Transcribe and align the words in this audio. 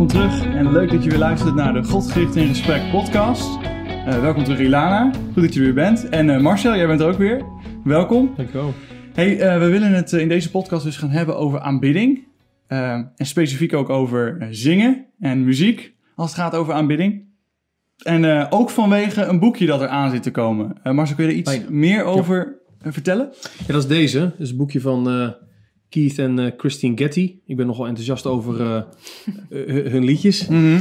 welkom 0.00 0.20
terug 0.20 0.54
en 0.54 0.72
leuk 0.72 0.90
dat 0.90 1.04
je 1.04 1.10
weer 1.10 1.18
luistert 1.18 1.54
naar 1.54 1.72
de 1.72 1.84
Godgericht 1.84 2.36
in 2.36 2.48
Gesprek 2.48 2.90
podcast. 2.90 3.58
Uh, 3.58 4.20
welkom 4.20 4.44
terug 4.44 4.60
Ilana, 4.60 5.12
goed 5.32 5.42
dat 5.42 5.54
je 5.54 5.58
er 5.58 5.64
weer 5.64 5.74
bent. 5.74 6.08
En 6.08 6.28
uh, 6.28 6.40
Marcel, 6.40 6.76
jij 6.76 6.86
bent 6.86 7.00
er 7.00 7.06
ook 7.06 7.18
weer. 7.18 7.42
Welkom. 7.84 8.32
Dankjewel. 8.36 8.74
Hey, 9.12 9.34
uh, 9.34 9.58
we 9.58 9.68
willen 9.68 9.92
het 9.92 10.12
in 10.12 10.28
deze 10.28 10.50
podcast 10.50 10.84
dus 10.84 10.96
gaan 10.96 11.10
hebben 11.10 11.36
over 11.36 11.60
aanbidding. 11.60 12.24
en 12.66 13.12
specifiek 13.16 13.74
ook 13.74 13.88
over 13.88 14.46
zingen 14.50 15.06
en 15.18 15.44
muziek 15.44 15.94
als 16.16 16.30
het 16.30 16.40
gaat 16.40 16.54
over 16.54 16.74
aanbidding. 16.74 17.24
En 18.02 18.50
ook 18.50 18.70
vanwege 18.70 19.24
een 19.24 19.38
boekje 19.38 19.66
dat 19.66 19.80
er 19.80 19.88
aan 19.88 20.10
zit 20.10 20.22
te 20.22 20.30
komen. 20.30 20.76
Marcel, 20.82 21.16
kun 21.16 21.24
je 21.24 21.30
er 21.30 21.36
iets 21.36 21.60
meer 21.68 22.04
over 22.04 22.58
vertellen? 22.80 23.32
Ja, 23.66 23.72
dat 23.72 23.82
is 23.82 23.88
deze. 23.88 24.20
Dat 24.20 24.38
is 24.38 24.50
een 24.50 24.56
boekje 24.56 24.80
van 24.80 25.34
Keith 25.90 26.18
en 26.18 26.38
uh, 26.38 26.50
Christine 26.56 26.96
Getty. 26.96 27.34
Ik 27.46 27.56
ben 27.56 27.66
nogal 27.66 27.86
enthousiast 27.86 28.26
over 28.26 28.60
uh, 28.60 28.82
hun 29.92 30.04
liedjes. 30.04 30.48
Mm 30.48 30.78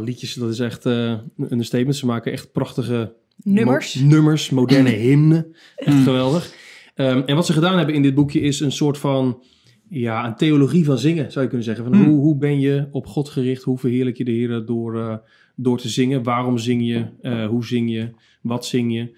liedjes, 0.00 0.34
dat 0.34 0.50
is 0.50 0.58
echt 0.58 0.86
uh, 0.86 1.14
een 1.36 1.64
statement. 1.64 1.96
Ze 1.96 2.06
maken 2.06 2.32
echt 2.32 2.52
prachtige 2.52 3.12
nummers, 3.42 3.94
mo 3.94 4.08
nummers 4.08 4.50
moderne 4.50 4.90
hymnen. 4.90 5.56
Echt 5.76 6.02
geweldig. 6.02 6.54
Um, 6.94 7.22
en 7.26 7.34
wat 7.34 7.46
ze 7.46 7.52
gedaan 7.52 7.76
hebben 7.76 7.94
in 7.94 8.02
dit 8.02 8.14
boekje 8.14 8.40
is 8.40 8.60
een 8.60 8.72
soort 8.72 8.98
van 8.98 9.42
ja, 9.88 10.26
een 10.26 10.36
theologie 10.36 10.84
van 10.84 10.98
zingen, 10.98 11.32
zou 11.32 11.40
je 11.44 11.50
kunnen 11.50 11.66
zeggen. 11.66 11.84
Van 11.84 11.96
mm. 11.96 12.04
hoe, 12.04 12.20
hoe 12.20 12.36
ben 12.36 12.60
je 12.60 12.88
op 12.90 13.06
God 13.06 13.28
gericht? 13.28 13.62
Hoe 13.62 13.78
verheerlijk 13.78 14.16
je 14.16 14.24
de 14.24 14.30
Heer 14.30 14.64
door, 14.66 15.22
door 15.56 15.78
te 15.78 15.88
zingen? 15.88 16.22
Waarom 16.22 16.58
zing 16.58 16.86
je? 16.86 17.06
hoe 17.48 17.64
zing 17.64 17.90
je? 17.90 18.10
Wat 18.40 18.66
zing 18.66 18.92
je? 18.92 19.16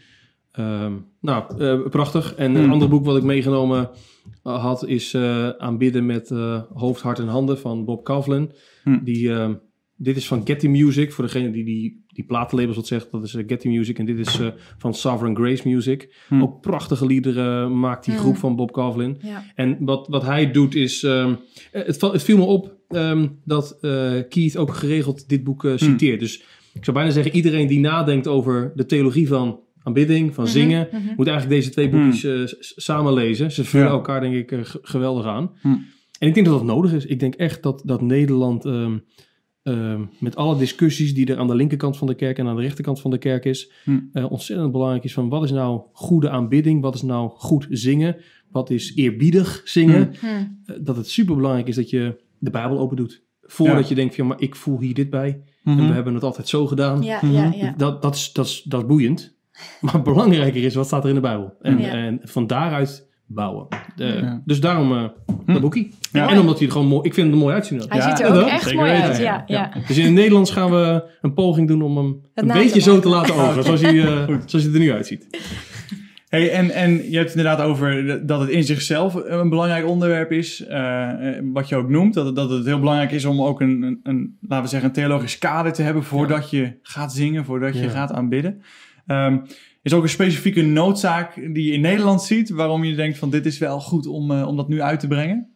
Um, 0.58 1.06
nou, 1.20 1.88
prachtig. 1.88 2.34
En 2.34 2.54
een 2.54 2.70
ander 2.70 2.88
boek 2.88 3.04
wat 3.04 3.16
ik 3.16 3.22
meegenomen 3.22 3.80
eh, 3.80 3.96
had, 4.42 4.86
is 4.86 5.14
uh, 5.14 5.48
aanbidden 5.48 6.06
met 6.06 6.30
uh, 6.30 6.62
hoofd, 6.72 7.02
hart 7.02 7.18
en 7.18 7.26
handen 7.26 7.58
van 7.58 7.84
Bob 7.84 8.04
Kauflin. 8.04 8.52
Hm. 8.82 9.04
Die, 9.04 9.28
uh, 9.28 9.50
dit 9.96 10.16
is 10.16 10.26
van 10.26 10.40
Getty 10.44 10.66
Music, 10.66 11.12
voor 11.12 11.24
degene 11.24 11.50
die 11.50 11.64
die, 11.64 12.04
die 12.06 12.24
platenlabels 12.24 12.76
wat 12.76 12.86
zegt, 12.86 13.10
dat 13.10 13.22
is 13.22 13.36
Getty 13.46 13.68
Music. 13.68 13.98
En 13.98 14.06
dit 14.06 14.18
is 14.18 14.40
van 14.78 14.94
Sovereign 14.94 15.36
Grace 15.36 15.68
Music. 15.68 16.14
Hm. 16.28 16.42
Ook 16.42 16.60
prachtige 16.60 17.06
liederen 17.06 17.80
maakt 17.80 18.04
die 18.04 18.16
groep 18.16 18.36
van 18.36 18.56
Bob. 18.56 18.76
Ja. 19.20 19.44
En 19.54 19.76
wat, 19.80 20.08
wat 20.08 20.22
hij 20.22 20.50
doet 20.50 20.74
is, 20.74 21.02
um, 21.02 21.36
het, 21.70 22.00
het 22.00 22.22
viel 22.22 22.36
me 22.36 22.44
op 22.44 22.76
um, 22.88 23.40
dat 23.44 23.78
Keith 24.28 24.56
ook 24.56 24.74
geregeld 24.74 25.28
dit 25.28 25.44
boek 25.44 25.66
citeert. 25.76 26.18
Hm. 26.18 26.20
Dus 26.20 26.42
ik 26.72 26.84
zou 26.84 26.96
bijna 26.96 27.12
zeggen, 27.12 27.34
iedereen 27.34 27.66
die 27.66 27.80
nadenkt 27.80 28.26
over 28.26 28.72
de 28.74 28.86
theologie 28.86 29.28
van 29.28 29.60
aanbidding, 29.88 30.34
van 30.34 30.44
mhm, 30.44 30.52
zingen. 30.52 30.88
Mm 30.92 31.00
Moet 31.16 31.26
eigenlijk 31.26 31.60
deze 31.60 31.70
twee 31.70 31.88
boekjes 31.88 32.24
uh, 32.24 32.60
samen 32.60 33.12
lezen. 33.12 33.52
Ze 33.52 33.64
vullen 33.64 33.88
elkaar 33.88 34.20
denk 34.20 34.34
ik 34.34 34.50
uh, 34.50 34.60
geweldig 34.62 35.26
aan. 35.26 35.50
Hm. 35.60 35.68
En 36.18 36.28
ik 36.28 36.34
denk 36.34 36.46
dat 36.46 36.58
dat 36.58 36.64
nodig 36.64 36.92
is. 36.92 37.06
Ik 37.06 37.20
denk 37.20 37.34
echt 37.34 37.62
dat, 37.62 37.82
dat 37.84 38.00
Nederland 38.00 38.64
um, 38.64 39.04
um, 39.62 40.10
met 40.18 40.36
alle 40.36 40.56
discussies 40.56 41.14
die 41.14 41.26
er 41.26 41.38
aan 41.38 41.46
de 41.46 41.54
linkerkant 41.54 41.96
van 41.96 42.06
de 42.06 42.14
kerk 42.14 42.38
en 42.38 42.46
aan 42.46 42.56
de 42.56 42.62
rechterkant 42.62 43.00
van 43.00 43.10
de 43.10 43.18
kerk 43.18 43.44
is, 43.44 43.72
uh, 43.84 44.30
ontzettend 44.30 44.72
belangrijk 44.72 45.04
is 45.04 45.12
van 45.12 45.28
wat 45.28 45.44
is 45.44 45.50
nou 45.50 45.80
goede 45.92 46.30
aanbidding, 46.30 46.82
wat 46.82 46.94
is 46.94 47.02
nou 47.02 47.30
goed 47.30 47.66
zingen, 47.70 48.16
wat 48.50 48.70
is 48.70 48.92
eerbiedig 48.94 49.60
zingen. 49.64 50.12
Dat 50.80 50.96
het 50.96 51.08
super 51.08 51.36
belangrijk 51.36 51.68
is 51.68 51.76
dat 51.76 51.90
je 51.90 52.16
de 52.38 52.50
Bijbel 52.50 52.78
open 52.78 52.96
doet. 52.96 53.22
Voordat 53.42 53.82
ja. 53.82 53.88
je 53.88 53.94
denkt 53.94 54.14
van, 54.14 54.26
maar 54.26 54.40
ik 54.40 54.56
voel 54.56 54.80
hier 54.80 54.94
dit 54.94 55.10
bij. 55.10 55.42
Mhm. 55.62 55.78
En 55.78 55.88
we 55.88 55.94
hebben 55.94 56.14
het 56.14 56.22
altijd 56.22 56.48
zo 56.48 56.66
gedaan. 56.66 57.02
Ja, 57.02 57.20
ja, 57.30 57.52
ja. 57.56 57.74
Dat, 57.76 58.02
dat, 58.02 58.14
is, 58.14 58.32
dat, 58.32 58.46
is, 58.46 58.62
dat 58.62 58.80
is 58.80 58.86
boeiend. 58.86 59.36
Maar 59.80 60.02
belangrijker 60.02 60.64
is, 60.64 60.74
wat 60.74 60.86
staat 60.86 61.02
er 61.02 61.08
in 61.08 61.14
de 61.14 61.20
Bijbel? 61.20 61.54
En, 61.62 61.78
Ja. 61.80 61.88
en 61.92 62.20
van 62.22 62.46
daaruit 62.46 63.06
bouwen. 63.26 63.66
Ja. 63.96 64.42
Dus 64.44 64.60
daarom 64.60 64.92
eh 64.92 65.04
Hm. 65.46 65.52
dat 65.52 65.60
boekie. 65.62 65.90
Ja. 66.12 66.28
En 66.28 66.38
omdat 66.40 66.58
hij 66.58 66.66
er 66.66 66.72
gewoon 66.72 66.86
mooi... 66.86 67.06
Ik 67.08 67.14
vind 67.14 67.26
hem 67.26 67.36
er 67.36 67.42
mooi 67.42 67.54
uitzien. 67.54 67.82
Hij 67.88 67.98
Ja, 67.98 68.16
ziet 68.16 68.26
er 68.26 68.34
ook 68.42 68.46
echt 68.48 68.62
zeker 68.62 68.78
mooi 68.78 68.90
uit. 68.92 69.16
ja. 69.18 69.44
Ja, 69.46 69.70
ja. 69.74 69.80
Dus 69.86 69.98
in 69.98 70.04
het 70.04 70.12
Nederlands 70.14 70.50
gaan 70.50 70.70
we 70.70 71.04
een 71.20 71.32
poging 71.34 71.68
doen 71.68 71.82
om 71.82 71.96
hem 71.96 72.20
een 72.34 72.46
beetje 72.46 72.80
zo 72.80 73.00
te 73.00 73.08
laten 73.08 73.34
over. 73.34 73.62
Zoals 73.62 73.80
hij, 73.80 74.04
eh, 74.04 74.26
zoals 74.46 74.64
hij 74.64 74.72
er 74.74 74.78
nu 74.80 74.92
uitziet. 74.92 75.26
Hey, 76.28 76.50
en, 76.52 76.70
en 76.70 76.90
je 77.10 77.16
hebt 77.16 77.28
het 77.32 77.36
inderdaad 77.38 77.60
over 77.66 78.26
dat 78.26 78.40
het 78.40 78.48
in 78.48 78.64
zichzelf 78.64 79.14
een 79.14 79.48
belangrijk 79.48 79.86
onderwerp 79.86 80.32
is. 80.32 80.64
eh, 80.66 81.08
wat 81.52 81.68
je 81.68 81.76
ook 81.76 81.88
noemt. 81.88 82.14
Dat 82.14 82.26
het, 82.26 82.36
dat 82.36 82.50
het 82.50 82.66
heel 82.66 82.78
belangrijk 82.78 83.10
is 83.12 83.24
om 83.24 83.42
ook 83.42 83.60
een, 83.60 83.82
een, 83.82 84.00
een, 84.02 84.36
laten 84.40 84.64
we 84.64 84.70
zeggen, 84.70 84.88
een 84.88 84.94
theologisch 84.94 85.38
kader 85.38 85.72
te 85.72 85.82
hebben 85.82 86.02
voordat 86.04 86.50
je 86.50 86.78
gaat 86.82 87.12
zingen, 87.12 87.44
voordat 87.44 87.78
je 87.78 87.88
gaat 87.88 88.12
aanbidden. 88.12 88.62
Ehm, 89.08 89.38
is 89.82 89.92
ook 89.92 90.02
een 90.02 90.08
specifieke 90.08 90.62
noodzaak 90.62 91.34
die 91.34 91.64
je 91.64 91.72
in 91.72 91.80
Nederland 91.80 92.22
ziet, 92.22 92.50
waarom 92.50 92.84
je 92.84 92.94
denkt 92.94 93.18
van 93.18 93.30
dit 93.30 93.46
is 93.46 93.58
wel 93.58 93.80
goed 93.80 94.06
om, 94.06 94.30
eh, 94.30 94.46
om 94.46 94.56
dat 94.56 94.68
nu 94.68 94.82
uit 94.82 95.00
te 95.00 95.06
brengen? 95.06 95.48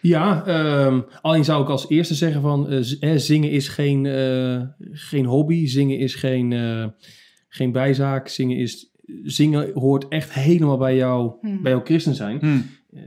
Ja, 0.00 0.44
ehm, 0.46 1.00
alleen 1.20 1.44
zou 1.44 1.62
ik 1.62 1.68
als 1.68 1.88
eerste 1.88 2.14
zeggen 2.14 2.40
van 2.40 2.68
eh, 2.68 3.16
zingen 3.16 3.50
is 3.50 3.68
geen, 3.68 4.06
eh, 4.06 4.62
geen 4.92 5.24
hobby, 5.24 5.66
zingen 5.66 5.98
is 5.98 6.14
geen, 6.14 6.52
eh, 6.52 6.86
geen 7.48 7.72
bijzaak, 7.72 8.28
zingen, 8.28 8.56
is, 8.56 8.90
zingen 9.22 9.70
hoort 9.74 10.08
echt 10.08 10.32
helemaal 10.32 10.78
bij 10.78 10.96
jou, 10.96 11.32
Hmm. 11.40 11.62
bij 11.62 11.72
jouw 11.72 11.84
christen 11.84 12.14
zijn. 12.14 12.38
Hm. 12.38 12.58
Eh, 12.96 13.02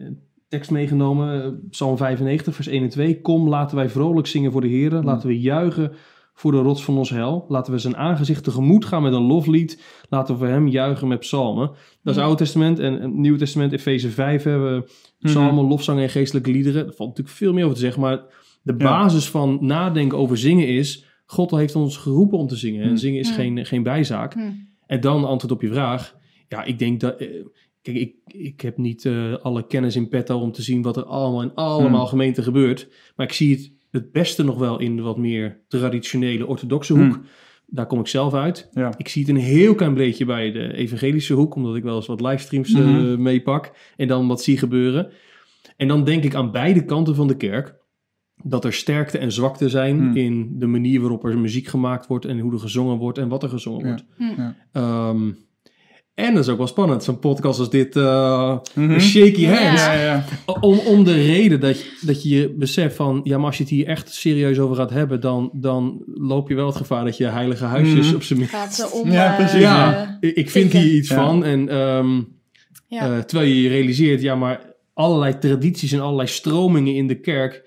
tekst 0.48 0.72
meegenomen, 0.72 1.60
Psalm 1.70 1.98
95, 1.98 2.56
vers 2.56 2.68
1 2.68 2.84
en 2.84 2.90
2. 2.90 3.22
Kom, 3.22 3.50
laten 3.50 3.76
wij 3.78 3.90
vrolijk 3.90 4.28
zingen 4.28 4.52
voor 4.52 4.62
de 4.62 4.68
Heer. 4.68 4.92
Laten 4.92 5.28
we 5.28 5.40
juichen 5.40 5.92
voor 6.38 6.52
de 6.52 6.58
rots 6.58 6.84
van 6.84 6.98
ons 6.98 7.10
hel. 7.10 7.46
Laten 7.48 7.74
we 7.74 7.80
zijn 7.80 7.98
aangezicht 7.98 8.44
tegemoet 8.44 8.86
gaan 8.86 9.02
met 9.04 9.14
een 9.14 9.22
loflied. 9.26 9.84
Laten 10.10 10.34
we 10.34 10.40
voor 10.40 10.50
hem 10.50 10.68
juichen 10.68 11.08
met 11.08 11.20
psalmen. 11.20 11.68
Dat 12.04 12.14
is 12.14 12.16
Ja. 12.16 12.22
Oude 12.22 12.38
Testament 12.38 12.80
en 12.80 13.02
het 13.02 13.14
Nieuwe 13.14 13.38
Testament, 13.38 13.72
Efeze 13.72 14.10
5 14.10 14.44
hebben 14.44 14.76
we 14.82 14.90
psalmen, 15.20 15.66
lofzangen 15.68 16.04
en 16.04 16.10
geestelijke 16.10 16.52
liederen. 16.52 16.86
Er 16.88 16.94
valt 16.94 17.10
natuurlijk 17.10 17.38
veel 17.38 17.54
meer 17.54 17.64
over 17.64 17.76
te 17.76 17.82
zeggen, 17.82 18.02
maar 18.02 18.18
de 18.62 18.72
Ja. 18.78 18.78
basis 18.78 19.30
van 19.30 19.58
nadenken 19.62 20.18
over 20.18 20.38
zingen 20.38 20.68
is... 20.68 21.06
God 21.26 21.52
heeft 21.52 21.76
ons 21.76 21.98
geroepen 21.98 22.38
om 22.38 22.48
te 22.48 22.56
zingen 22.56 22.82
en 22.82 22.88
Hmm. 22.88 22.98
zingen 22.98 23.20
is 23.20 23.32
geen, 23.32 23.66
geen 23.66 23.84
bijzaak. 23.84 24.34
Hm. 24.34 24.52
En 24.86 25.02
dan 25.02 25.26
antwoord 25.26 25.54
op 25.54 25.62
je 25.62 25.68
vraag. 25.72 26.16
Ja, 26.48 26.64
ik 26.64 26.80
denk 26.80 27.00
dat. 27.00 27.20
eh, 27.20 27.28
kijk, 27.82 27.98
ik, 27.98 28.16
ik 28.28 28.62
heb 28.62 28.78
niet 28.78 29.06
eh, 29.06 29.34
alle 29.42 29.68
kennis 29.68 29.96
in 29.96 30.10
petto 30.10 30.40
om 30.40 30.52
te 30.52 30.62
zien 30.62 30.82
wat 30.82 30.98
er 30.98 31.04
allemaal 31.06 31.42
in 31.42 31.54
allemaal 31.56 32.06
gemeenten 32.06 32.44
gebeurt. 32.44 32.88
Maar 33.16 33.26
ik 33.26 33.34
zie 33.34 33.52
het 33.56 33.72
het 33.92 34.12
beste 34.12 34.44
nog 34.44 34.58
wel 34.58 34.80
in 34.80 34.96
de 34.96 35.02
wat 35.02 35.18
meer 35.18 35.60
traditionele 35.68 36.48
orthodoxe 36.48 36.94
hoek. 36.94 37.14
Hmm. 37.14 37.24
Daar 37.70 37.86
kom 37.88 38.00
ik 38.00 38.08
zelf 38.08 38.34
uit. 38.34 38.70
Ja. 38.72 38.94
Ik 38.98 39.08
zie 39.08 39.22
het 39.22 39.32
een 39.32 39.38
heel 39.42 39.76
klein 39.76 39.94
beetje 39.94 40.26
bij 40.26 40.52
de 40.52 40.74
evangelische 40.74 41.34
hoek, 41.34 41.56
omdat 41.56 41.76
ik 41.76 41.84
wel 41.84 41.96
eens 41.96 42.06
wat 42.08 42.22
livestreams 42.22 42.74
eh, 42.74 42.80
Mhm. 42.86 43.22
meepak 43.22 43.72
en 43.98 44.08
dan 44.08 44.28
wat 44.28 44.42
zie 44.44 44.58
gebeuren. 44.58 45.12
En 45.78 45.88
dan 45.88 46.04
denk 46.04 46.24
ik 46.24 46.36
aan 46.36 46.52
beide 46.52 46.86
kanten 46.86 47.16
van 47.16 47.28
de 47.28 47.38
kerk 47.38 47.76
dat 48.44 48.66
er 48.66 48.74
sterkte 48.74 49.18
en 49.18 49.32
zwakte 49.32 49.70
zijn 49.70 49.98
Hmm. 49.98 50.16
in 50.16 50.60
de 50.60 50.68
manier 50.68 51.00
waarop 51.02 51.26
er 51.26 51.38
muziek 51.40 51.68
gemaakt 51.68 52.08
wordt 52.08 52.26
en 52.26 52.40
hoe 52.40 52.54
er 52.54 52.60
gezongen 52.60 52.98
wordt 52.98 53.18
en 53.18 53.28
wat 53.30 53.44
er 53.44 53.50
gezongen 53.50 53.80
Ja. 53.80 53.86
wordt. 53.88 54.06
Hm. 54.18 54.52
Ehm, 54.72 55.32
en 56.18 56.34
dat 56.34 56.44
is 56.44 56.50
ook 56.50 56.58
wel 56.58 56.68
spannend, 56.68 57.04
zo'n 57.04 57.20
podcast 57.20 57.60
als 57.60 57.70
dit, 57.70 57.96
eh, 57.96 58.58
Mhm. 58.76 59.00
shaky 59.00 59.42
Ja. 59.42 59.54
hands. 59.64 59.86
Ja, 59.86 59.94
ja. 59.94 60.26
Om, 60.60 60.80
om 60.80 61.04
de 61.04 61.14
reden 61.14 61.60
dat 61.60 61.80
je, 61.80 61.98
dat 62.02 62.24
je 62.24 62.30
je 62.30 62.50
beseft 62.58 62.96
van, 62.96 63.22
ja, 63.24 63.38
maar 63.38 63.46
als 63.46 63.58
je 63.58 63.64
het 63.64 63.72
hier 63.72 63.88
echt 63.88 64.14
serieus 64.14 64.60
over 64.60 64.76
gaat 64.76 64.90
hebben, 64.90 65.22
dan, 65.22 65.50
dan 65.54 66.02
loop 66.06 66.50
je 66.50 66.56
wel 66.56 66.66
het 66.68 66.76
gevaar 66.76 67.06
dat 67.06 67.18
je 67.18 67.26
heilige 67.26 67.66
huisjes 67.66 68.06
Mhm. 68.06 68.16
op 68.16 68.24
zijn 68.24 68.40
minst. 68.40 68.54
Gaat 68.54 68.74
ze 68.76 68.90
om. 68.92 69.12
Ja, 69.12 69.30
eh, 69.32 69.36
precies, 69.36 69.60
Ja, 69.62 70.18
ik 70.20 70.36
ik 70.36 70.50
vind 70.50 70.72
tikken. 70.72 70.90
hier 70.90 70.98
iets 70.98 71.10
Ja. 71.10 71.16
van. 71.26 71.44
En 71.44 71.70
ehm, 71.70 72.16
ja. 72.88 73.16
eh, 73.16 73.20
terwijl 73.20 73.50
je 73.50 73.62
je 73.62 73.70
realiseert, 73.70 74.22
ja, 74.22 74.36
maar 74.36 74.62
allerlei 74.94 75.38
tradities 75.38 75.92
en 75.92 76.00
allerlei 76.02 76.28
stromingen 76.28 76.94
in 76.96 77.08
de 77.08 77.20
kerk, 77.20 77.64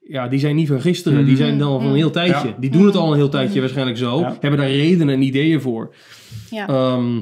ja, 0.00 0.28
die 0.28 0.38
zijn 0.38 0.56
niet 0.56 0.68
van 0.68 0.80
gisteren. 0.80 1.24
Die 1.24 1.34
Mhm. 1.34 1.42
zijn 1.42 1.58
dan 1.58 1.80
van 1.80 1.90
een 1.90 1.96
heel 1.96 2.10
tijdje. 2.10 2.48
Ja. 2.48 2.56
Die 2.60 2.70
doen 2.70 2.86
het 2.86 2.96
al 2.96 3.10
een 3.10 3.16
heel 3.16 3.28
tijdje 3.28 3.60
waarschijnlijk 3.60 3.98
zo. 3.98 4.18
Ja. 4.20 4.36
Hebben 4.40 4.60
daar 4.60 4.70
redenen 4.70 5.14
en 5.14 5.22
ideeën 5.22 5.60
voor. 5.60 5.94
ja. 6.50 6.68
Ehm, 6.68 7.20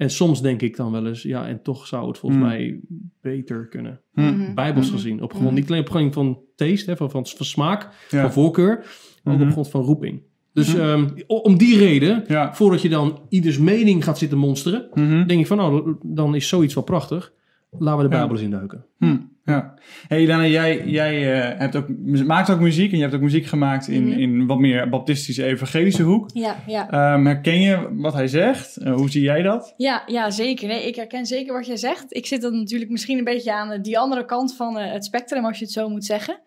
en 0.00 0.10
soms 0.10 0.42
denk 0.42 0.62
ik 0.62 0.76
dan 0.76 0.92
wel 0.92 1.06
eens, 1.06 1.22
ja, 1.22 1.46
en 1.46 1.62
toch 1.62 1.86
zou 1.86 2.08
het 2.08 2.18
volgens 2.18 2.40
Hmm. 2.40 2.50
mij 2.50 2.80
beter 3.20 3.68
kunnen. 3.68 4.00
Hm. 4.12 4.20
Mhm. 4.22 4.54
Bijbels 4.54 4.86
Mhm. 4.86 4.94
gezien. 4.94 5.22
Op 5.22 5.30
grond, 5.32 5.46
Mhm. 5.46 5.54
niet 5.54 5.68
alleen 5.68 5.80
op 5.80 5.90
grond 5.90 6.14
van 6.14 6.38
taste, 6.56 6.90
hè, 6.90 6.96
van, 6.96 7.10
van, 7.10 7.26
van 7.26 7.46
smaak, 7.46 7.88
Ja. 8.10 8.20
van 8.20 8.32
voorkeur, 8.32 8.86
maar 9.24 9.34
ook 9.34 9.40
op 9.40 9.50
grond 9.50 9.70
van 9.70 9.82
roeping. 9.82 10.22
Dus 10.52 10.74
ehm, 10.74 11.08
om 11.26 11.58
die 11.58 11.78
reden, 11.78 12.24
Ja. 12.28 12.54
voordat 12.54 12.82
je 12.82 12.88
dan 12.88 13.20
ieders 13.28 13.58
mening 13.58 14.04
gaat 14.04 14.18
zitten 14.18 14.38
monsteren, 14.38 14.88
denk 15.26 15.40
ik 15.40 15.46
van, 15.46 15.56
nou, 15.56 15.96
dan 16.02 16.34
is 16.34 16.48
zoiets 16.48 16.74
wel 16.74 16.84
prachtig. 16.84 17.32
Laten 17.78 17.96
we 17.96 18.02
de. 18.02 18.08
Bijbel 18.16 18.30
eens 18.36 18.44
induiken. 18.44 18.84
Hm, 18.98 19.16
ja. 19.44 19.74
Hey 20.08 20.22
Ilana, 20.22 20.46
jij, 20.46 20.82
jij 20.86 21.32
eh, 21.52 21.58
hebt 21.58 21.76
ook, 21.76 21.86
maakt 22.26 22.50
ook 22.50 22.60
muziek 22.60 22.90
en 22.90 22.96
je 22.96 23.02
hebt 23.02 23.14
ook 23.14 23.20
muziek 23.20 23.46
gemaakt 23.46 23.88
in, 23.88 24.08
Mhm. 24.08 24.18
in 24.18 24.46
wat 24.46 24.58
meer 24.58 24.88
baptistische 24.88 25.44
evangelische 25.44 26.02
hoek. 26.02 26.30
ja, 26.32 26.56
ja. 26.66 26.90
Ehm, 26.90 27.24
herken 27.26 27.60
je 27.60 27.88
wat 27.92 28.12
hij 28.14 28.26
zegt? 28.28 28.76
Eh, 28.76 28.94
hoe 28.94 29.10
zie 29.10 29.22
jij 29.22 29.42
dat? 29.42 29.74
Ja, 29.76 30.02
ja, 30.06 30.30
zeker. 30.30 30.68
Nee, 30.68 30.86
ik 30.86 30.96
herken 30.96 31.26
zeker 31.26 31.52
wat 31.52 31.66
jij 31.66 31.76
zegt. 31.76 32.16
Ik 32.16 32.26
zit 32.26 32.40
dan 32.42 32.56
natuurlijk 32.58 32.90
misschien 32.90 33.18
een 33.18 33.24
beetje 33.24 33.52
aan 33.52 33.70
eh, 33.70 33.82
die 33.82 33.98
andere 33.98 34.24
kant 34.24 34.56
van 34.56 34.76
het 34.78 35.04
spectrum, 35.04 35.44
als 35.44 35.58
je 35.58 35.64
het 35.64 35.72
zo 35.72 35.88
moet 35.88 36.04
zeggen. 36.04 36.38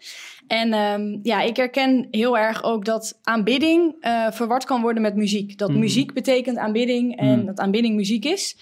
En 0.47 0.73
ehm, 0.73 1.17
ja, 1.21 1.41
ik 1.41 1.57
herken 1.57 2.07
heel 2.11 2.37
erg 2.37 2.63
ook 2.63 2.85
dat 2.85 3.19
aanbidding 3.23 3.95
eh, 3.99 4.31
verward 4.31 4.65
kan 4.65 4.81
worden 4.81 5.01
met 5.01 5.15
muziek. 5.15 5.57
Dat 5.57 5.69
Mhm. 5.69 5.79
muziek 5.79 6.13
betekent 6.13 6.57
aanbidding 6.57 7.15
en 7.17 7.37
Mhm. 7.37 7.45
dat 7.45 7.59
aanbidding 7.59 7.95
muziek 7.95 8.25
is. 8.25 8.57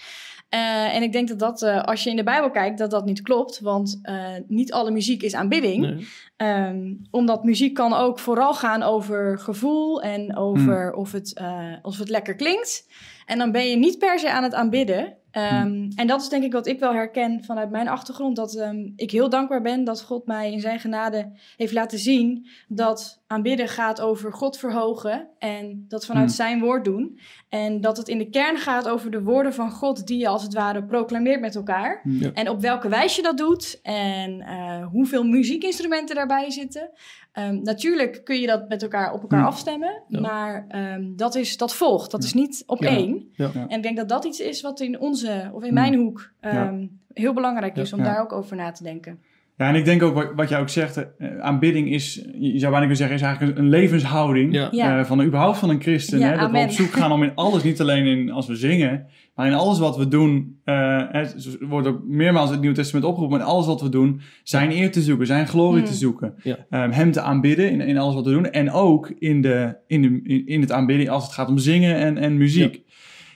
Eh, 0.52 0.94
en 0.94 1.02
ik 1.02 1.12
denk 1.12 1.28
dat 1.28 1.38
dat, 1.38 1.62
eh, 1.62 1.82
als 1.82 2.04
je 2.04 2.10
in 2.10 2.16
de 2.16 2.22
Bijbel 2.22 2.50
kijkt, 2.50 2.78
dat 2.78 2.90
dat 2.90 3.04
niet 3.04 3.22
klopt. 3.22 3.60
Want 3.60 3.98
eh, 4.02 4.26
niet 4.46 4.72
alle 4.72 4.90
muziek 4.90 5.22
is 5.22 5.34
aanbidding. 5.34 5.80
Nee. 5.80 6.06
Ehm, 6.36 6.94
omdat 7.10 7.44
muziek 7.44 7.74
kan 7.74 7.92
ook 7.92 8.18
vooral 8.18 8.54
gaan 8.54 8.82
over 8.82 9.38
gevoel 9.38 10.02
en 10.02 10.36
over 10.36 10.92
of, 10.92 11.12
het, 11.12 11.42
of 11.82 11.98
het 11.98 12.08
lekker 12.08 12.34
klinkt. 12.34 12.86
En 13.26 13.38
dan 13.38 13.52
ben 13.52 13.68
je 13.68 13.76
niet 13.76 13.98
per 13.98 14.18
se 14.18 14.30
aan 14.30 14.42
het 14.42 14.54
aanbidden. 14.54 15.16
Ehm, 15.32 15.90
En 15.94 16.06
dat 16.06 16.20
is 16.20 16.28
denk 16.28 16.44
ik 16.44 16.52
wat 16.52 16.66
ik 16.66 16.80
wel 16.80 16.92
herken 16.92 17.44
vanuit 17.44 17.70
mijn 17.70 17.88
achtergrond. 17.88 18.36
Dat 18.36 18.54
ehm, 18.54 18.90
ik 18.96 19.10
heel 19.10 19.28
dankbaar 19.28 19.62
ben 19.62 19.84
dat 19.84 20.02
God 20.02 20.26
mij 20.26 20.52
in 20.52 20.60
zijn 20.60 20.80
genade 20.80 21.32
heeft 21.56 21.72
laten 21.72 21.98
zien 21.98 22.46
dat 22.68 23.22
aanbidden 23.26 23.68
gaat 23.68 24.00
over 24.00 24.32
God 24.32 24.58
verhogen. 24.58 25.28
En 25.38 25.84
dat 25.88 26.06
vanuit 26.06 26.26
Hmm. 26.26 26.34
zijn 26.34 26.60
woord 26.60 26.84
doen. 26.84 27.18
En 27.48 27.80
dat 27.80 27.96
het 27.96 28.08
in 28.08 28.18
de 28.18 28.30
kern 28.30 28.56
gaat 28.56 28.88
over 28.88 29.10
de 29.10 29.22
woorden 29.22 29.54
van 29.54 29.70
God 29.70 30.06
die 30.06 30.18
je 30.18 30.28
als 30.28 30.42
het 30.42 30.54
ware 30.54 30.84
proclameert 30.84 31.40
met 31.40 31.54
elkaar. 31.54 32.00
Ja. 32.04 32.30
En 32.32 32.48
op 32.48 32.60
welke 32.60 32.88
wijze 32.88 33.16
je 33.16 33.22
dat 33.22 33.36
doet 33.38 33.80
en 33.82 34.40
eh, 34.40 34.86
hoeveel 34.86 35.24
muziekinstrumenten 35.24 36.14
daarbij 36.14 36.50
zitten. 36.50 36.90
Ehm, 37.32 37.62
natuurlijk 37.62 38.20
kun 38.24 38.40
je 38.40 38.46
dat 38.46 38.68
met 38.68 38.82
elkaar 38.82 39.12
op 39.12 39.20
elkaar 39.22 39.44
afstemmen, 39.46 40.02
Ja. 40.08 40.20
maar 40.20 40.66
dat, 41.16 41.34
is, 41.34 41.56
dat 41.56 41.74
volgt. 41.74 42.10
Dat 42.10 42.24
is 42.24 42.32
niet 42.32 42.62
op 42.66 42.80
één. 42.82 43.32
En 43.36 43.76
ik 43.76 43.82
denk 43.82 43.96
dat 43.96 44.08
dat 44.08 44.24
iets 44.24 44.40
is 44.40 44.60
wat 44.60 44.80
in 44.80 45.00
onze, 45.00 45.21
of 45.24 45.62
in 45.62 45.68
Hmm. 45.68 45.74
mijn 45.74 45.94
hoek, 45.94 46.32
Ja. 46.40 46.50
ehm, 46.50 46.86
heel 47.12 47.34
belangrijk 47.34 47.76
is 47.76 47.92
om 47.92 47.98
Ja. 47.98 48.04
daar 48.04 48.20
ook 48.20 48.32
over 48.32 48.56
na 48.56 48.70
te 48.70 48.82
denken. 48.82 49.18
Ja, 49.56 49.68
en 49.68 49.74
ik 49.74 49.84
denk 49.84 50.02
ook 50.02 50.14
wat, 50.14 50.32
wat 50.36 50.48
jij 50.48 50.60
ook 50.60 50.68
zegt, 50.68 50.96
eh, 51.18 51.38
aanbidding 51.40 51.90
is, 51.90 52.14
je 52.38 52.48
zou 52.58 52.60
bijna 52.60 52.78
kunnen 52.78 52.96
zeggen, 52.96 53.16
is 53.16 53.22
eigenlijk 53.22 53.58
een, 53.58 53.68
levenshouding 53.68 54.54
Ja. 54.70 54.98
Eh, 54.98 55.04
van 55.04 55.22
überhaupt 55.22 55.58
van 55.58 55.70
een 55.70 55.80
christen. 55.80 56.18
Ja, 56.18 56.28
hè? 56.28 56.36
Dat 56.36 56.50
we 56.50 56.58
op 56.58 56.70
zoek 56.70 56.92
gaan 56.92 57.12
om 57.12 57.22
in 57.22 57.34
alles, 57.34 57.62
niet 57.62 57.80
alleen 57.80 58.06
in 58.06 58.30
als 58.30 58.46
we 58.46 58.56
zingen, 58.56 59.06
maar 59.34 59.46
in 59.46 59.54
alles 59.54 59.78
wat 59.78 59.96
we 59.96 60.08
doen, 60.08 60.60
eh, 60.64 61.02
het 61.08 61.56
wordt 61.60 61.86
ook 61.86 62.04
meermaals 62.04 62.50
het 62.50 62.60
Nieuwe 62.60 62.74
Testament 62.76 63.06
opgeroepen, 63.06 63.38
in 63.38 63.44
alles 63.44 63.66
wat 63.66 63.80
we 63.82 63.88
doen, 63.88 64.20
zijn 64.42 64.70
eer 64.70 64.90
te 64.90 65.02
zoeken, 65.02 65.26
zijn 65.26 65.46
glorie 65.46 65.82
Hmm. 65.82 65.90
te 65.90 65.96
zoeken. 65.96 66.34
Ja. 66.42 66.56
Ehm, 66.70 66.90
hem 66.90 67.10
te 67.12 67.20
aanbidden 67.20 67.70
in, 67.70 67.80
in 67.80 67.98
alles 67.98 68.14
wat 68.14 68.24
we 68.24 68.30
doen. 68.32 68.50
En 68.50 68.70
ook 68.70 69.12
in, 69.18 69.40
de, 69.42 69.76
in, 69.86 70.02
de, 70.02 70.20
in, 70.22 70.46
in 70.46 70.60
het 70.60 70.72
aanbidden 70.72 71.08
als 71.08 71.24
het 71.24 71.32
gaat 71.32 71.48
om 71.48 71.58
zingen 71.58 71.96
en, 71.96 72.18
en 72.18 72.36
muziek. 72.36 72.80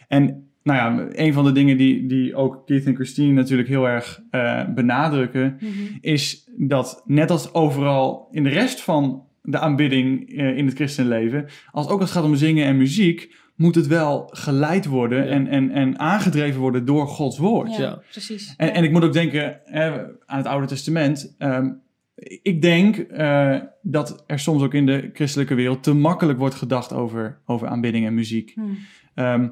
En 0.08 0.45
nou 0.66 0.78
ja, 0.78 1.06
een 1.24 1.32
van 1.32 1.44
de 1.44 1.52
dingen 1.52 1.76
die, 1.76 2.06
die 2.06 2.34
ook 2.34 2.66
Keith 2.66 2.86
en 2.86 2.94
Christine 2.94 3.32
natuurlijk 3.32 3.68
heel 3.68 3.88
erg 3.88 4.20
eh, 4.30 4.64
benadrukken, 4.74 5.58
is 6.00 6.48
dat 6.56 7.02
net 7.06 7.30
als 7.30 7.54
overal 7.54 8.28
in 8.30 8.42
de 8.42 8.48
rest 8.48 8.80
van 8.80 9.24
de 9.42 9.58
aanbidding 9.58 10.30
eh, 10.36 10.56
in 10.56 10.66
het 10.66 10.74
christenleven, 10.74 11.46
als 11.70 11.88
ook 11.88 12.00
als 12.00 12.08
het 12.10 12.18
gaat 12.18 12.28
om 12.28 12.34
zingen 12.36 12.66
en 12.66 12.76
muziek, 12.76 13.34
moet 13.56 13.74
het 13.74 13.86
wel 13.86 14.28
geleid 14.32 14.86
worden 14.86 15.24
Ja. 15.24 15.30
en, 15.30 15.46
en, 15.46 15.70
en 15.70 15.98
aangedreven 15.98 16.60
worden 16.60 16.84
door 16.84 17.06
Gods 17.08 17.38
woord. 17.38 17.76
Ja, 17.76 17.82
Ja. 17.82 18.02
precies. 18.10 18.54
En, 18.56 18.66
Ja. 18.66 18.72
en 18.72 18.84
ik 18.84 18.90
moet 18.92 19.04
ook 19.04 19.12
denken 19.12 19.60
hè, 19.64 19.90
aan 20.26 20.36
het 20.38 20.46
Oude 20.46 20.66
Testament. 20.66 21.34
ehm, 21.38 21.70
ik 22.42 22.62
denk 22.62 22.96
eh, 22.96 23.60
dat 23.82 24.24
er 24.26 24.38
soms 24.38 24.62
ook 24.62 24.74
in 24.74 24.86
de 24.86 25.10
christelijke 25.12 25.54
wereld 25.54 25.82
te 25.82 25.92
makkelijk 25.94 26.38
wordt 26.38 26.54
gedacht 26.54 26.92
over, 26.92 27.38
over 27.46 27.68
aanbidding 27.68 28.06
en 28.06 28.14
muziek. 28.14 28.52
Hmm. 28.54 28.76
Ehm, 29.14 29.48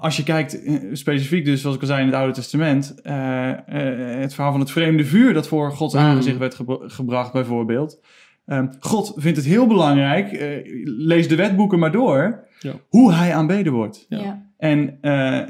als 0.00 0.16
je 0.16 0.22
kijkt, 0.22 0.62
eh, 0.62 0.74
specifiek 0.92 1.44
dus, 1.44 1.60
zoals 1.60 1.76
ik 1.76 1.82
al 1.82 1.88
zei 1.88 2.00
in 2.00 2.06
het 2.06 2.14
Oude 2.16 2.32
Testament, 2.32 3.00
eh, 3.02 3.50
eh, 3.50 4.20
het 4.20 4.34
verhaal 4.34 4.52
van 4.52 4.60
het 4.60 4.70
vreemde 4.70 5.04
vuur 5.04 5.34
dat 5.34 5.48
voor 5.48 5.72
Gods 5.72 5.94
Mm. 5.94 6.00
aangezicht 6.00 6.38
werd 6.38 6.54
gebra- 6.54 6.88
gebracht, 6.88 7.32
bijvoorbeeld. 7.32 8.00
Ehm, 8.46 8.66
God 8.80 9.12
vindt 9.16 9.36
het 9.36 9.46
heel 9.46 9.66
belangrijk, 9.66 10.32
eh, 10.32 10.48
lees 10.84 11.28
de 11.28 11.36
wetboeken 11.36 11.78
maar 11.78 11.92
door, 11.92 12.44
Ja. 12.60 12.72
hoe 12.88 13.12
hij 13.12 13.34
aanbeden 13.34 13.72
wordt. 13.72 14.06
Ja. 14.08 14.18
Ja. 14.18 14.46
En 14.58 14.98
eh, 15.00 15.40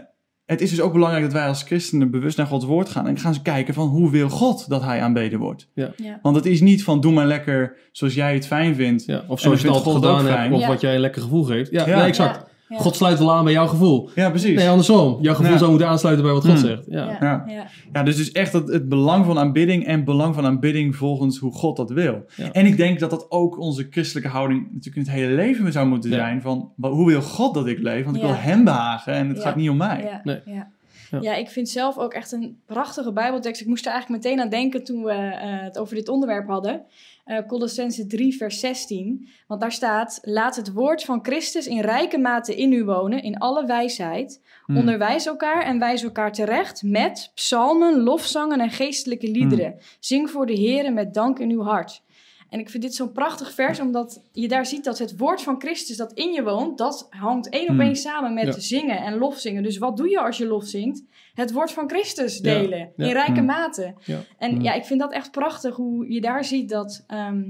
het 0.44 0.60
is 0.60 0.70
dus 0.70 0.80
ook 0.80 0.92
belangrijk 0.92 1.24
dat 1.24 1.32
wij 1.32 1.46
als 1.46 1.62
christenen 1.62 2.10
bewust 2.10 2.36
naar 2.36 2.46
Gods 2.46 2.64
woord 2.64 2.88
gaan 2.88 3.06
en 3.06 3.18
gaan 3.18 3.32
eens 3.32 3.42
kijken 3.42 3.74
van 3.74 3.88
hoe 3.88 4.10
wil 4.10 4.28
God 4.28 4.68
dat 4.68 4.82
hij 4.82 5.00
aanbeden 5.02 5.38
wordt. 5.38 5.70
Ja. 5.74 5.92
Want 6.22 6.36
het 6.36 6.46
is 6.46 6.60
niet 6.60 6.84
van 6.84 7.00
doe 7.00 7.12
maar 7.12 7.26
lekker 7.26 7.76
zoals 7.92 8.14
jij 8.14 8.34
het 8.34 8.46
fijn 8.46 8.74
vindt. 8.74 9.04
Ja, 9.04 9.24
of 9.28 9.40
zoals 9.40 9.60
je 9.60 9.66
het 9.66 9.76
altijd 9.76 9.94
God 9.96 10.04
gedaan 10.04 10.24
hebt, 10.24 10.36
fijn. 10.36 10.52
of 10.52 10.60
Ja. 10.60 10.68
wat 10.68 10.80
jij 10.80 10.94
een 10.94 11.00
lekker 11.00 11.22
gevoel 11.22 11.44
geeft. 11.44 11.70
Ja, 11.70 11.86
Ja. 11.86 11.96
nee, 11.96 12.06
exact. 12.06 12.47
Ja. 12.68 12.78
God 12.78 12.96
sluit 12.96 13.18
wel 13.18 13.32
aan 13.32 13.44
bij 13.44 13.52
jouw 13.52 13.66
gevoel. 13.66 14.10
Ja, 14.14 14.30
precies. 14.30 14.56
Nee, 14.56 14.68
andersom. 14.68 15.18
Jouw 15.20 15.34
gevoel 15.34 15.52
Ja. 15.52 15.58
zou 15.58 15.70
moeten 15.70 15.88
aansluiten 15.88 16.24
bij 16.24 16.34
wat 16.34 16.44
God 16.44 16.52
Hmm. 16.58 16.68
zegt. 16.68 16.84
Ja. 16.88 17.16
Ja. 17.20 17.44
Ja. 17.92 18.02
Dus, 18.02 18.16
dus 18.16 18.32
echt 18.32 18.52
het, 18.52 18.68
het 18.68 18.88
belang 18.88 19.24
van 19.24 19.38
aanbidding 19.38 19.86
en 19.86 20.04
belang 20.04 20.34
van 20.34 20.44
aanbidding 20.46 20.96
volgens 20.96 21.38
hoe 21.38 21.52
God 21.52 21.76
dat 21.76 21.90
wil. 21.90 22.24
Ja. 22.36 22.52
En 22.52 22.66
ik 22.66 22.76
denk 22.76 22.98
dat 22.98 23.10
dat 23.10 23.30
ook 23.30 23.58
onze 23.58 23.86
christelijke 23.90 24.28
houding 24.30 24.60
natuurlijk 24.72 25.06
in 25.06 25.12
het 25.12 25.20
hele 25.22 25.34
leven 25.34 25.72
zou 25.72 25.86
moeten 25.86 26.10
Ja. 26.10 26.16
zijn. 26.16 26.42
Van 26.42 26.72
hoe 26.80 27.06
wil 27.06 27.22
God 27.22 27.54
dat 27.54 27.66
ik 27.66 27.78
leef? 27.78 28.04
Want 28.04 28.16
ik 28.16 28.22
wil 28.22 28.34
hem 28.34 28.64
behagen 28.64 29.12
en 29.12 29.28
het 29.28 29.36
Ja. 29.36 29.42
gaat 29.42 29.56
niet 29.56 29.70
om 29.70 29.76
mij. 29.76 30.02
Ja, 30.02 30.20
Nee. 30.24 30.40
ja. 30.44 30.68
Ja. 31.10 31.18
Ja. 31.20 31.34
ik 31.34 31.48
vind 31.48 31.68
zelf 31.68 31.98
ook 31.98 32.12
echt 32.12 32.32
een 32.32 32.56
prachtige 32.66 33.12
Bijbeltekst. 33.12 33.60
Ik 33.60 33.66
moest 33.66 33.86
er 33.86 33.92
eigenlijk 33.92 34.22
meteen 34.24 34.40
aan 34.40 34.48
denken 34.48 34.84
toen 34.84 35.02
we 35.02 35.10
eh, 35.12 35.38
het 35.40 35.78
over 35.78 35.94
dit 35.94 36.08
onderwerp 36.08 36.48
hadden. 36.48 36.82
Eh 37.28 37.46
Colossense 37.46 38.06
3, 38.06 38.36
vers 38.36 38.60
16. 38.60 39.28
Want 39.46 39.60
daar 39.60 39.72
staat: 39.72 40.18
Laat 40.22 40.56
het 40.56 40.72
woord 40.72 41.02
van 41.02 41.18
Christus 41.22 41.66
in 41.66 41.80
rijke 41.80 42.18
mate 42.18 42.56
in 42.56 42.72
u 42.72 42.84
wonen, 42.84 43.22
in 43.22 43.38
alle 43.38 43.66
wijsheid. 43.66 44.42
Hmm. 44.66 44.76
Onderwijs 44.76 45.26
elkaar 45.26 45.62
en 45.62 45.78
wijs 45.78 46.02
elkaar 46.02 46.32
terecht 46.32 46.82
met 46.82 47.30
psalmen, 47.34 48.00
lofzangen 48.02 48.60
en 48.60 48.70
geestelijke 48.70 49.30
liederen. 49.30 49.74
Zing 50.00 50.30
voor 50.30 50.46
de 50.46 50.52
Heer 50.52 50.92
met 50.92 51.14
dank 51.14 51.38
in 51.38 51.50
uw 51.50 51.62
hart. 51.62 52.02
En 52.50 52.58
ik 52.58 52.70
vind 52.70 52.82
dit 52.82 52.94
zo'n 52.94 53.12
prachtig 53.12 53.52
vers, 53.52 53.80
omdat 53.80 54.22
je 54.32 54.48
daar 54.48 54.66
ziet 54.66 54.84
dat 54.84 54.98
het 54.98 55.16
woord 55.18 55.42
van 55.42 55.60
Christus 55.60 55.96
dat 55.96 56.12
in 56.12 56.32
je 56.32 56.42
woont, 56.42 56.78
dat 56.78 57.06
hangt 57.10 57.48
één 57.48 57.62
op 57.62 57.68
Hmm. 57.68 57.80
één 57.80 57.96
samen 57.96 58.34
met 58.34 58.46
Ja. 58.46 58.60
zingen 58.60 58.98
en 58.98 59.18
lofzingen. 59.18 59.62
Dus 59.62 59.78
wat 59.78 59.96
doe 59.96 60.08
je 60.08 60.20
als 60.20 60.38
je 60.38 60.46
lof 60.46 60.64
zingt? 60.64 61.04
Het 61.40 61.52
woord 61.52 61.72
van 61.72 61.88
Christus 61.88 62.36
Ja. 62.36 62.42
delen, 62.42 62.92
Ja. 62.96 63.06
in 63.06 63.12
rijke 63.12 63.32
Hmm. 63.32 63.44
mate. 63.46 63.94
Ja. 64.04 64.18
En 64.38 64.50
Hmm. 64.50 64.60
ja, 64.60 64.72
ik 64.72 64.84
vind 64.84 65.00
dat 65.00 65.12
echt 65.12 65.30
prachtig, 65.30 65.76
hoe 65.76 66.12
je 66.12 66.20
daar 66.20 66.44
ziet 66.44 66.68
dat 66.68 67.04
ehm, 67.06 67.42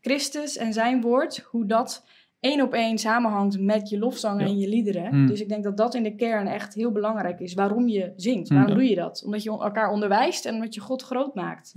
Christus 0.00 0.56
en 0.56 0.72
zijn 0.72 1.00
woord, 1.00 1.38
hoe 1.50 1.66
dat 1.66 2.04
één 2.40 2.60
op 2.60 2.72
één 2.74 2.98
samenhangt 2.98 3.60
met 3.60 3.88
je 3.88 3.98
lofzangen 3.98 4.44
Ja. 4.44 4.50
en 4.50 4.58
je 4.58 4.68
liederen. 4.68 5.06
Hmm. 5.08 5.26
Dus 5.26 5.40
ik 5.40 5.48
denk 5.48 5.64
dat 5.64 5.76
dat 5.76 5.94
in 5.94 6.02
de 6.02 6.14
kern 6.14 6.46
echt 6.46 6.74
heel 6.74 6.92
belangrijk 6.92 7.40
is. 7.40 7.54
Waarom 7.54 7.88
je 7.88 8.12
zingt, 8.16 8.48
waarom 8.48 8.68
Ja. 8.68 8.74
doe 8.74 8.88
je 8.88 8.94
dat? 8.94 9.22
Omdat 9.24 9.42
je 9.42 9.50
elkaar 9.50 9.90
onderwijst 9.90 10.44
en 10.46 10.54
omdat 10.54 10.74
je 10.74 10.80
God 10.80 11.02
groot 11.02 11.34
maakt. 11.34 11.70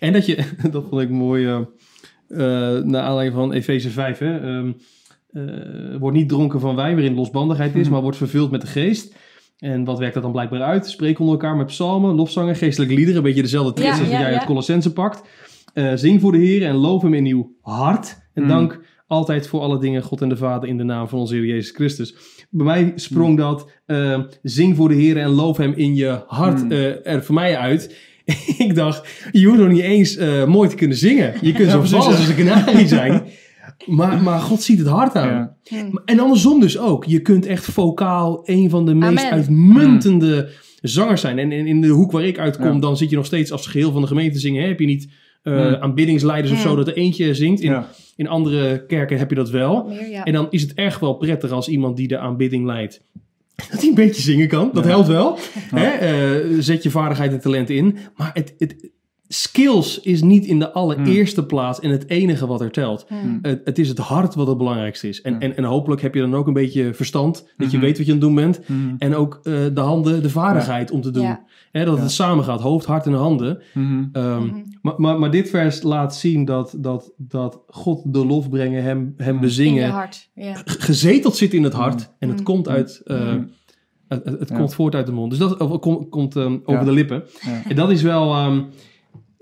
En 0.00 0.12
dat 0.12 0.26
je, 0.26 0.36
dat 0.70 0.84
vond 0.88 1.02
ik 1.02 1.10
mooi, 1.10 1.46
eh, 1.46 1.60
naar 2.82 3.02
aanleiding 3.02 3.34
van 3.34 3.52
Efeze 3.52 3.90
5, 3.90 4.18
hè, 4.18 4.38
ehm, 4.40 4.72
eh, 5.32 5.96
wordt 5.98 6.16
niet 6.16 6.28
dronken 6.28 6.60
van 6.60 6.76
wijn 6.76 6.94
waarin 6.94 7.14
losbandigheid 7.14 7.74
is, 7.74 7.88
maar 7.88 8.02
wordt 8.02 8.16
vervuld 8.16 8.50
met 8.50 8.60
de 8.60 8.66
geest. 8.66 9.14
En 9.58 9.84
wat 9.84 9.98
werkt 9.98 10.14
dat 10.14 10.22
dan 10.22 10.32
blijkbaar 10.32 10.62
uit? 10.62 10.88
Spreek 10.88 11.18
onder 11.18 11.34
elkaar 11.34 11.56
met 11.56 11.66
psalmen, 11.66 12.14
lofzangen, 12.14 12.56
geestelijke 12.56 12.94
liederen, 12.94 13.16
een 13.18 13.26
beetje 13.26 13.42
dezelfde 13.42 13.72
trits 13.72 13.94
Ja, 13.96 14.02
als 14.02 14.10
ja, 14.12 14.20
jij 14.20 14.30
ja. 14.30 14.36
uit 14.38 14.46
Colossense 14.46 14.92
pakt. 14.92 15.22
Eh, 15.74 15.92
zing 15.94 16.20
voor 16.20 16.32
de 16.32 16.38
Heer 16.38 16.62
en 16.66 16.74
loof 16.74 17.02
hem 17.02 17.14
in 17.14 17.26
uw 17.26 17.56
hart. 17.60 18.22
En 18.34 18.42
Mhm. 18.42 18.50
dank 18.52 18.80
altijd 19.06 19.46
voor 19.48 19.60
alle 19.60 19.78
dingen 19.78 20.02
God 20.02 20.22
en 20.22 20.28
de 20.28 20.36
Vader 20.36 20.68
in 20.68 20.76
de 20.76 20.84
naam 20.84 21.08
van 21.08 21.18
onze 21.18 21.34
Heer 21.34 21.44
Jezus 21.44 21.70
Christus. 21.74 22.14
Bij 22.50 22.64
mij 22.66 22.92
sprong 22.94 23.36
dat 23.38 23.70
eh, 23.86 24.20
zing 24.42 24.76
voor 24.76 24.88
de 24.88 24.94
Heer 24.94 25.16
en 25.18 25.28
loof 25.28 25.56
hem 25.56 25.72
in 25.76 25.94
je 25.94 26.22
hart 26.26 26.60
Hmm. 26.60 26.70
eh, 26.72 27.06
er 27.06 27.24
voor 27.24 27.34
mij 27.34 27.56
uit. 27.56 27.96
ik 28.58 28.74
dacht, 28.74 29.28
je 29.32 29.46
hoeft 29.46 29.58
nog 29.58 29.68
niet 29.68 29.80
eens 29.82 30.16
eh, 30.16 30.44
mooi 30.44 30.68
te 30.68 30.74
kunnen 30.76 30.96
zingen. 30.96 31.34
Je 31.40 31.52
kunt 31.52 31.70
Ja, 31.70 31.72
zo 31.74 31.82
vals 31.82 32.04
ja. 32.06 32.10
als 32.16 32.28
een 32.28 32.34
kanarie 32.46 32.86
zijn. 32.98 33.22
Maar, 33.86 34.22
maar 34.22 34.38
God 34.40 34.62
ziet 34.62 34.78
het 34.78 34.86
hart 34.88 35.14
aan. 35.16 35.28
Ja. 35.28 35.56
Hmm. 35.80 36.00
En 36.04 36.18
andersom 36.20 36.60
dus 36.60 36.78
ook. 36.78 37.04
Je 37.04 37.20
kunt 37.20 37.46
echt 37.46 37.64
vocaal 37.64 38.40
een 38.44 38.70
van 38.70 38.86
de 38.86 38.94
meest 38.94 39.18
Amen. 39.24 39.30
uitmuntende 39.30 40.48
zangers 40.82 41.20
zijn. 41.20 41.38
En 41.38 41.52
in, 41.52 41.66
in 41.66 41.80
de 41.80 41.88
hoek 41.88 42.12
waar 42.12 42.24
ik 42.24 42.38
uitkom, 42.38 42.74
Ja. 42.74 42.78
dan 42.80 42.96
zit 42.96 43.10
je 43.10 43.16
nog 43.16 43.26
steeds 43.26 43.52
als 43.52 43.66
geheel 43.66 43.92
van 43.92 44.00
de 44.00 44.06
gemeente 44.06 44.38
zingen. 44.38 44.62
Hè? 44.62 44.68
Heb 44.68 44.80
je 44.80 44.86
niet 44.86 45.08
eh, 45.42 45.52
Hmm. 45.66 45.74
aanbiddingsleiders 45.74 46.52
of 46.52 46.60
Hmm. 46.62 46.70
zo 46.70 46.76
dat 46.76 46.86
er 46.88 46.96
eentje 46.96 47.34
zingt. 47.34 47.60
In, 47.60 47.70
Ja. 47.70 47.88
in 48.16 48.28
andere 48.28 48.86
kerken 48.86 49.18
heb 49.18 49.28
je 49.30 49.36
dat 49.36 49.50
wel. 49.50 49.74
Wat 49.74 49.86
meer, 49.88 50.10
ja. 50.10 50.24
En 50.24 50.32
dan 50.32 50.46
is 50.50 50.62
het 50.62 50.74
echt 50.74 51.00
wel 51.00 51.14
prettig 51.14 51.50
als 51.50 51.68
iemand 51.68 51.96
die 51.96 52.08
de 52.08 52.18
aanbidding 52.18 52.64
leidt. 52.66 53.02
Dat 53.70 53.80
hij 53.80 53.88
een 53.88 53.94
beetje 53.94 54.22
zingen 54.22 54.48
kan. 54.48 54.70
Dat 54.72 54.84
Ja. 54.84 54.90
helpt 54.90 55.08
wel. 55.08 55.38
Ja. 55.70 55.78
Hè? 55.78 55.86
Eh, 55.88 56.56
zet 56.58 56.82
je 56.82 56.90
vaardigheid 56.90 57.32
en 57.32 57.40
talent 57.40 57.70
in. 57.70 57.96
Maar 58.16 58.30
het, 58.34 58.54
het, 58.58 58.90
skills 59.34 60.00
is 60.00 60.22
niet 60.22 60.44
in 60.44 60.58
de 60.58 60.72
allereerste 60.72 61.46
plaats 61.46 61.80
en 61.80 61.90
het 61.90 62.08
enige 62.08 62.46
wat 62.46 62.60
er 62.60 62.70
telt. 62.70 63.04
Hmm. 63.08 63.38
Het, 63.42 63.60
het 63.64 63.78
is 63.78 63.88
het 63.88 63.98
hart 63.98 64.34
wat 64.34 64.46
het 64.46 64.58
belangrijkste 64.58 65.08
is. 65.08 65.22
En, 65.22 65.32
Ja. 65.32 65.38
en, 65.38 65.56
en 65.56 65.64
hopelijk 65.64 66.02
heb 66.02 66.14
je 66.14 66.20
dan 66.20 66.34
ook 66.34 66.46
een 66.46 66.52
beetje 66.52 66.94
verstand. 66.94 67.48
Dat 67.56 67.70
je 67.70 67.78
weet 67.78 67.96
wat 67.96 68.06
je 68.06 68.12
aan 68.12 68.18
het 68.18 68.26
doen 68.26 68.34
bent. 68.34 68.60
En 68.98 69.14
ook 69.14 69.40
eh, 69.42 69.52
de 69.74 69.80
handen, 69.80 70.22
de 70.22 70.30
vaardigheid 70.30 70.90
om 70.90 71.00
te 71.00 71.10
doen. 71.10 71.22
Ja. 71.22 71.44
Dat 71.72 71.96
Ja. 71.96 72.02
het 72.02 72.10
samen 72.10 72.44
gaat. 72.44 72.60
Hoofd, 72.60 72.86
hart 72.86 73.06
en 73.06 73.12
handen. 73.12 73.62
Ehm, 74.12 74.46
maar, 74.82 74.94
maar, 74.96 75.18
maar 75.18 75.30
dit 75.30 75.50
vers 75.50 75.82
laat 75.82 76.16
zien 76.16 76.44
dat, 76.44 76.74
dat, 76.78 77.12
dat 77.16 77.60
God 77.66 78.12
de 78.12 78.26
lof 78.26 78.48
brengen, 78.48 78.82
hem, 78.82 79.14
hem 79.16 79.26
Mm. 79.26 79.26
In 79.26 79.34
je 79.34 79.40
bezingen, 79.40 79.90
hart. 79.90 80.30
Gezeteld 80.64 81.36
zit 81.36 81.54
in 81.54 81.62
het 81.62 81.72
hart. 81.72 82.00
Mm. 82.00 82.14
En 82.18 82.28
het 82.28 82.38
Mm. 82.38 82.44
komt 82.44 82.68
uit... 82.68 83.00
eh. 83.04 83.34
Het, 84.08 84.24
het, 84.24 84.38
het 84.38 84.48
Ja. 84.48 84.56
komt 84.56 84.74
voort 84.74 84.94
uit 84.94 85.06
de 85.06 85.12
mond. 85.12 85.30
Dus 85.30 85.38
dat 85.38 85.60
of, 85.60 85.78
kom- 85.80 86.08
komt 86.08 86.36
ehm, 86.36 86.52
over 86.64 86.72
Ja. 86.80 86.84
de 86.84 86.92
lippen. 86.92 87.22
Ja. 87.40 87.62
En 87.68 87.76
dat 87.76 87.90
is 87.90 88.02
wel... 88.02 88.32
ehm, 88.34 88.62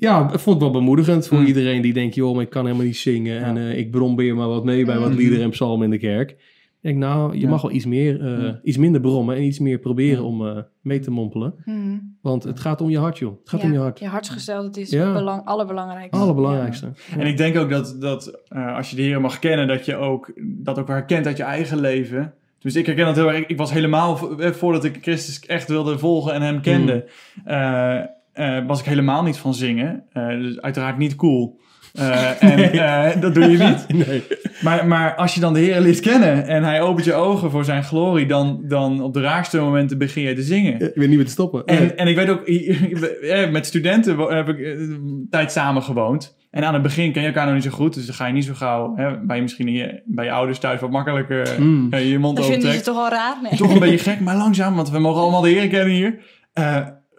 ja, 0.03 0.25
dat 0.25 0.41
vond 0.41 0.57
ik 0.57 0.63
wel 0.63 0.71
bemoedigend 0.73 1.27
voor 1.27 1.39
Mm. 1.39 1.47
iedereen 1.47 1.83
die 1.83 1.93
denkt... 1.93 2.15
joh, 2.15 2.35
maar 2.35 2.43
ik 2.45 2.51
kan 2.51 2.65
helemaal 2.65 2.87
niet 2.87 2.97
zingen. 2.97 3.35
Ja. 3.35 3.41
En 3.41 3.57
eh, 3.57 3.79
ik 3.79 3.91
brom 3.91 4.17
weer 4.17 4.35
maar 4.37 4.49
wat 4.49 4.65
mee 4.65 4.85
bij 4.85 4.99
wat 4.99 5.09
Mhm. 5.09 5.17
liederen 5.19 5.45
en 5.45 5.51
psalmen 5.51 5.85
in 5.85 5.91
de 5.91 5.99
kerk. 5.99 6.31
Ik 6.31 6.89
denk, 6.89 6.99
nou, 6.99 7.35
je 7.35 7.41
Ja. 7.41 7.49
mag 7.49 7.63
wel 7.63 7.71
iets, 7.71 7.87
meer, 7.87 8.21
eh, 8.21 8.43
Ja. 8.43 8.61
iets 8.63 8.77
minder 8.77 9.01
brommen 9.01 9.37
en 9.37 9.43
iets 9.43 9.59
meer 9.59 9.79
proberen 9.79 10.19
Ja. 10.23 10.29
om 10.29 10.47
eh, 10.47 10.57
mee 10.81 10.99
te 10.99 11.11
mompelen. 11.11 11.55
Mhm. 11.65 11.99
Want 12.23 12.43
het 12.45 12.61
gaat 12.61 12.81
om 12.81 12.91
je 12.91 12.99
hart, 12.99 13.19
joh. 13.19 13.39
Het 13.41 13.49
gaat 13.49 13.61
ja, 13.61 13.67
om 13.67 13.73
je 13.73 13.79
hart. 13.79 13.99
Je 13.99 14.07
hartsgesteldheid 14.07 14.77
is 14.77 14.91
Ja. 14.91 15.05
het 15.05 15.13
belang, 15.13 15.45
allerbelangrijkste. 15.45 16.17
Allerbelangrijkste. 16.23 16.93
En 17.19 17.27
ik 17.27 17.37
denk 17.37 17.57
ook 17.57 17.71
dat, 17.71 17.97
dat 18.01 18.41
eh, 18.49 18.77
als 18.77 18.91
je 18.91 18.97
de 18.97 19.03
Heer 19.03 19.21
mag 19.21 19.39
kennen, 19.39 19.69
dat 19.69 19.85
je 19.85 19.97
ook 19.97 20.33
dat 20.45 20.79
ook 20.79 20.89
herkent 20.89 21.27
uit 21.27 21.37
je 21.37 21.43
eigen 21.43 21.81
leven. 21.81 22.35
Dus 22.59 22.77
ik 22.77 22.87
herken 22.87 23.05
dat 23.07 23.17
heel 23.17 23.29
erg. 23.33 23.39
Ik, 23.39 23.49
ik 23.49 23.57
was 23.57 23.73
helemaal, 23.73 24.17
vo- 24.17 24.37
voordat 24.53 24.85
ik 24.85 24.99
Christus 25.01 25.41
echt 25.41 25.69
wilde 25.69 25.99
volgen 25.99 26.33
en 26.33 26.43
hem 26.43 26.61
kende, 26.61 27.09
eh, 27.45 27.99
eh, 28.33 28.59
was 28.67 28.81
ik 28.81 28.87
helemaal 28.87 29.23
niet 29.23 29.37
van 29.37 29.55
zingen. 29.55 30.05
Eh, 30.13 30.29
dus 30.29 30.61
uiteraard 30.61 30.99
niet 30.99 31.17
cool. 31.17 31.61
Eh, 31.93 32.43
en 32.53 32.73
eh, 32.73 33.21
dat 33.21 33.35
doe 33.35 33.51
je 33.51 33.59
niet. 33.59 33.87
Nee. 34.07 34.23
Maar, 34.63 34.87
maar 34.87 35.15
als 35.15 35.35
je 35.35 35.41
dan 35.41 35.53
de 35.53 35.61
Heer 35.61 35.81
leert 35.81 36.01
kennen 36.01 36.47
en 36.47 36.65
hij 36.65 36.81
opent 36.83 37.05
je 37.05 37.15
ogen 37.15 37.51
voor 37.51 37.65
zijn 37.65 37.85
glorie, 37.85 38.27
dan, 38.27 38.61
dan 38.69 39.03
op 39.03 39.15
de 39.15 39.21
raarste 39.21 39.61
momenten 39.61 39.99
begin 39.99 40.23
je 40.23 40.35
te 40.35 40.43
zingen. 40.43 40.75
Ik 40.75 40.93
weet 40.95 41.09
niet 41.09 41.17
meer 41.17 41.25
te 41.27 41.33
stoppen. 41.33 41.63
Nee. 41.67 41.77
En, 41.77 41.97
en 41.97 42.07
ik 42.07 42.17
weet 42.17 42.29
ook, 42.29 42.43
eh, 42.43 43.51
met 43.51 43.67
studenten 43.67 44.19
heb 44.19 44.49
ik 44.49 44.59
een 44.59 45.27
tijd 45.31 45.53
samen 45.53 45.83
gewoond. 45.83 46.37
En 46.51 46.65
aan 46.65 46.75
het 46.75 46.83
begin 46.83 47.13
ken 47.13 47.21
je 47.23 47.29
elkaar 47.29 47.45
nog 47.45 47.55
niet 47.55 47.65
zo 47.65 47.71
goed, 47.71 47.95
dus 47.95 48.07
dan 48.07 48.15
ga 48.15 48.27
je 48.27 48.33
niet 48.33 48.45
zo 48.45 48.55
gauw, 48.55 48.97
hè, 48.97 49.19
bij 49.21 49.37
je 49.37 49.43
misschien 49.43 49.73
je, 49.73 50.03
bij 50.05 50.25
je 50.25 50.33
ouders 50.33 50.59
thuis 50.59 50.81
wat 50.81 50.91
makkelijker 50.91 51.57
Mm. 51.59 51.95
je 51.95 52.19
mond 52.19 52.37
Dan 52.37 52.47
vinden 52.47 52.73
ze 52.73 52.81
toch 52.81 52.97
al 52.97 53.09
raar? 53.09 53.37
Nee. 53.43 53.57
Toch 53.57 53.73
een 53.73 53.79
beetje 53.79 54.11
gek, 54.11 54.21
maar 54.21 54.37
langzaam, 54.37 54.75
want 54.75 54.91
we 54.91 54.99
mogen 54.99 55.21
allemaal 55.23 55.41
de 55.41 55.49
Heer 55.49 55.69
kennen 55.69 55.95
hier. 55.95 56.19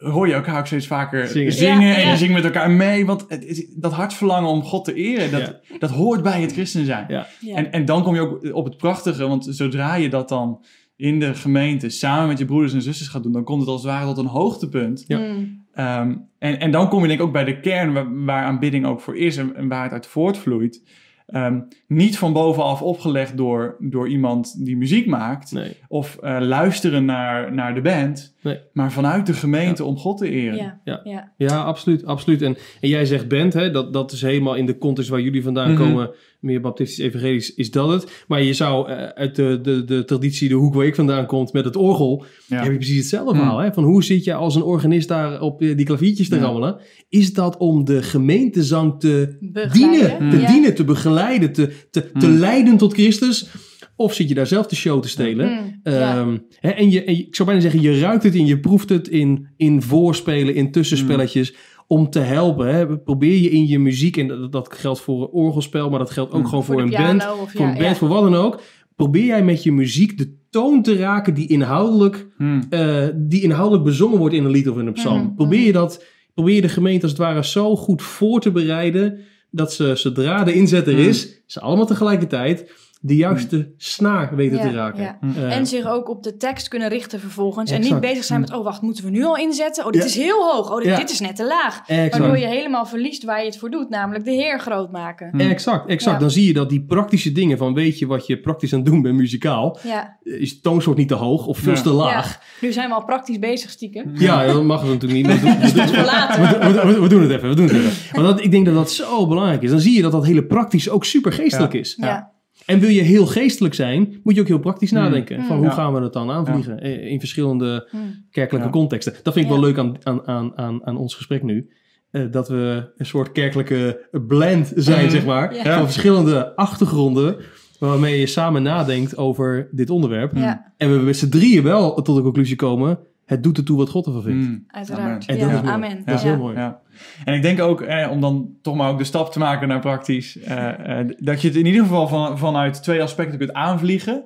Hoor 0.04 0.28
je 0.28 0.34
elkaar 0.34 0.60
ook 0.60 0.66
steeds 0.68 0.88
vaker 0.88 1.28
Zingen. 1.28 1.52
zingen, 1.54 1.88
Ja, 1.88 1.96
en 1.96 2.02
ja. 2.02 2.10
je 2.12 2.18
zingt 2.18 2.34
met 2.34 2.44
elkaar 2.44 2.72
mee. 2.72 3.06
Want 3.06 3.26
het, 3.28 3.46
is- 3.46 3.66
dat 3.76 3.92
hartverlangen 3.94 4.50
om 4.50 4.64
God 4.64 4.86
te 4.86 4.94
eren, 4.94 5.32
dat, 5.32 5.60
dat 5.80 5.90
hoort 5.90 6.24
bij 6.24 6.42
het 6.42 6.52
christen 6.52 6.86
zijn. 6.86 7.06
Ja. 7.08 7.28
Ja. 7.40 7.56
En, 7.56 7.72
en 7.72 7.86
dan 7.86 8.04
kom 8.04 8.16
je 8.16 8.22
ook 8.22 8.54
op 8.54 8.66
het 8.66 8.78
prachtige, 8.78 9.28
want 9.28 9.48
zodra 9.50 9.96
je 9.96 10.10
dat 10.10 10.30
dan 10.30 10.64
in 10.96 11.20
de 11.20 11.34
gemeente 11.34 11.90
samen 11.90 12.28
met 12.28 12.38
je 12.40 12.46
broeders 12.46 12.74
en 12.74 12.82
zusters 12.82 13.10
gaat 13.10 13.24
doen, 13.24 13.32
dan 13.32 13.44
komt 13.44 13.60
het 13.60 13.70
als 13.70 13.82
het 13.84 13.92
ware 13.92 14.06
tot 14.06 14.18
een 14.18 14.26
hoogtepunt. 14.26 15.04
Ja. 15.08 15.18
Mm. 15.18 15.62
Ehm, 15.74 16.16
en, 16.40 16.60
en 16.60 16.72
dan 16.72 16.90
kom 16.90 17.02
je 17.02 17.08
denk 17.08 17.20
ik 17.20 17.26
ook 17.26 17.34
bij 17.34 17.44
de 17.44 17.60
kern 17.60 17.94
waar, 17.94 18.26
waar 18.26 18.44
aanbidding 18.46 18.86
ook 18.86 19.02
voor 19.02 19.18
is 19.18 19.38
en, 19.38 19.56
en 19.56 19.68
waar 19.68 19.84
het 19.84 19.92
uit 19.92 20.08
voortvloeit. 20.08 20.84
Ehm, 21.28 21.60
niet 21.88 22.18
van 22.18 22.34
bovenaf 22.34 22.82
opgelegd 22.82 23.38
door, 23.38 23.76
door 23.80 24.08
iemand 24.10 24.66
die 24.66 24.78
muziek 24.78 25.06
maakt 25.06 25.52
Nee. 25.52 25.78
of 25.88 26.18
eh, 26.22 26.38
luisteren 26.40 27.06
naar, 27.06 27.54
naar 27.54 27.74
de 27.76 27.82
band, 27.82 28.36
Nee. 28.42 28.60
maar 28.74 28.92
vanuit 28.92 29.26
de 29.26 29.34
gemeente 29.34 29.84
om 29.84 29.98
God 29.98 30.18
te 30.18 30.30
eren. 30.30 30.56
Ja. 30.56 30.82
Ja. 30.84 31.02
Ja. 31.04 31.32
Ja, 31.38 31.62
absoluut. 31.64 32.06
absoluut. 32.06 32.42
En, 32.42 32.58
en 32.82 32.90
jij 32.90 33.06
zegt 33.06 33.28
band, 33.28 33.54
hè, 33.54 33.72
dat, 33.72 33.94
dat 33.94 34.12
is 34.12 34.22
helemaal 34.22 34.56
in 34.56 34.66
de 34.66 34.78
context 34.78 35.10
waar 35.10 35.22
jullie 35.22 35.44
vandaan 35.44 35.72
Mhm. 35.72 35.82
komen, 35.82 36.10
meer 36.44 36.62
baptistisch 36.62 37.06
evangelisch, 37.06 37.54
is 37.54 37.72
dat 37.72 37.90
het. 37.90 38.24
Maar 38.28 38.44
je 38.44 38.54
zou 38.54 38.90
eh, 38.90 38.98
uit 39.08 39.36
de, 39.36 39.60
de, 39.62 39.84
de 39.84 40.06
traditie, 40.06 40.50
de 40.50 40.56
hoek 40.56 40.74
waar 40.74 40.86
ik 40.86 40.96
vandaan 40.96 41.26
kom, 41.26 41.48
met 41.52 41.66
het 41.66 41.76
orgel, 41.76 42.26
Ja. 42.48 42.56
heb 42.62 42.72
je 42.72 42.78
precies 42.78 42.98
hetzelfde 42.98 43.32
Mhm. 43.34 43.40
verhaal. 43.42 43.60
Hè? 43.60 43.74
Van 43.74 43.84
hoe 43.84 44.04
zit 44.04 44.24
je 44.24 44.34
als 44.34 44.56
een 44.56 44.64
organist 44.64 45.08
daar 45.08 45.42
op 45.42 45.62
eh, 45.62 45.76
die 45.78 45.86
klaviertjes 45.86 46.30
te 46.30 46.36
Ja. 46.36 46.42
rammelen? 46.42 46.78
Is 47.10 47.34
dat 47.34 47.58
om 47.58 47.86
de 47.86 48.02
gemeentezang 48.04 49.00
te 49.00 49.38
Begeleiden. 49.40 50.20
dienen, 50.20 50.30
te 50.30 50.38
Ja. 50.40 50.48
dienen, 50.52 50.76
te 50.76 50.84
begeleiden, 50.84 51.54
te, 51.54 51.70
te, 51.92 52.12
te 52.12 52.28
Mhm. 52.28 52.38
leiden 52.40 52.78
tot 52.78 52.94
Christus? 52.94 53.48
Of 53.96 54.14
zit 54.14 54.28
je 54.30 54.36
daar 54.36 54.48
zelf 54.48 54.68
de 54.68 54.76
show 54.76 55.02
te 55.02 55.08
stelen? 55.10 55.48
Mm. 55.52 55.80
Ja. 55.94 56.18
Ehm, 56.18 56.38
hè, 56.60 56.70
en, 56.70 56.92
je, 56.92 57.04
en 57.04 57.16
je- 57.18 57.26
ik 57.26 57.36
zou 57.36 57.48
bijna 57.48 57.64
zeggen, 57.64 57.82
je 57.82 58.00
ruikt 58.00 58.24
het 58.24 58.36
in, 58.36 58.46
je 58.46 58.60
proeft 58.60 58.90
het 58.90 59.08
in, 59.08 59.48
in 59.58 59.82
voorspelen, 59.82 60.56
in 60.56 60.72
tussenspelletjes. 60.72 61.54
Om 61.88 62.10
te 62.10 62.20
helpen. 62.20 62.76
Hè. 62.76 62.98
Probeer 63.00 63.38
je 63.38 63.50
in 63.50 63.68
je 63.68 63.80
muziek, 63.80 64.18
en 64.18 64.28
dat, 64.28 64.52
dat 64.52 64.74
geldt 64.74 65.00
voor 65.02 65.22
een 65.22 65.28
orgelspel, 65.32 65.90
maar 65.90 66.00
dat 66.00 66.12
geldt 66.12 66.34
ook 66.34 66.40
Mm. 66.42 66.48
gewoon 66.48 66.64
voor, 66.64 66.82
een 66.82 66.90
band. 66.90 67.22
Of, 67.42 67.52
Voor 67.52 67.62
ja, 67.62 67.68
een 67.68 67.78
band, 67.78 67.86
ja. 67.88 67.96
voor 67.96 68.08
wat 68.08 68.22
dan 68.22 68.36
ook. 68.36 68.62
Probeer 68.96 69.26
jij 69.26 69.44
met 69.44 69.64
je 69.64 69.72
muziek 69.72 70.18
de 70.18 70.36
toon 70.50 70.82
te 70.82 70.96
raken 70.96 71.34
die 71.34 71.48
inhoudelijk, 71.48 72.28
Hmm. 72.38 72.64
eh, 72.70 73.08
die 73.16 73.42
inhoudelijk 73.42 73.84
bezongen 73.84 74.18
wordt 74.18 74.36
in 74.36 74.44
een 74.46 74.52
lied 74.52 74.70
of 74.70 74.78
in 74.78 74.88
een 74.88 74.94
psalm. 74.94 75.22
Mhm, 75.24 75.34
Probeer, 75.36 75.60
je 75.60 75.70
mhm. 75.72 75.74
dat, 75.80 76.04
probeer 76.34 76.56
je 76.56 76.62
de 76.62 76.70
gemeente 76.70 77.02
als 77.02 77.12
het 77.12 77.22
ware 77.22 77.44
zo 77.46 77.76
goed 77.76 78.02
voor 78.02 78.40
te 78.40 78.52
bereiden. 78.52 79.20
Dat 79.52 79.74
ze, 79.74 79.92
zodra 79.96 80.44
de 80.44 80.54
inzet 80.54 80.88
er 80.88 80.94
Mhm. 80.94 81.08
is, 81.08 81.42
ze 81.46 81.60
allemaal 81.60 81.86
tegelijkertijd 81.86 82.72
de 83.06 83.16
juiste 83.16 83.74
snaar 83.78 84.36
weten 84.36 84.58
Ja, 84.58 84.64
te 84.64 84.72
raken. 84.72 85.02
ja. 85.04 85.18
Eh, 85.36 85.58
En 85.58 85.66
zich 85.68 85.86
ook 85.88 86.10
op 86.10 86.24
de 86.24 86.38
tekst 86.38 86.68
kunnen 86.68 86.90
richten 86.90 87.20
vervolgens. 87.20 87.72
En 87.72 87.82
niet 87.82 88.00
bezig 88.00 88.24
zijn 88.24 88.40
met, 88.40 88.54
oh 88.54 88.64
wacht, 88.64 88.82
moeten 88.82 89.04
we 89.04 89.10
nu 89.10 89.24
al 89.24 89.38
inzetten? 89.38 89.86
Oh, 89.86 89.92
dit 89.92 90.02
Ja. 90.02 90.08
is 90.08 90.16
heel 90.16 90.52
hoog. 90.52 90.72
Oh, 90.72 90.78
dit, 90.78 90.86
Ja. 90.86 90.98
dit 90.98 91.10
is 91.10 91.20
net 91.20 91.36
te 91.36 91.46
laag. 91.48 91.82
exact. 91.88 92.18
Waardoor 92.18 92.38
je 92.38 92.46
helemaal 92.48 92.86
verliest 92.86 93.24
waar 93.24 93.40
je 93.40 93.46
het 93.46 93.58
voor 93.58 93.70
doet. 93.70 93.90
Namelijk 93.90 94.26
de 94.26 94.32
Heer 94.32 94.60
groot 94.60 94.92
maken. 94.92 95.30
Hmm. 95.32 95.40
Exact, 95.40 95.90
exact. 95.90 96.14
Ja. 96.16 96.20
Dan 96.22 96.32
zie 96.32 96.48
je 96.48 96.54
dat 96.54 96.70
die 96.70 96.84
praktische 96.86 97.32
dingen 97.32 97.58
van 97.58 97.74
weet 97.74 98.00
je 98.00 98.06
wat 98.08 98.28
je 98.28 98.40
praktisch 98.40 98.74
aan 98.74 98.80
het 98.80 98.88
doen 98.88 99.02
bent 99.02 99.16
muzikaal, 99.16 99.78
Ja. 99.84 100.18
is 100.24 100.56
de 100.56 100.62
toonsoort 100.62 100.98
niet 100.98 101.08
te 101.08 101.14
hoog 101.14 101.46
of 101.48 101.58
veel 101.58 101.74
Ja. 101.76 101.82
te 101.82 101.90
laag. 101.90 102.40
Nu 102.62 102.72
zijn 102.72 102.90
we 102.90 102.96
al 102.96 103.04
praktisch 103.06 103.40
bezig 103.40 103.70
stiekem. 103.70 104.12
Ja, 104.14 104.46
dat 104.46 104.64
mag 104.64 104.82
het 104.82 104.90
natuurlijk 104.90 105.28
niet. 105.28 105.42
we, 105.42 107.08
doen- 107.10 107.22
het 107.22 107.32
even, 107.32 107.50
we 107.50 107.56
doen 107.56 107.68
het 107.68 107.74
even. 107.76 108.16
Want 108.22 108.28
dat, 108.28 108.42
ik 108.44 108.52
denk 108.52 108.66
dat 108.66 108.76
dat 108.76 108.92
zo 108.92 109.28
belangrijk 109.28 109.62
is. 109.62 109.70
Dan 109.70 109.80
zie 109.80 109.96
je 109.96 110.02
dat 110.02 110.12
dat 110.12 110.26
hele 110.26 110.46
praktisch 110.46 110.90
ook 110.90 111.06
super 111.06 111.32
geestelijk 111.34 111.74
Ja. 111.74 111.80
is. 111.80 111.96
Ja. 112.02 112.32
En 112.66 112.80
wil 112.80 112.90
je 112.90 113.02
heel 113.02 113.26
geestelijk 113.26 113.74
zijn, 113.74 114.20
moet 114.24 114.36
je 114.36 114.42
ook 114.42 114.48
heel 114.48 114.60
praktisch 114.60 114.90
Hmm. 114.92 115.00
nadenken. 115.00 115.44
Van 115.44 115.58
hoe 115.58 115.66
Ja. 115.66 115.72
gaan 115.72 115.94
we 115.94 116.02
het 116.02 116.14
dan 116.14 116.32
aanvliegen 116.32 116.80
eh, 116.80 117.06
in 117.12 117.20
verschillende 117.20 117.88
Hmm. 117.92 118.26
kerkelijke 118.32 118.68
Ja. 118.68 118.74
contexten. 118.74 119.14
Dat 119.24 119.34
vind 119.34 119.46
ik 119.46 119.52
Ja. 119.52 119.58
wel 119.60 119.68
leuk 119.68 119.78
aan, 119.78 119.96
aan, 120.04 120.28
aan, 120.28 120.58
aan, 120.58 120.86
aan 120.86 120.98
ons 120.98 121.16
gesprek 121.16 121.44
nu. 121.44 121.70
Eh, 122.12 122.22
dat 122.32 122.48
we 122.50 122.92
een 122.98 123.06
soort 123.06 123.32
kerkelijke 123.32 124.08
blend 124.28 124.72
zijn, 124.76 125.10
zeg 125.12 125.26
maar. 125.26 125.56
Ja. 125.56 125.76
Van 125.76 125.84
verschillende 125.84 126.56
achtergronden. 126.56 127.36
Waarmee 127.80 128.20
je 128.20 128.26
samen 128.28 128.64
nadenkt 128.64 129.18
over 129.18 129.68
dit 129.72 129.90
onderwerp. 129.90 130.36
Ja, 130.36 130.74
En 130.78 130.92
we 130.92 130.98
met 131.04 131.18
z'n 131.18 131.30
drieën 131.30 131.64
wel 131.64 132.02
tot 132.02 132.16
de 132.16 132.22
conclusie 132.22 132.56
komen. 132.56 133.00
Het 133.26 133.44
doet 133.44 133.58
ertoe 133.58 133.78
wat 133.78 133.90
God 133.90 134.06
ervan 134.06 134.24
vindt. 134.24 134.46
Hmm. 134.46 134.64
uiteraard. 134.68 135.26
En 135.26 135.38
Ja, 135.38 135.46
dat 135.46 135.54
is 135.54 135.62
mooi. 135.62 135.74
amen. 135.74 136.02
Dat 136.06 136.16
is 136.16 136.24
heel 136.24 136.38
mooi. 136.38 136.58
Ja. 136.58 136.82
En 137.26 137.34
ik 137.34 137.42
denk 137.42 137.62
ook, 137.62 137.82
eh, 137.82 138.12
om 138.12 138.22
dan 138.22 138.56
toch 138.62 138.76
maar 138.76 138.90
ook 138.90 138.98
de 138.98 139.04
stap 139.04 139.32
te 139.32 139.40
maken 139.40 139.68
naar 139.68 139.80
praktisch, 139.80 140.40
eh, 140.40 141.00
eh, 141.00 141.08
dat 141.18 141.42
je 141.42 141.48
het 141.48 141.58
in 141.58 141.66
ieder 141.66 141.82
geval 141.82 142.08
van, 142.08 142.38
vanuit 142.38 142.84
twee 142.84 143.02
aspecten 143.02 143.38
kunt 143.38 143.54
aanvliegen. 143.54 144.26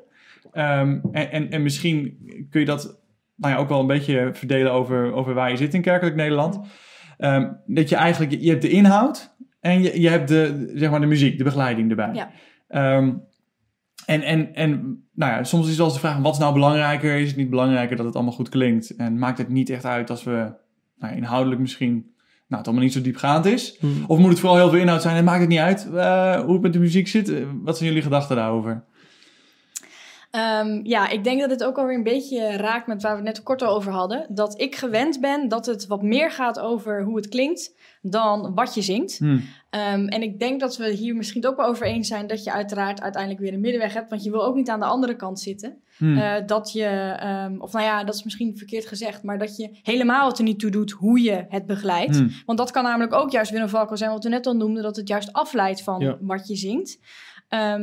Ehm, 0.52 1.00
en, 1.12 1.32
en, 1.32 1.50
en 1.50 1.64
misschien 1.64 2.18
kun 2.50 2.60
je 2.60 2.66
dat 2.66 3.00
nou 3.36 3.54
ja, 3.54 3.60
ook 3.60 3.70
wel 3.70 3.80
een 3.80 3.88
beetje 3.88 4.30
verdelen 4.34 4.72
over, 4.72 5.14
over 5.14 5.34
waar 5.34 5.52
je 5.52 5.58
zit 5.58 5.74
in 5.74 5.82
kerkelijk 5.82 6.16
Nederland. 6.16 6.60
Ehm, 7.18 7.52
dat 7.66 7.90
je 7.90 7.96
eigenlijk, 7.96 8.42
je 8.42 8.50
hebt 8.50 8.62
de 8.62 8.70
inhoud 8.70 9.36
en 9.60 9.82
je, 9.84 10.02
je 10.02 10.10
hebt 10.10 10.28
de, 10.28 10.72
zeg 10.76 10.90
maar 10.90 11.00
de 11.02 11.06
muziek, 11.06 11.38
de 11.38 11.44
begeleiding 11.44 11.90
erbij. 11.90 12.14
Ja. 12.14 12.32
Ehm, 12.68 13.14
en, 14.08 14.22
en, 14.22 14.56
en 14.56 14.70
nou 15.14 15.32
ja, 15.32 15.44
soms 15.44 15.64
is 15.64 15.70
het 15.70 15.78
wel 15.78 15.86
eens 15.86 15.96
de 15.96 16.02
vraag, 16.02 16.18
wat 16.18 16.34
is 16.34 16.40
nou 16.40 16.54
belangrijker? 16.54 17.20
Is 17.20 17.28
het 17.28 17.38
niet 17.38 17.50
belangrijker 17.50 17.96
dat 17.96 18.06
het 18.06 18.16
allemaal 18.16 18.34
goed 18.34 18.50
klinkt? 18.50 18.96
En 18.96 19.20
maakt 19.20 19.38
het 19.38 19.50
niet 19.50 19.70
echt 19.70 19.86
uit 19.86 20.10
als 20.10 20.24
we 20.24 20.54
nou, 20.98 21.16
inhoudelijk 21.16 21.62
misschien 21.62 21.92
nou, 22.48 22.58
het 22.58 22.66
allemaal 22.66 22.84
niet 22.84 22.94
zo 22.94 23.02
diepgaand 23.02 23.46
is? 23.46 23.78
Hmm. 23.80 24.04
Of 24.08 24.18
moet 24.18 24.30
het 24.30 24.40
vooral 24.40 24.58
heel 24.58 24.70
veel 24.70 24.80
inhoud 24.80 25.02
zijn 25.02 25.16
en 25.16 25.24
maakt 25.24 25.40
het 25.40 25.50
niet 25.50 25.60
uit 25.60 25.90
eh, 25.94 26.40
hoe 26.40 26.54
het 26.54 26.62
met 26.62 26.74
de 26.74 26.80
muziek 26.80 27.08
zit? 27.08 27.30
Eh, 27.30 27.44
Wat 27.62 27.78
zijn 27.78 27.90
jullie 27.90 28.04
gedachten 28.04 28.36
daarover? 28.36 28.84
Ehm, 30.38 30.80
ja, 30.84 31.10
ik 31.10 31.24
denk 31.24 31.40
dat 31.40 31.50
het 31.50 31.64
ook 31.64 31.78
alweer 31.78 31.96
een 31.96 32.04
beetje 32.04 32.58
raakt 32.58 32.88
met 32.88 33.02
waar 33.02 33.12
we 33.12 33.18
het 33.18 33.36
net 33.36 33.44
kort 33.44 33.62
al 33.62 33.76
over 33.76 33.92
hadden. 33.92 34.26
Dat 34.30 34.62
ik 34.62 34.76
gewend 34.76 35.22
ben 35.22 35.48
dat 35.48 35.66
het 35.66 35.88
wat 35.88 36.02
meer 36.02 36.32
gaat 36.32 36.60
over 36.60 37.04
hoe 37.04 37.16
het 37.16 37.28
klinkt 37.28 37.76
dan 38.02 38.54
wat 38.56 38.74
je 38.74 38.82
zingt. 38.82 39.18
Hmm. 39.18 39.44
Ehm, 39.70 40.08
en 40.08 40.22
ik 40.22 40.40
denk 40.40 40.60
dat 40.60 40.78
we 40.78 40.90
hier 40.90 41.16
misschien 41.16 41.48
ook 41.48 41.58
wel 41.58 41.66
over 41.66 41.86
eens 41.86 42.08
zijn 42.08 42.28
dat 42.28 42.44
je 42.44 42.52
uiteraard 42.52 43.02
uiteindelijk 43.02 43.44
weer 43.44 43.54
een 43.54 43.60
middenweg 43.60 43.94
hebt. 43.94 44.10
Want 44.10 44.24
je 44.24 44.32
wil 44.32 44.46
ook 44.46 44.56
niet 44.56 44.70
aan 44.70 44.80
de 44.80 44.86
andere 44.86 45.16
kant 45.16 45.40
zitten. 45.40 45.78
Hmm. 45.98 46.18
Eh, 46.18 46.34
dat 46.46 46.72
je, 46.72 46.86
ehm, 47.20 47.56
of 47.60 47.72
nou 47.72 47.86
ja, 47.86 48.04
dat 48.04 48.16
is 48.16 48.24
misschien 48.24 48.58
verkeerd 48.58 48.86
gezegd, 48.86 49.24
maar 49.24 49.38
dat 49.38 49.58
je 49.58 49.70
helemaal 49.84 50.28
het 50.28 50.38
er 50.38 50.44
niet 50.44 50.60
toe 50.60 50.72
doet 50.72 50.92
hoe 50.92 51.22
je 51.22 51.46
het 51.50 51.66
begeleidt. 51.66 52.16
Hmm. 52.18 52.32
Want 52.46 52.58
dat 52.58 52.72
kan 52.72 52.84
namelijk 52.84 53.14
ook 53.14 53.32
juist 53.32 53.52
weer 53.52 53.62
een 53.62 53.70
valkuil 53.70 53.98
zijn, 53.98 54.12
wat 54.12 54.24
we 54.24 54.30
net 54.30 54.46
al 54.46 54.56
noemden, 54.56 54.84
dat 54.84 54.96
het 54.96 55.08
juist 55.08 55.34
afleidt 55.34 55.84
van 55.84 56.00
Ja. 56.00 56.18
wat 56.22 56.48
je 56.48 56.56
zingt. 56.56 57.00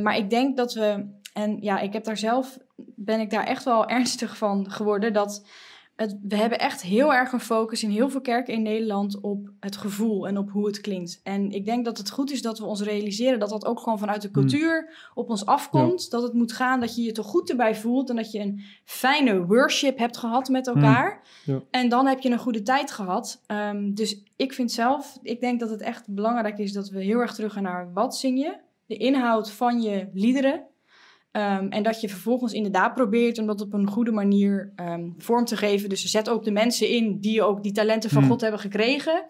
Maar 0.01 0.17
ik 0.17 0.29
denk 0.29 0.57
dat 0.57 0.73
we, 0.73 1.05
en 1.35 1.57
ja, 1.61 1.79
ik 1.79 1.93
heb 1.93 2.03
daar 2.03 2.17
zelf, 2.17 2.57
ben 2.95 3.19
ik 3.19 3.29
daar 3.29 3.45
echt 3.45 3.63
wel 3.63 3.87
ernstig 3.97 4.37
van 4.37 4.71
geworden, 4.71 5.13
dat 5.13 5.45
het, 5.95 6.17
we 6.21 6.35
hebben 6.35 6.59
echt 6.59 6.81
heel 6.81 7.13
erg 7.13 7.31
een 7.31 7.39
focus 7.39 7.83
in 7.83 7.89
heel 7.89 8.09
veel 8.09 8.21
kerken 8.21 8.53
in 8.53 8.61
Nederland 8.61 9.21
op 9.21 9.49
het 9.59 9.77
gevoel 9.77 10.27
en 10.27 10.37
op 10.37 10.51
hoe 10.51 10.65
het 10.65 10.81
klinkt. 10.81 11.19
En 11.23 11.51
ik 11.51 11.65
denk 11.65 11.85
dat 11.85 11.97
het 11.97 12.11
goed 12.11 12.31
is 12.31 12.41
dat 12.41 12.59
we 12.59 12.65
ons 12.65 12.81
realiseren 12.81 13.39
dat 13.39 13.49
dat 13.49 13.65
ook 13.65 13.79
gewoon 13.79 13.99
vanuit 13.99 14.21
de 14.21 14.31
cultuur 14.31 15.09
op 15.13 15.29
ons 15.29 15.45
afkomt. 15.45 16.09
Dat 16.09 16.23
het 16.23 16.33
moet 16.33 16.51
gaan 16.51 16.79
dat 16.79 16.95
je 16.95 17.01
je 17.01 17.11
toch 17.11 17.25
goed 17.25 17.49
erbij 17.49 17.75
voelt 17.75 18.09
en 18.09 18.15
dat 18.15 18.31
je 18.31 18.39
een 18.39 18.61
fijne 18.85 19.45
worship 19.45 19.97
hebt 19.97 20.17
gehad 20.17 20.49
met 20.49 20.67
elkaar. 20.67 21.21
Ja. 21.45 21.61
En 21.71 21.89
dan 21.89 22.07
heb 22.07 22.19
je 22.19 22.29
een 22.29 22.39
goede 22.39 22.61
tijd 22.61 22.91
gehad. 22.91 23.41
Ehm, 23.45 23.93
dus 23.93 24.23
ik 24.35 24.53
vind 24.53 24.71
zelf, 24.71 25.19
ik 25.21 25.39
denk 25.39 25.59
dat 25.59 25.69
het 25.69 25.81
echt 25.81 26.13
belangrijk 26.13 26.57
is 26.57 26.73
dat 26.73 26.89
we 26.89 27.03
heel 27.03 27.19
erg 27.19 27.33
terug 27.33 27.53
gaan 27.53 27.63
naar 27.63 27.93
wat 27.93 28.17
zing 28.17 28.39
je, 28.39 28.57
de 28.85 28.97
inhoud 28.97 29.51
van 29.51 29.81
je 29.81 30.09
liederen. 30.13 30.63
Ehm, 31.35 31.67
en 31.69 31.83
dat 31.83 32.01
je 32.01 32.09
vervolgens 32.09 32.53
inderdaad 32.53 32.93
probeert 32.93 33.39
om 33.39 33.45
dat 33.47 33.61
op 33.61 33.73
een 33.73 33.87
goede 33.87 34.11
manier 34.11 34.71
ehm, 34.75 35.09
vorm 35.17 35.45
te 35.45 35.57
geven. 35.57 35.89
Dus 35.89 36.03
zet 36.05 36.29
ook 36.29 36.43
de 36.43 36.51
mensen 36.51 36.89
in 36.89 37.19
die 37.19 37.43
ook 37.43 37.63
die 37.63 37.71
talenten 37.71 38.09
van 38.09 38.21
Hmm. 38.21 38.31
God 38.31 38.41
hebben 38.41 38.59
gekregen. 38.59 39.25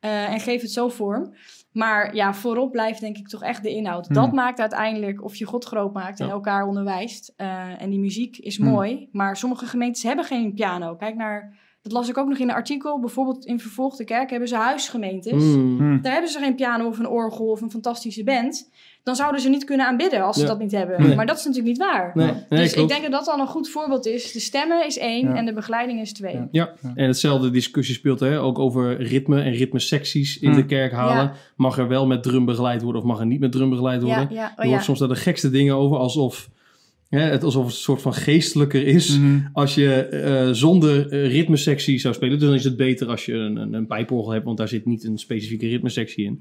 Eh, 0.00 0.32
en 0.32 0.40
geef 0.40 0.60
het 0.62 0.70
zo 0.70 0.88
vorm. 0.88 1.34
Maar 1.72 2.14
ja, 2.14 2.34
voorop 2.34 2.72
blijft 2.72 3.00
denk 3.00 3.16
ik 3.16 3.28
toch 3.28 3.42
echt 3.42 3.62
de 3.62 3.70
inhoud. 3.70 4.06
Hmm. 4.06 4.14
Dat 4.14 4.32
maakt 4.32 4.60
uiteindelijk 4.60 5.24
of 5.24 5.36
je 5.36 5.44
God 5.44 5.64
groot 5.64 5.92
maakt 5.92 6.20
en 6.20 6.28
elkaar 6.28 6.66
onderwijst. 6.66 7.32
Eh, 7.36 7.82
en 7.82 7.90
die 7.90 8.00
muziek 8.00 8.36
is 8.36 8.56
Hmm. 8.56 8.68
mooi. 8.68 9.08
Maar 9.12 9.36
sommige 9.36 9.66
gemeentes 9.66 10.02
hebben 10.02 10.24
geen 10.24 10.54
piano. 10.54 10.96
Kijk 10.96 11.14
naar, 11.14 11.58
dat 11.82 11.92
las 11.92 12.08
ik 12.08 12.18
ook 12.18 12.28
nog 12.28 12.38
in 12.38 12.48
een 12.48 12.54
artikel. 12.54 13.00
Bijvoorbeeld 13.00 13.44
in 13.44 13.60
Vervolgde 13.60 14.04
Kerk 14.04 14.30
hebben 14.30 14.48
ze 14.48 14.56
huisgemeentes. 14.56 15.42
Mm. 15.42 15.78
Hmm. 15.78 16.02
Daar 16.02 16.12
hebben 16.12 16.30
ze 16.30 16.38
geen 16.38 16.54
piano 16.54 16.86
of 16.86 16.98
een 16.98 17.08
orgel 17.08 17.46
of 17.46 17.60
een 17.60 17.70
fantastische 17.70 18.24
band. 18.24 18.70
Dan 19.02 19.16
zouden 19.16 19.40
ze 19.40 19.48
niet 19.48 19.64
kunnen 19.64 19.86
aanbidden 19.86 20.22
als 20.22 20.36
ze 20.36 20.42
Ja. 20.42 20.48
dat 20.48 20.58
niet 20.58 20.72
hebben. 20.72 21.02
Nee. 21.02 21.16
Maar 21.16 21.26
dat 21.26 21.38
is 21.38 21.44
natuurlijk 21.44 21.78
niet 21.78 21.86
waar. 21.86 22.10
Nee, 22.14 22.26
nee, 22.26 22.60
dus 22.60 22.72
ik 22.72 22.88
denk 22.88 23.02
dat 23.02 23.10
dat 23.10 23.24
dan 23.24 23.40
een 23.40 23.46
goed 23.46 23.68
voorbeeld 23.68 24.06
is. 24.06 24.32
De 24.32 24.40
stemmen 24.40 24.86
is 24.86 24.98
één 24.98 25.28
Ja. 25.28 25.34
en 25.34 25.44
de 25.44 25.52
begeleiding 25.52 26.00
is 26.00 26.12
twee. 26.12 26.34
Ja. 26.34 26.48
Ja, 26.50 26.74
en 26.94 27.06
hetzelfde 27.06 27.50
discussie 27.50 27.94
speelt 27.94 28.20
hè, 28.20 28.40
ook 28.40 28.58
over 28.58 29.02
ritme 29.02 29.42
en 29.42 29.52
ritmesecties 29.52 30.38
in 30.38 30.48
Hmm. 30.50 30.56
de 30.60 30.66
kerk 30.66 30.92
halen. 30.92 31.22
Ja. 31.24 31.32
Mag 31.56 31.78
er 31.78 31.88
wel 31.88 32.06
met 32.06 32.22
drum 32.22 32.44
begeleid 32.44 32.82
worden 32.82 33.00
of 33.00 33.06
mag 33.06 33.20
er 33.20 33.26
niet 33.26 33.40
met 33.40 33.52
drum 33.52 33.70
begeleid 33.70 34.02
worden? 34.02 34.28
Ja, 34.30 34.34
ja, 34.40 34.44
er 34.44 34.58
oh, 34.58 34.64
ja. 34.64 34.70
wordt 34.70 34.84
soms 34.84 34.98
daar 34.98 35.08
de 35.08 35.16
gekste 35.16 35.50
dingen 35.50 35.74
over, 35.74 35.96
alsof, 35.98 36.48
hè, 37.10 37.20
het, 37.20 37.44
alsof 37.44 37.64
het 37.64 37.72
een 37.74 37.78
soort 37.80 38.02
van 38.02 38.14
geestelijker 38.14 38.86
is. 38.86 39.18
Mhm. 39.18 39.38
Als 39.52 39.74
je 39.74 39.92
eh, 39.94 40.48
zonder 40.52 41.08
eh, 41.08 41.30
ritmesectie 41.30 41.98
zou 41.98 42.14
spelen, 42.14 42.38
dus 42.38 42.46
dan 42.48 42.56
is 42.56 42.64
het 42.64 42.76
beter 42.76 43.06
als 43.08 43.24
je 43.26 43.32
een, 43.34 43.56
een, 43.56 43.72
een 43.74 43.86
pijporgel 43.86 44.32
hebt, 44.32 44.44
want 44.44 44.56
daar 44.58 44.68
zit 44.68 44.86
niet 44.86 45.04
een 45.04 45.18
specifieke 45.18 45.66
ritmesectie 45.68 46.24
in. 46.24 46.38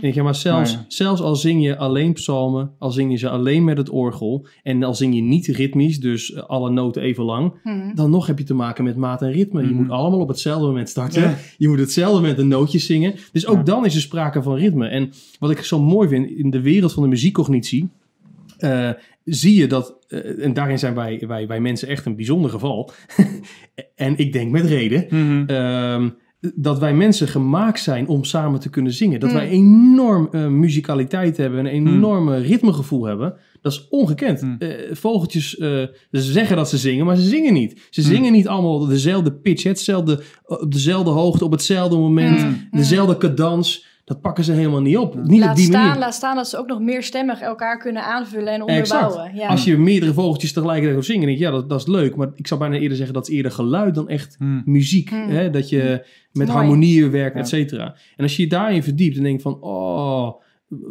Denk 0.00 0.14
je, 0.14 0.22
maar 0.22 0.34
zelfs, 0.34 0.72
ja. 0.72 0.84
zelfs 0.88 1.20
al 1.20 1.36
zing 1.36 1.64
je 1.64 1.76
alleen 1.76 2.12
psalmen, 2.12 2.70
al 2.78 2.90
zing 2.90 3.10
je 3.10 3.16
ze 3.16 3.28
alleen 3.28 3.64
met 3.64 3.76
het 3.78 3.90
orgel 3.90 4.46
en 4.62 4.82
al 4.82 4.94
zing 4.94 5.14
je 5.14 5.20
niet 5.20 5.46
ritmisch, 5.46 6.00
dus 6.00 6.32
eh, 6.32 6.42
alle 6.42 6.70
noten 6.70 7.02
even 7.02 7.24
lang, 7.24 7.52
Mhm. 7.64 7.94
dan 7.94 8.10
nog 8.10 8.26
heb 8.26 8.38
je 8.38 8.44
te 8.44 8.54
maken 8.54 8.84
met 8.84 8.96
maat 8.96 9.22
en 9.22 9.30
ritme. 9.32 9.60
Je 9.62 9.66
Mhm. 9.68 9.76
moet 9.76 9.90
allemaal 9.90 10.20
op 10.20 10.28
hetzelfde 10.28 10.66
moment 10.66 10.88
starten. 10.88 11.22
Ja. 11.22 11.36
Je 11.58 11.68
moet 11.68 11.78
hetzelfde 11.78 12.20
moment 12.20 12.38
een 12.38 12.48
nootje 12.48 12.78
zingen. 12.78 13.14
Dus 13.32 13.46
ook 13.46 13.66
dan 13.66 13.84
is 13.84 13.94
er 13.94 14.00
sprake 14.00 14.42
van 14.42 14.54
ritme. 14.54 14.86
En 14.86 15.10
wat 15.38 15.50
ik 15.50 15.58
zo 15.58 15.80
mooi 15.82 16.08
vind, 16.08 16.30
in 16.30 16.50
de 16.50 16.60
wereld 16.60 16.92
van 16.92 17.02
de 17.02 17.08
muziekcognitie... 17.08 17.88
eh, 18.58 18.90
zie 19.24 19.54
je 19.54 19.66
dat, 19.66 19.96
eh, 20.08 20.44
en 20.44 20.52
daarin 20.52 20.78
zijn 20.78 20.94
wij, 20.94 21.24
wij, 21.26 21.46
wij 21.46 21.60
mensen 21.60 21.88
echt 21.88 22.06
een 22.06 22.16
bijzonder 22.16 22.50
geval. 22.50 22.90
en 23.94 24.18
ik 24.18 24.32
denk 24.32 24.50
met 24.50 24.64
reden, 24.64 25.06
Mhm. 25.10 25.44
ehm, 25.46 26.08
dat 26.54 26.78
wij 26.78 26.94
mensen 26.94 27.28
gemaakt 27.28 27.80
zijn 27.80 28.08
om 28.08 28.24
samen 28.24 28.60
te 28.60 28.70
kunnen 28.70 28.92
zingen. 28.92 29.20
Dat 29.20 29.30
Hmm. 29.30 29.38
wij 29.38 29.48
enorm 29.48 30.28
eh, 30.32 30.46
muzikaliteit 30.46 31.36
hebben, 31.36 31.58
een 31.58 31.66
enorme 31.66 32.36
ritmegevoel 32.38 33.04
hebben. 33.04 33.34
Dat 33.60 33.72
is 33.72 33.86
ongekend. 33.90 34.44
Vogeltjes 34.90 35.50
ze 35.50 35.90
zeggen 36.10 36.56
dat 36.56 36.68
ze 36.68 36.76
zingen, 36.78 37.06
maar 37.06 37.16
ze 37.16 37.28
zingen 37.28 37.52
niet. 37.52 37.86
Ze 37.90 38.02
zingen 38.02 38.32
niet 38.32 38.48
allemaal 38.48 38.86
dezelfde 38.86 39.32
pitch, 39.32 39.62
hetzelfde, 39.62 40.22
op 40.46 40.72
dezelfde 40.72 41.10
hoogte, 41.10 41.44
op 41.44 41.50
hetzelfde 41.52 41.96
moment, 41.96 42.46
dezelfde 42.70 43.16
cadans. 43.16 43.86
Dat 44.08 44.20
pakken 44.20 44.44
ze 44.44 44.52
helemaal 44.52 44.80
niet 44.80 44.96
op. 44.96 45.14
Niet 45.22 45.40
laat, 45.40 45.50
op 45.50 45.56
die 45.56 45.64
staan, 45.64 45.82
manier. 45.86 45.98
laat 46.00 46.14
staan 46.14 46.36
dat 46.36 46.48
ze 46.48 46.58
ook 46.58 46.66
nog 46.66 46.80
meerstemmig 46.80 47.40
elkaar 47.40 47.78
kunnen 47.78 48.04
aanvullen 48.04 48.52
en 48.52 48.60
Exact. 48.66 49.02
onderbouwen. 49.02 49.40
Ja. 49.40 49.48
Als 49.48 49.64
je 49.64 49.76
meerdere 49.76 50.12
vogeltjes 50.12 50.52
tegelijkertijd 50.52 50.94
hoort 50.94 51.06
zingen, 51.06 51.26
denk 51.26 51.38
je, 51.38 51.44
ja, 51.44 51.50
dat, 51.50 51.68
dat 51.68 51.80
is 51.80 51.86
leuk. 51.86 52.16
Maar 52.16 52.28
ik 52.34 52.46
zou 52.46 52.60
bijna 52.60 52.76
eerder 52.76 52.96
zeggen 52.96 53.14
dat 53.14 53.28
is 53.28 53.34
eerder 53.34 53.52
geluid 53.52 53.94
dan 53.94 54.08
echt 54.08 54.36
Mhm. 54.38 54.60
muziek. 54.64 55.10
Hmm. 55.10 55.28
Hè? 55.28 55.50
Dat 55.50 55.68
je 55.68 56.06
met 56.32 56.46
Mooi. 56.46 56.58
harmonieën 56.58 57.10
werkt, 57.10 57.34
Ja. 57.34 57.40
et 57.40 57.48
cetera. 57.48 57.84
En 58.16 58.22
als 58.22 58.36
je 58.36 58.42
je 58.42 58.48
daarin 58.48 58.82
verdiept 58.82 59.16
en 59.16 59.22
denkt 59.22 59.42
van... 59.42 59.56
Oh, 59.60 60.32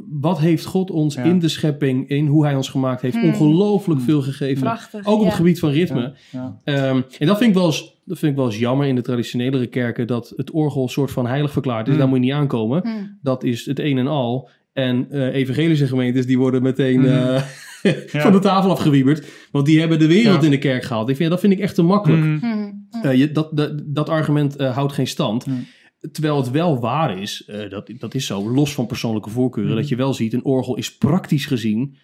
wat 0.09 0.39
heeft 0.39 0.65
God 0.65 0.91
ons 0.91 1.15
Ja. 1.15 1.23
in 1.23 1.39
de 1.39 1.47
schepping, 1.47 2.09
in 2.09 2.27
hoe 2.27 2.45
hij 2.45 2.55
ons 2.55 2.69
gemaakt 2.69 3.01
heeft... 3.01 3.15
Hmm. 3.15 3.25
ongelooflijk 3.29 3.99
Hmm. 3.99 4.09
veel 4.09 4.21
gegeven. 4.21 4.61
Prachtig. 4.63 5.05
Ook 5.05 5.15
op 5.15 5.19
ja. 5.21 5.25
het 5.27 5.35
gebied 5.35 5.59
van 5.59 5.69
ritme. 5.69 6.13
Ja, 6.31 6.59
ja. 6.63 6.73
Ehm, 6.89 7.01
en 7.19 7.27
dat 7.27 7.37
vind, 7.37 7.49
ik 7.49 7.55
wel 7.55 7.65
eens, 7.65 7.96
dat 8.07 8.19
vind 8.19 8.31
ik 8.31 8.37
wel 8.37 8.45
eens 8.47 8.57
jammer 8.59 8.87
in 8.87 8.95
de 8.95 9.01
traditionelere 9.01 9.67
kerken... 9.67 10.07
dat 10.07 10.33
het 10.35 10.51
orgel 10.51 10.83
een 10.83 10.89
soort 10.89 11.11
van 11.11 11.27
heilig 11.27 11.51
verklaard 11.51 11.83
is. 11.85 11.89
Hmm. 11.89 11.97
Daar 11.99 12.07
moet 12.07 12.17
je 12.17 12.23
niet 12.23 12.33
aankomen. 12.33 12.81
Mhm. 12.83 12.95
Dat 13.21 13.43
is 13.43 13.65
het 13.65 13.79
een 13.79 13.97
en 13.97 14.07
al. 14.07 14.49
En 14.73 15.07
eh, 15.11 15.33
evangelische 15.35 15.87
gemeentes 15.87 16.25
die 16.25 16.37
worden 16.37 16.61
meteen 16.61 16.99
Mhm. 16.99 17.09
eh, 17.09 17.41
Ja. 18.11 18.21
van 18.21 18.31
de 18.31 18.39
tafel 18.39 18.69
afgewieberd. 18.71 19.27
Want 19.51 19.65
die 19.65 19.79
hebben 19.79 19.99
de 19.99 20.07
wereld 20.07 20.39
Ja. 20.39 20.45
in 20.45 20.51
de 20.51 20.57
kerk 20.57 20.83
gehaald. 20.83 21.09
Ik 21.09 21.15
vind, 21.15 21.29
dat 21.29 21.39
vind 21.39 21.53
ik 21.53 21.59
echt 21.59 21.75
te 21.75 21.81
makkelijk. 21.81 22.41
Eh, 23.01 23.13
je, 23.15 23.31
dat, 23.31 23.57
dat, 23.57 23.81
dat 23.85 24.09
argument 24.09 24.55
eh, 24.55 24.75
houdt 24.75 24.93
geen 24.93 25.07
stand. 25.07 25.43
Hmm. 25.45 25.65
Terwijl 26.11 26.37
het 26.37 26.51
wel 26.51 26.79
waar 26.79 27.19
is, 27.21 27.43
eh, 27.45 27.69
dat, 27.69 27.91
dat 27.97 28.13
is 28.15 28.25
zo, 28.25 28.51
los 28.51 28.73
van 28.73 28.85
persoonlijke 28.85 29.29
voorkeuren, 29.29 29.71
Hmm. 29.71 29.81
dat 29.81 29.89
je 29.89 29.95
wel 29.95 30.13
ziet, 30.13 30.33
een 30.33 30.45
orgel 30.45 30.75
is 30.77 30.97
praktisch 30.97 31.45
gezien 31.45 31.97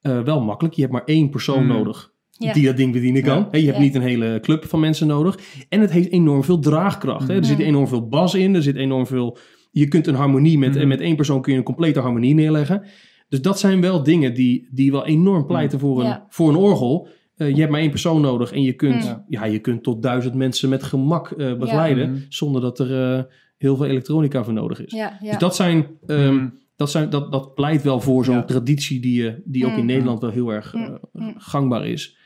eh, 0.00 0.20
wel 0.22 0.40
makkelijk. 0.40 0.74
Je 0.74 0.80
hebt 0.80 0.92
maar 0.92 1.04
één 1.04 1.30
persoon 1.30 1.58
Hmm. 1.58 1.66
nodig 1.68 2.12
Ja. 2.38 2.52
die 2.52 2.66
dat 2.66 2.76
ding 2.76 2.92
bedienen 2.92 3.22
kan. 3.22 3.48
Ja. 3.50 3.58
Je 3.58 3.64
hebt 3.64 3.76
Ja. 3.76 3.82
niet 3.82 3.94
een 3.94 4.00
hele 4.02 4.38
club 4.42 4.64
van 4.64 4.80
mensen 4.80 5.06
nodig. 5.06 5.38
En 5.68 5.80
het 5.80 5.90
heeft 5.90 6.10
enorm 6.10 6.44
veel 6.44 6.58
draagkracht. 6.58 7.28
Hè. 7.28 7.34
Er 7.34 7.44
zit 7.44 7.58
enorm 7.58 7.88
veel 7.88 8.08
bas 8.08 8.34
in, 8.34 8.54
er 8.54 8.62
zit 8.62 8.76
enorm 8.76 9.06
veel... 9.06 9.38
Je 9.70 9.88
kunt 9.88 10.06
een 10.06 10.14
harmonie 10.14 10.58
met, 10.58 10.76
en 10.76 10.88
met 10.88 11.00
één 11.00 11.16
persoon 11.16 11.42
kun 11.42 11.52
je 11.52 11.58
een 11.58 11.64
complete 11.64 12.00
harmonie 12.00 12.34
neerleggen. 12.34 12.82
Dus 13.28 13.40
dat 13.42 13.58
zijn 13.58 13.80
wel 13.80 14.02
dingen 14.02 14.34
die, 14.34 14.68
die 14.70 14.90
wel 14.92 15.06
enorm 15.06 15.46
pleiten 15.46 15.78
voor 15.78 16.00
een, 16.00 16.06
Ja. 16.06 16.26
voor 16.28 16.48
een 16.48 16.56
orgel. 16.56 17.08
Eh, 17.36 17.48
je 17.54 17.56
hebt 17.60 17.70
maar 17.70 17.80
één 17.80 17.90
persoon 17.90 18.20
nodig 18.20 18.52
en 18.52 18.62
je 18.62 18.72
kunt, 18.72 19.16
ja, 19.28 19.44
je 19.44 19.58
kunt 19.58 19.82
tot 19.82 20.02
duizend 20.02 20.34
mensen 20.34 20.68
met 20.68 20.82
gemak 20.82 21.30
eh, 21.30 21.54
begeleiden. 21.56 22.10
Mhm. 22.10 22.18
Zonder 22.28 22.60
dat 22.60 22.78
er 22.78 23.14
eh, 23.16 23.22
heel 23.58 23.76
veel 23.76 23.86
elektronica 23.86 24.44
voor 24.44 24.52
nodig 24.52 24.84
is. 24.84 24.92
Ja, 24.92 25.18
ja. 25.20 25.30
Dus 25.30 25.38
dat 25.38 25.56
zijn... 25.56 25.86
ehm, 26.06 26.34
Mhm. 26.34 26.48
dat, 26.76 26.90
zijn, 26.90 27.10
dat, 27.10 27.32
dat 27.32 27.54
pleit 27.54 27.82
wel 27.82 28.00
voor 28.00 28.24
zo'n 28.24 28.34
Ja. 28.34 28.44
traditie 28.44 29.00
die, 29.00 29.28
eh, 29.28 29.34
die 29.44 29.66
ook 29.66 29.76
in. 29.76 29.86
Nederland 29.86 30.20
wel 30.20 30.30
heel 30.30 30.52
erg 30.52 30.74
gangbaar 31.36 31.86
is. 31.86 32.16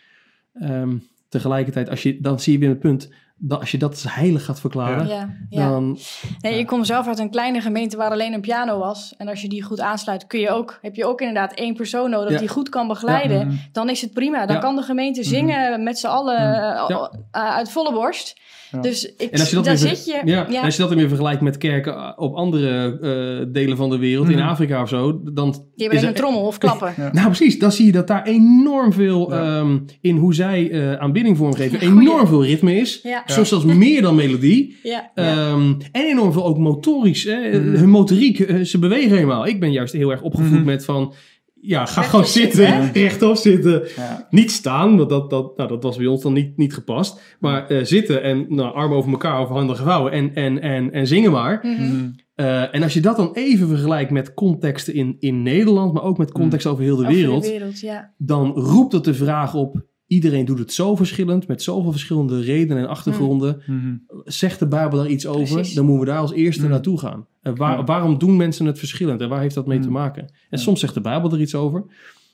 Ehm, 0.55 0.97
tegelijkertijd, 1.29 1.89
als 1.91 2.03
je, 2.03 2.21
dan 2.21 2.41
zie 2.41 2.53
je 2.53 2.59
weer 2.59 2.69
het 2.69 2.79
punt, 2.81 3.09
dat 3.43 3.61
als 3.61 3.71
je 3.71 3.79
dat 3.79 3.91
als 3.91 4.15
heilig 4.15 4.45
gaat 4.45 4.61
verklaren, 4.61 5.07
ja, 5.09 5.35
ja. 5.51 5.69
dan... 5.69 5.99
Nee, 6.41 6.59
ik 6.59 6.67
kom 6.67 6.85
zelf 6.85 7.07
uit 7.07 7.19
een 7.19 7.31
kleine 7.31 7.61
gemeente 7.61 7.97
waar 7.97 8.11
alleen 8.11 8.33
een 8.33 8.41
piano 8.41 8.79
was. 8.79 9.15
En 9.19 9.29
als 9.29 9.43
je 9.43 9.49
die 9.49 9.63
goed 9.63 9.81
aansluit, 9.81 10.27
kun 10.27 10.41
je 10.41 10.51
ook, 10.51 10.79
heb 10.83 10.95
je 10.95 11.05
ook 11.07 11.21
inderdaad 11.21 11.53
één 11.53 11.75
persoon 11.75 12.11
nodig 12.11 12.33
Ja. 12.33 12.39
die 12.39 12.49
goed 12.49 12.69
kan 12.69 12.89
begeleiden. 12.89 13.47
Mhm. 13.47 13.57
Dan 13.73 13.89
is 13.89 14.01
het 14.01 14.13
prima. 14.13 14.47
Dan 14.47 14.57
Ja. 14.57 14.63
kan 14.63 14.77
de 14.77 14.83
gemeente 14.83 15.25
zingen 15.25 15.83
met 15.83 15.99
z'n 15.99 16.07
allen 16.07 16.37
eh, 16.37 16.85
Ja. 16.89 17.11
eh, 17.31 17.55
uit 17.55 17.71
volle 17.71 17.93
borst. 17.93 18.41
Ja. 18.73 18.81
Dus 18.81 19.13
ik, 19.17 19.31
En 19.31 19.41
als 19.41 19.49
je 19.51 19.55
dat 19.57 19.65
daar 19.65 19.77
zit 19.79 20.05
je. 20.05 20.21
Ja, 20.25 20.47
als 20.63 20.75
je 20.75 20.81
dat 20.81 20.89
dan 20.91 20.99
weer 20.99 21.09
vergelijkt 21.09 21.41
met 21.41 21.57
kerken 21.59 21.95
eh, 21.97 22.13
op 22.17 22.35
andere 22.35 22.99
eh, 23.47 23.53
delen 23.53 23.77
van 23.77 23.91
de 23.91 23.99
wereld, 23.99 24.29
in 24.29 24.39
Mhm. 24.39 24.49
Afrika 24.49 24.83
of 24.83 24.89
zo, 24.89 25.21
dan... 25.33 25.49
Alleen 25.77 25.91
er- 25.93 26.05
een 26.05 26.15
trommel 26.15 26.43
of 26.43 26.59
klappen. 26.59 26.95
Ja. 26.97 27.13
Nou, 27.13 27.27
precies. 27.27 27.59
Dan 27.59 27.73
zie 27.73 27.87
je 27.87 27.93
dat 27.93 28.07
daar 28.07 28.27
enorm 28.27 28.93
veel 28.93 29.33
Ja. 29.35 29.59
ehm, 29.59 29.79
in 30.01 30.17
hoe 30.17 30.35
zij 30.35 30.71
eh, 30.71 30.93
aanbidding 30.95 31.37
vormgeven, 31.37 31.79
Ja, 31.81 31.87
enorm 32.01 32.27
veel 32.27 32.45
ritme 32.45 32.75
is. 32.77 33.01
Ja, 33.03 33.23
Soms 33.27 33.49
zelfs 33.49 33.65
meer 33.65 34.03
dan 34.03 34.15
melodie. 34.15 34.77
Ehm, 35.15 35.73
en 35.93 36.03
enorm 36.05 36.33
veel 36.33 36.45
ook 36.45 36.59
motorisch. 36.59 37.25
Hè? 37.25 37.49
Mhm. 37.61 37.75
Hun 37.77 37.91
motoriek, 37.91 38.37
ze 38.67 38.79
bewegen 38.79 39.11
helemaal. 39.15 39.47
Ik 39.47 39.61
ben 39.61 39.73
juist 39.73 39.93
heel 39.93 40.11
erg 40.11 40.23
opgevoed 40.23 40.51
Mhm. 40.59 40.65
met 40.65 40.85
van... 40.85 41.13
Ja, 41.63 41.87
ga 41.87 42.01
Rechtop 42.01 42.05
gewoon 42.05 42.27
zitten, 42.27 42.67
zitten, 42.67 43.03
rechtop 43.03 43.37
zitten. 43.37 43.83
Ja. 43.97 44.27
Niet 44.31 44.51
staan, 44.51 44.97
want 44.97 45.09
dat, 45.11 45.31
dat, 45.31 45.57
nou, 45.57 45.69
dat 45.69 45.83
was 45.83 45.97
bij 45.97 46.07
ons 46.07 46.23
dan 46.23 46.33
niet, 46.33 46.57
niet 46.57 46.75
gepast. 46.75 47.37
Maar 47.41 47.67
eh, 47.67 47.85
zitten 47.85 48.23
en 48.23 48.47
nou, 48.49 48.75
armen 48.75 48.97
over 48.97 49.11
elkaar 49.11 49.41
of 49.41 49.49
handen 49.49 49.77
gevouwen 49.77 50.13
en, 50.13 50.35
en, 50.35 50.61
en, 50.61 50.93
en 50.93 51.07
zingen 51.07 51.31
maar. 51.33 51.59
Mhm. 51.63 51.83
Mhm. 51.83 52.11
Eh, 52.35 52.75
en 52.75 52.83
als 52.83 52.95
je 52.95 53.01
dat 53.01 53.17
dan 53.17 53.31
even 53.33 53.69
vergelijkt 53.69 54.11
met 54.11 54.35
contexten 54.35 54.95
in, 54.95 55.17
in 55.19 55.43
Nederland, 55.43 55.93
maar 55.93 56.03
ook 56.03 56.19
met 56.19 56.33
contexten 56.33 56.71
over 56.71 56.85
heel 56.85 56.97
de 56.97 57.03
Over 57.03 57.15
wereld, 57.15 57.43
de 57.43 57.51
wereld, 57.51 57.81
ja. 57.81 58.15
dan 58.19 58.51
roept 58.53 58.93
het 58.93 59.05
de 59.05 59.15
vraag 59.15 59.55
op. 59.55 59.89
Iedereen 60.07 60.45
doet 60.45 60.59
het 60.59 60.73
zo 60.73 60.97
verschillend, 60.97 61.47
met 61.47 61.63
zoveel 61.63 61.91
verschillende 61.91 62.41
redenen 62.41 62.83
en 62.83 62.89
achtergronden. 62.89 63.63
Mhm. 63.67 63.95
Zegt 64.25 64.59
de 64.59 64.69
Bijbel 64.69 64.99
daar 64.99 65.09
iets 65.09 65.27
over, 65.27 65.55
Precies. 65.55 65.75
dan 65.75 65.85
moeten 65.85 66.05
we 66.05 66.11
daar 66.13 66.21
als 66.21 66.33
eerste 66.33 66.63
Mm. 66.65 66.71
naartoe 66.71 66.99
gaan. 66.99 67.27
Waar, 67.43 67.77
Ja. 67.79 67.85
waarom 67.85 68.19
doen 68.19 68.37
mensen 68.37 68.67
het 68.67 68.79
verschillend 68.79 69.21
en 69.21 69.29
waar 69.29 69.41
heeft 69.41 69.55
dat 69.55 69.67
mee 69.67 69.79
Mm. 69.79 69.85
te 69.85 69.91
maken? 69.91 70.23
En 70.23 70.31
Ja. 70.51 70.57
soms 70.59 70.81
zegt 70.81 70.95
de 70.95 71.01
Bijbel 71.01 71.33
er 71.33 71.41
iets 71.41 71.55
over. 71.55 71.85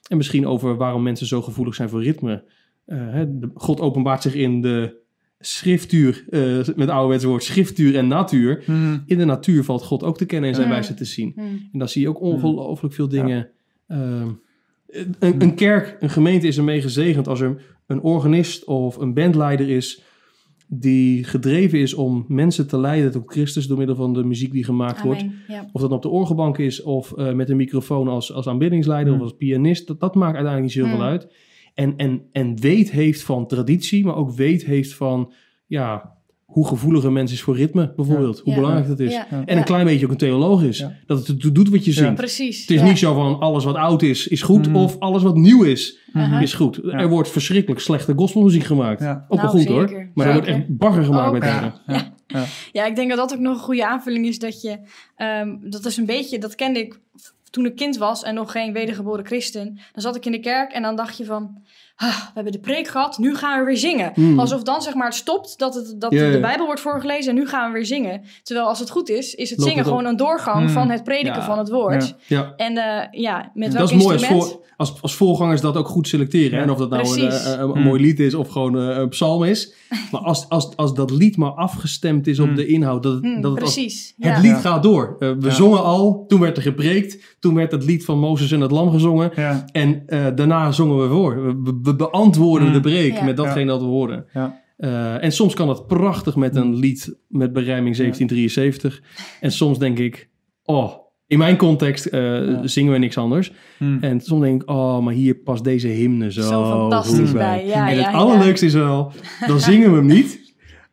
En 0.09 0.17
misschien 0.17 0.47
over 0.47 0.77
waarom 0.77 1.03
mensen 1.03 1.27
zo 1.27 1.43
gevoelig 1.43 1.75
zijn 1.75 1.89
voor 1.89 2.03
ritme. 2.03 2.45
Eh, 2.87 3.23
God 3.55 3.81
openbaart 3.81 4.23
zich 4.23 4.35
in 4.35 4.61
de 4.61 5.05
schriftuur, 5.41 6.25
eh, 6.31 6.75
met 6.77 6.89
ouderwets 6.89 7.25
woord, 7.25 7.43
schriftuur 7.45 7.97
en 7.97 8.09
natuur. 8.09 8.63
Mhm. 8.67 8.99
In 9.07 9.19
de 9.19 9.25
natuur 9.25 9.65
valt 9.65 9.83
God 9.83 10.03
ook 10.03 10.19
te 10.19 10.25
kennen 10.27 10.49
en 10.49 10.55
zijn 10.55 10.67
Mm. 10.67 10.73
wijze 10.73 10.95
te 10.95 11.05
zien. 11.05 11.33
Mhm. 11.35 11.47
En 11.47 11.79
dan 11.79 11.89
zie 11.89 12.03
je 12.03 12.09
ook 12.09 12.21
ongelooflijk 12.21 12.95
veel 12.95 13.09
Ja. 13.11 13.23
dingen. 13.23 13.49
Ehm, 13.87 14.29
een, 15.19 15.35
een 15.43 15.55
kerk, 15.55 15.97
een 16.01 16.11
gemeente 16.11 16.47
is 16.47 16.57
ermee 16.57 16.81
gezegend 16.83 17.29
als 17.29 17.41
er 17.41 17.63
een 17.87 18.01
organist 18.01 18.65
of 18.65 18.97
een 18.97 19.15
bandleider 19.15 19.69
is 19.69 20.03
die 20.69 21.25
gedreven 21.25 21.79
is 21.79 21.95
om 21.95 22.25
mensen 22.29 22.67
te 22.67 22.79
leiden 22.79 23.11
tot 23.11 23.31
Christus 23.31 23.67
door 23.67 23.79
middel 23.79 23.97
van 23.97 24.13
de 24.13 24.25
muziek 24.25 24.53
die 24.53 24.65
gemaakt 24.65 25.03
wordt. 25.03 25.25
Ja. 25.49 25.69
Of 25.73 25.81
dat 25.81 25.91
nou 25.91 25.93
op 25.93 26.03
de 26.03 26.09
orgelbank 26.09 26.59
is 26.59 26.83
of 26.83 27.13
eh, 27.13 27.33
met 27.33 27.51
een 27.51 27.57
microfoon 27.57 28.09
als, 28.09 28.33
als 28.33 28.47
aanbiddingsleider 28.47 29.13
Hmm. 29.13 29.23
of 29.23 29.29
als 29.29 29.37
pianist. 29.37 29.87
Dat, 29.87 30.01
dat 30.01 30.15
maakt 30.15 30.37
uiteindelijk 30.37 30.75
niet 30.75 30.85
zoveel 30.85 31.01
Hmm. 31.01 31.09
uit. 31.09 31.33
En, 31.75 31.97
en, 31.97 32.23
en 32.33 32.61
weet 32.61 32.91
heeft 32.91 33.23
van 33.23 33.47
traditie, 33.47 34.05
maar 34.05 34.17
ook 34.17 34.31
weet 34.31 34.65
heeft 34.65 34.95
van 34.95 35.33
ja, 35.67 36.16
hoe 36.57 36.67
gevoelig 36.67 37.05
een 37.05 37.13
mens 37.13 37.33
is 37.33 37.43
voor 37.43 37.57
ritme, 37.57 37.93
bijvoorbeeld. 37.97 38.39
Hoe 38.39 38.53
Ja. 38.53 38.59
belangrijk 38.59 38.89
dat 38.89 39.01
is. 39.01 39.13
Ja. 39.13 39.27
En 39.47 39.57
een 39.57 39.65
klein 39.65 39.85
beetje 39.85 40.05
ook 40.05 40.11
een 40.11 40.17
theoloog 40.19 40.63
is. 40.63 40.79
Ja. 40.79 40.93
Dat 41.07 41.27
het 41.27 41.55
doet 41.55 41.69
wat 41.69 41.85
je 41.85 41.93
zingt. 41.93 42.15
Precies. 42.15 42.61
Het 42.61 42.71
is 42.71 42.81
ja. 42.81 42.87
niet 42.87 42.99
zo 42.99 43.15
van 43.15 43.41
alles 43.41 43.65
wat 43.65 43.75
oud 43.75 44.03
is, 44.03 44.29
is 44.29 44.43
goed. 44.43 44.67
Mhm. 44.67 44.77
Of 44.77 44.99
alles 44.99 45.23
wat 45.23 45.37
nieuw 45.37 45.63
is, 45.63 45.99
Aha. 46.13 46.41
is 46.41 46.55
goed. 46.55 46.81
Er 46.93 47.09
wordt 47.09 47.29
verschrikkelijk 47.31 47.81
slechte 47.81 48.13
gospelmuziek 48.17 48.65
gemaakt. 48.65 49.01
Ja. 49.01 49.25
Ook 49.29 49.41
wel 49.41 49.53
Nou, 49.53 49.59
goed 49.59 49.69
hoor. 49.69 49.89
zeker. 49.89 50.11
Maar 50.15 50.27
er 50.27 50.33
wordt 50.33 50.49
echt 50.49 50.65
bagger 50.69 51.05
gemaakt 51.05 51.27
Ook. 51.27 51.33
met 51.33 51.43
Ja. 51.43 51.75
Ja. 52.27 52.45
Ja, 52.73 52.85
ik 52.87 52.97
denk 52.97 53.09
dat 53.09 53.19
dat 53.19 53.33
ook 53.35 53.41
nog 53.45 53.55
een 53.57 53.63
goede 53.65 53.87
aanvulling 53.87 54.27
is. 54.27 54.39
Dat 54.39 54.63
je, 54.63 54.79
ehm, 55.17 55.57
dat 55.61 55.85
is 55.85 55.97
een 55.97 56.07
beetje, 56.07 56.39
dat 56.39 56.55
kende 56.55 56.79
ik 56.81 56.99
toen 57.51 57.67
ik 57.67 57.77
kind 57.77 57.97
was 57.97 58.23
en 58.23 58.35
nog 58.35 58.53
geen 58.53 58.73
wedergeboren 58.73 59.27
christen. 59.27 59.65
Dan 59.93 60.03
zat 60.03 60.17
ik 60.17 60.27
in 60.27 60.33
de 60.33 60.41
kerk 60.41 60.73
en 60.73 60.83
dan 60.83 60.97
dacht 60.97 61.17
je 61.17 61.25
van, 61.25 61.63
ah, 61.97 62.09
we 62.17 62.31
hebben 62.35 62.53
de 62.53 62.59
preek 62.61 62.89
gehad, 62.89 63.19
nu 63.19 63.37
gaan 63.37 63.59
we 63.61 63.65
weer 63.67 63.77
zingen. 63.77 64.11
Hmm. 64.15 64.39
Alsof 64.39 64.63
dan 64.63 64.83
zeg 64.83 64.95
maar 64.95 65.07
het 65.07 65.15
stopt, 65.17 65.59
dat, 65.59 65.75
het, 65.75 65.95
dat 65.99 66.13
Ja, 66.13 66.25
ja. 66.25 66.31
de 66.33 66.41
Bijbel 66.41 66.67
wordt 66.67 66.81
voorgelezen 66.81 67.31
en 67.31 67.37
nu 67.39 67.47
gaan 67.49 67.67
we 67.69 67.73
weer 67.77 67.87
zingen. 67.87 68.23
Terwijl 68.43 68.67
als 68.69 68.79
het 68.79 68.91
goed 68.91 69.09
is, 69.09 69.35
is 69.35 69.51
het 69.51 69.59
Loopt 69.59 69.71
zingen 69.71 69.85
het 69.85 69.93
gewoon 69.95 70.11
een 70.11 70.17
doorgang 70.17 70.57
Hmm. 70.65 70.69
van 70.69 70.91
het 70.91 71.05
prediken 71.05 71.35
Ja. 71.41 71.45
van 71.45 71.59
het 71.59 71.69
woord. 71.71 72.15
Ja. 72.27 72.39
Ja. 72.39 72.53
En 72.57 72.77
eh, 72.77 73.21
ja, 73.23 73.51
met 73.55 73.73
Dat 73.73 73.77
welk 73.79 73.91
is 73.91 74.05
mooi 74.05 74.17
als, 74.17 74.27
voor, 74.27 74.61
als, 74.77 75.03
als 75.03 75.15
voorgangers 75.15 75.61
dat 75.61 75.77
ook 75.77 75.89
goed 75.89 76.09
selecteren. 76.09 76.57
Ja. 76.59 76.65
En 76.65 76.71
of 76.71 76.79
dat 76.79 76.91
nou 76.91 77.21
een, 77.21 77.29
eh, 77.31 77.51
een, 77.53 77.61
een 77.61 77.69
Mm. 77.69 77.83
mooi 77.83 78.01
lied 78.01 78.21
is 78.21 78.35
of 78.35 78.49
gewoon 78.49 78.79
eh, 78.79 78.97
een 78.97 79.09
psalm 79.09 79.45
is. 79.45 79.75
Maar 80.11 80.21
als, 80.21 80.49
als, 80.49 80.77
als 80.77 80.95
dat 80.95 81.11
lied 81.11 81.37
maar 81.37 81.51
afgestemd 81.51 82.27
is 82.27 82.39
op 82.41 82.49
Mm. 82.49 82.55
de 82.55 82.67
inhoud. 82.67 83.03
Dat, 83.03 83.13
het- 83.15 83.23
Hmm, 83.23 83.41
dat 83.41 83.53
het, 83.53 83.63
als- 83.63 83.73
precies. 83.75 84.15
het 84.19 84.35
ja. 84.35 84.41
lied 84.41 84.51
Ja. 84.51 84.59
gaat 84.59 84.83
door. 84.83 85.17
Uh, 85.19 85.31
we 85.39 85.47
Ja. 85.47 85.51
zongen 85.55 85.83
al, 85.83 86.25
toen 86.29 86.41
werd 86.41 86.57
er 86.57 86.63
gepreekt. 86.63 87.37
Toen 87.41 87.55
werd 87.55 87.73
het 87.73 87.85
lied 87.85 88.05
van 88.05 88.19
Mozes 88.19 88.53
en 88.53 88.61
het 88.61 88.71
lam 88.71 88.91
gezongen. 88.91 89.31
Ja. 89.37 89.65
En 89.73 90.03
eh, 90.07 90.27
daarna 90.35 90.73
zongen 90.73 91.03
we 91.03 91.09
voor. 91.09 91.63
We, 91.65 91.86
we- 91.87 91.95
beantwoorden 91.97 92.69
Mm. 92.69 92.75
de 92.75 92.81
preek 92.81 93.13
Ja. 93.15 93.25
met 93.25 93.37
datgene 93.37 93.67
dat 93.67 93.81
we 93.81 93.87
hoorden. 93.87 94.27
Ja. 94.35 94.61
Eh, 94.77 95.25
en 95.25 95.33
soms 95.33 95.55
kan 95.55 95.67
dat 95.67 95.87
prachtig 95.87 96.37
met 96.37 96.57
een 96.57 96.75
lied 96.77 97.17
met 97.29 97.53
berijming 97.53 97.97
1773. 97.97 99.03
En 99.41 99.53
soms 99.53 99.79
denk 99.79 99.99
ik, 99.99 100.29
oh, 100.65 100.93
in 101.27 101.39
mijn 101.39 101.57
context 101.57 102.07
eh, 102.07 102.21
Ja. 102.49 102.67
zingen 102.67 102.93
we 102.93 102.99
niks 102.99 103.19
anders. 103.19 103.53
Hm. 103.79 103.97
En 104.01 104.21
soms 104.21 104.43
denk 104.43 104.63
ik, 104.63 104.71
oh, 104.71 104.99
maar 104.99 105.15
hier 105.15 105.35
past 105.35 105.65
deze 105.65 105.89
hymne 105.89 106.33
zo, 106.33 106.43
Zo 106.43 106.65
fantastisch 106.65 107.33
bij. 107.33 107.67
Ja, 107.67 107.89
en 107.89 107.95
ja, 107.97 108.03
het 108.03 108.13
ja. 108.13 108.19
allerleukste 108.19 108.67
is 108.67 108.75
wel, 108.75 109.13
dan 109.49 109.61
zingen 109.61 109.91
we 109.91 109.97
hem 109.97 110.07
niet. 110.07 110.45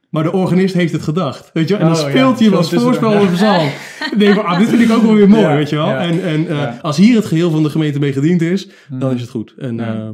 Maar 0.10 0.24
de 0.24 0.32
organist 0.32 0.74
heeft 0.74 0.92
het 0.94 1.02
gedacht. 1.02 1.50
Weet 1.54 1.68
je 1.68 1.74
wel? 1.78 1.88
En 1.88 1.94
dan 1.94 2.04
Oh, 2.04 2.10
speelt 2.10 2.40
ja. 2.40 2.46
hij 2.50 2.58
als 2.58 2.70
voorspel 2.74 3.10
denk 3.20 3.32
ik, 3.32 4.34
van, 4.34 4.46
ah, 4.46 4.58
dit 4.60 4.70
vind 4.70 4.82
ik 4.82 4.92
ook 4.92 5.02
wel 5.02 5.14
weer 5.14 5.30
mooi, 5.30 5.42
Ja, 5.42 5.56
weet 5.56 5.70
je 5.70 5.76
wel. 5.76 5.88
ja. 5.88 5.98
En, 6.00 6.24
en 6.24 6.48
eh, 6.48 6.56
Ja. 6.58 6.80
als 6.82 6.98
hier 6.98 7.16
het 7.16 7.26
geheel 7.26 7.52
van 7.52 7.64
de 7.64 7.70
gemeente 7.70 8.00
mee 8.00 8.14
gediend 8.14 8.42
is, 8.42 8.70
dan 8.90 9.14
is 9.14 9.22
het 9.22 9.30
goed. 9.30 9.54
En 9.58 9.76
Ja. 9.76 10.14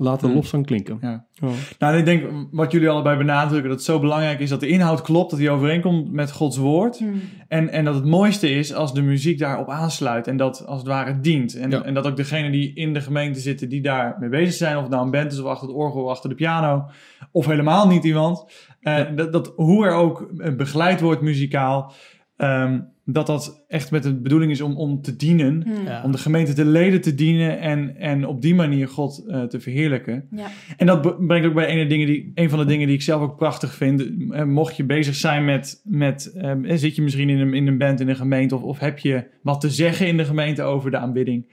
Laat 0.00 0.20
de 0.20 0.26
Hm. 0.26 0.34
lofzang 0.34 0.66
klinken. 0.66 0.98
Ja. 1.00 1.26
Oh. 1.42 1.50
Nou, 1.78 1.92
en 1.92 1.98
ik 1.98 2.04
denk 2.04 2.24
wat 2.50 2.72
jullie 2.72 2.88
allebei 2.88 3.16
benadrukken, 3.16 3.68
dat 3.68 3.78
het 3.78 3.86
zo 3.86 4.00
belangrijk 4.00 4.40
is 4.40 4.48
dat 4.48 4.60
de 4.60 4.68
inhoud 4.68 5.02
klopt, 5.02 5.30
dat 5.30 5.38
die 5.38 5.50
overeenkomt 5.50 6.12
met 6.12 6.32
Gods 6.32 6.56
woord. 6.56 6.98
Hmm. 6.98 7.20
En, 7.48 7.68
en 7.68 7.84
dat 7.84 7.94
het 7.94 8.04
mooiste 8.04 8.50
is 8.50 8.74
als 8.74 8.94
de 8.94 9.02
muziek 9.02 9.38
daarop 9.38 9.68
aansluit 9.68 10.26
en 10.26 10.36
dat 10.36 10.66
als 10.66 10.78
het 10.78 10.86
ware 10.88 11.20
dient. 11.20 11.54
En, 11.54 11.70
Ja. 11.70 11.82
en 11.82 11.94
dat 11.94 12.06
ook 12.06 12.16
degenen 12.16 12.52
die 12.52 12.74
in 12.74 12.92
de 12.94 13.00
gemeente 13.00 13.40
zitten, 13.40 13.68
die 13.68 13.80
daar 13.82 14.16
mee 14.20 14.28
bezig 14.28 14.54
zijn, 14.54 14.76
of 14.76 14.82
het 14.82 14.90
nou 14.90 15.04
een 15.04 15.10
band 15.10 15.32
is 15.32 15.40
of 15.40 15.46
achter 15.46 15.68
het 15.68 15.76
orgel 15.76 16.02
of 16.02 16.10
achter 16.10 16.28
de 16.28 16.34
piano, 16.36 16.84
of 17.32 17.46
helemaal 17.46 17.88
niet 17.88 18.04
iemand, 18.04 18.44
eh, 18.80 19.04
dat, 19.16 19.32
dat 19.32 19.52
hoe 19.56 19.86
er 19.86 19.92
ook 19.92 20.30
eh, 20.38 20.54
begeleid 20.54 21.00
wordt 21.00 21.20
muzikaal, 21.20 21.92
ehm, 22.36 22.80
dat 23.10 23.26
dat 23.26 23.64
echt 23.68 23.90
met 23.90 24.02
de 24.02 24.14
bedoeling 24.20 24.50
is 24.50 24.60
om, 24.60 24.76
om 24.76 25.02
te 25.02 25.16
dienen. 25.16 25.62
Hmm. 25.62 25.86
Ja. 25.86 26.02
Om 26.04 26.12
de 26.12 26.18
gemeente 26.18 26.52
te 26.52 26.64
leden 26.64 27.00
te 27.00 27.14
dienen 27.14 27.60
en, 27.60 27.96
en 27.96 28.26
op 28.26 28.42
die 28.42 28.54
manier 28.54 28.88
God 28.88 29.24
eh, 29.28 29.42
te 29.42 29.60
verheerlijken. 29.60 30.26
Ja. 30.30 30.46
En 30.76 30.86
dat 30.86 31.26
brengt 31.26 31.46
ook 31.46 31.54
bij 31.54 31.80
een, 31.80 31.88
dingen 31.88 32.06
die, 32.06 32.32
een 32.34 32.50
van 32.50 32.58
de 32.58 32.64
dingen 32.64 32.86
die 32.86 32.96
ik 32.96 33.02
zelf 33.02 33.22
ook 33.22 33.36
prachtig 33.36 33.74
vind. 33.74 34.06
Eh, 34.30 34.44
mocht 34.44 34.76
je 34.76 34.84
bezig 34.84 35.14
zijn 35.14 35.44
met, 35.44 35.80
met 35.84 36.32
eh, 36.36 36.52
zit 36.64 36.96
je 36.96 37.02
misschien 37.02 37.28
in 37.28 37.38
een, 37.38 37.54
in 37.54 37.66
een 37.66 37.78
band 37.78 38.00
in 38.00 38.08
een 38.08 38.16
gemeente 38.16 38.54
of, 38.54 38.62
of 38.62 38.78
heb 38.78 38.98
je 38.98 39.24
wat 39.42 39.60
te 39.60 39.70
zeggen 39.70 40.06
in 40.06 40.16
de 40.16 40.24
gemeente 40.24 40.62
over 40.62 40.90
de 40.90 40.98
aanbidding. 40.98 41.46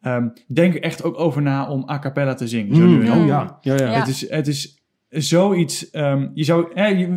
Ehm, 0.00 0.28
denk 0.46 0.74
er 0.74 0.82
echt 0.82 1.04
ook 1.04 1.18
over 1.18 1.42
na 1.42 1.68
om 1.68 1.88
a 1.90 1.98
cappella 1.98 2.34
te 2.34 2.48
zingen. 2.48 2.76
Zo 2.76 2.86
nu 2.86 2.94
en 2.94 3.00
Mm, 3.00 3.06
dan. 3.06 3.18
oh 3.20 3.26
ja, 3.26 3.58
ja, 3.60 3.74
ja. 3.74 3.84
Ja. 3.84 3.98
Het, 3.98 4.08
is, 4.08 4.30
het 4.30 4.46
is 4.46 4.80
zoiets. 5.08 5.90
ehm, 5.90 6.28
je 6.34 6.44
zou, 6.44 6.66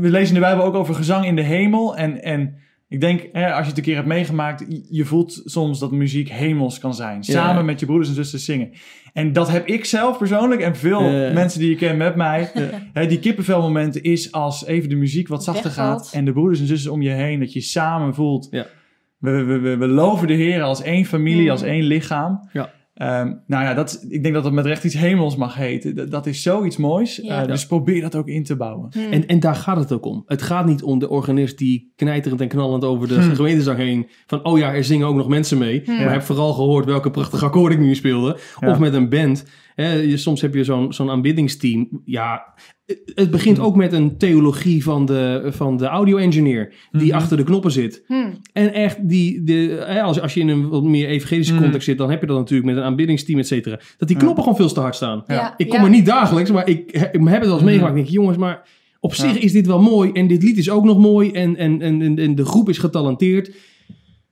we 0.02 0.10
lezen 0.10 0.28
in 0.28 0.34
de 0.34 0.48
Bijbel 0.48 0.64
ook 0.64 0.76
over 0.76 0.96
gezang 0.96 1.26
in 1.26 1.36
de 1.36 1.42
hemel. 1.42 1.98
En, 1.98 2.24
en 2.24 2.56
ik 2.88 3.02
denk, 3.02 3.30
hè, 3.32 3.52
als 3.54 3.62
je 3.64 3.68
het 3.70 3.78
een 3.78 3.84
keer 3.84 3.96
hebt 3.96 4.08
meegemaakt, 4.08 4.66
je- 4.90 5.06
voelt 5.06 5.42
soms 5.46 5.80
dat 5.80 5.92
muziek 5.92 6.30
hemels 6.30 6.80
kan 6.80 6.94
zijn. 6.94 7.24
Samen 7.24 7.56
Ja. 7.56 7.62
met 7.62 7.80
je 7.80 7.86
broeders 7.86 8.10
en 8.10 8.16
zusters 8.16 8.46
zingen. 8.46 8.72
En 9.14 9.34
dat 9.34 9.52
heb 9.52 9.68
ik 9.68 9.86
zelf 9.86 10.18
persoonlijk 10.18 10.62
en 10.62 10.76
veel 10.76 11.02
Ja. 11.10 11.34
mensen 11.34 11.60
die 11.60 11.70
je 11.70 11.76
kent 11.76 11.98
met 11.98 12.16
mij. 12.16 12.52
Hè, 12.94 13.08
die 13.08 13.20
kippenvelmomenten 13.20 14.04
is 14.04 14.32
als 14.32 14.66
even 14.66 14.90
de 14.90 14.96
muziek 14.96 15.28
wat 15.28 15.44
zachter 15.44 15.64
Wegvalt. 15.64 16.02
gaat. 16.04 16.14
En 16.14 16.26
de 16.26 16.32
broeders 16.34 16.60
en 16.60 16.68
zusters 16.68 16.94
om 16.94 17.02
je 17.02 17.10
heen, 17.10 17.40
dat 17.40 17.54
je 17.54 17.62
samen 17.62 18.14
voelt. 18.16 18.48
Ja. 18.52 18.66
We, 19.18 19.32
we, 19.44 19.60
we, 19.60 19.78
we 19.78 19.88
loven 19.88 20.28
de 20.28 20.34
Heer 20.34 20.62
als 20.62 20.82
één 20.82 21.06
familie, 21.06 21.52
als 21.52 21.62
één 21.62 21.84
lichaam. 21.84 22.50
Ja. 22.54 22.74
Ehm, 22.96 23.34
nou 23.48 23.64
ja, 23.64 23.74
dat, 23.74 24.06
ik 24.10 24.22
denk 24.24 24.34
dat 24.34 24.44
dat 24.44 24.54
met 24.54 24.66
recht 24.66 24.84
iets 24.84 24.98
hemels 24.98 25.36
mag 25.36 25.56
heten. 25.56 25.96
Dat, 25.96 26.12
dat 26.12 26.26
is 26.26 26.42
zoiets 26.42 26.78
moois. 26.78 27.16
Ja. 27.16 27.42
Eh, 27.42 27.48
dus 27.48 27.68
probeer 27.68 28.02
dat 28.02 28.16
ook 28.16 28.28
in 28.28 28.44
te 28.44 28.56
bouwen. 28.56 28.90
Hmm. 28.92 29.12
En, 29.12 29.28
en 29.28 29.40
daar 29.40 29.56
gaat 29.56 29.78
het 29.78 29.92
ook 29.92 30.06
om. 30.06 30.24
Het 30.26 30.42
gaat 30.42 30.66
niet 30.66 30.84
om 30.84 31.00
de 31.00 31.10
organist 31.10 31.58
die 31.58 31.94
knijterend 31.96 32.42
en 32.42 32.48
knallend 32.48 32.84
over 32.84 33.08
de 33.08 33.14
Hmm. 33.14 33.36
gemeentezang 33.36 33.78
heen. 33.78 34.08
Van, 34.28 34.46
oh 34.46 34.58
ja, 34.58 34.74
er 34.74 34.84
zingen 34.84 35.08
ook 35.08 35.16
nog 35.16 35.28
mensen 35.28 35.58
mee. 35.58 35.82
Hmm. 35.86 35.96
Maar 35.96 36.12
heb 36.12 36.22
vooral 36.22 36.54
gehoord 36.54 36.86
welke 36.86 37.12
prachtige 37.12 37.46
akkoorden 37.46 37.78
ik 37.78 37.84
nu 37.84 37.96
speelde. 37.96 38.38
Ja. 38.60 38.70
Of 38.70 38.80
met 38.80 38.94
een 38.94 39.10
band. 39.10 39.46
Hè, 39.76 39.94
je, 39.94 40.18
soms 40.18 40.42
heb 40.42 40.54
je 40.54 40.64
zo'n 40.64 40.94
zo'n 40.94 41.10
aanbiddingsteam. 41.10 42.02
Ja, 42.06 42.54
het- 43.16 43.32
begint 43.32 43.58
Hmm. 43.58 43.66
ook 43.66 43.76
met 43.76 43.94
een 43.94 44.18
theologie 44.18 44.84
van 44.84 45.06
de, 45.06 45.42
van 45.46 45.78
de 45.78 45.86
audio-engineer. 45.86 46.74
Die 46.92 47.08
Mhm. 47.08 47.16
achter 47.16 47.38
de 47.38 47.44
knoppen 47.44 47.72
zit. 47.72 48.04
Hmm. 48.08 48.34
En 48.54 48.74
echt, 48.74 49.10
die, 49.10 49.44
de, 49.44 49.84
hè, 49.88 50.02
als, 50.02 50.22
als 50.22 50.34
je 50.34 50.40
in 50.40 50.48
een 50.48 50.70
wat 50.70 50.84
meer 50.84 51.08
evangelische 51.08 51.54
Mm. 51.54 51.60
context 51.62 51.86
zit, 51.88 51.98
dan 51.98 52.10
heb 52.10 52.22
je 52.22 52.28
dat 52.28 52.38
natuurlijk 52.38 52.70
met 52.70 52.78
een 52.78 52.84
aanbiddingsteam, 52.84 53.40
et 53.40 53.48
cetera. 53.48 53.80
Dat 53.98 54.08
die 54.08 54.18
Ja. 54.18 54.24
knoppen 54.24 54.44
gewoon 54.44 54.58
veel 54.60 54.74
te 54.74 54.80
hard 54.80 54.96
staan. 54.96 55.24
Ja. 55.28 55.54
Ik 55.58 55.70
kom 55.70 55.80
ja. 55.80 55.84
er 55.86 55.92
niet 55.92 56.06
dagelijks, 56.06 56.52
maar 56.52 56.68
ik, 56.68 56.92
ik 56.92 56.96
heb 57.02 57.14
het 57.14 57.40
wel 57.40 57.52
eens 57.52 57.60
Mm. 57.60 57.66
meegemaakt. 57.66 57.96
Ik 57.96 58.02
denk, 58.04 58.14
jongens, 58.14 58.38
maar 58.38 58.68
op 59.00 59.14
zich 59.14 59.34
Ja. 59.34 59.40
is 59.42 59.52
dit 59.52 59.68
wel 59.68 59.82
mooi. 59.82 60.12
En 60.12 60.28
dit 60.28 60.44
lied 60.44 60.58
is 60.58 60.70
ook 60.70 60.84
nog 60.84 60.98
mooi. 61.00 61.32
En, 61.32 61.56
en, 61.56 61.82
en, 61.82 62.02
en- 62.02 62.18
en 62.20 62.36
de 62.36 62.46
groep 62.46 62.70
is 62.70 62.78
getalenteerd. 62.78 63.52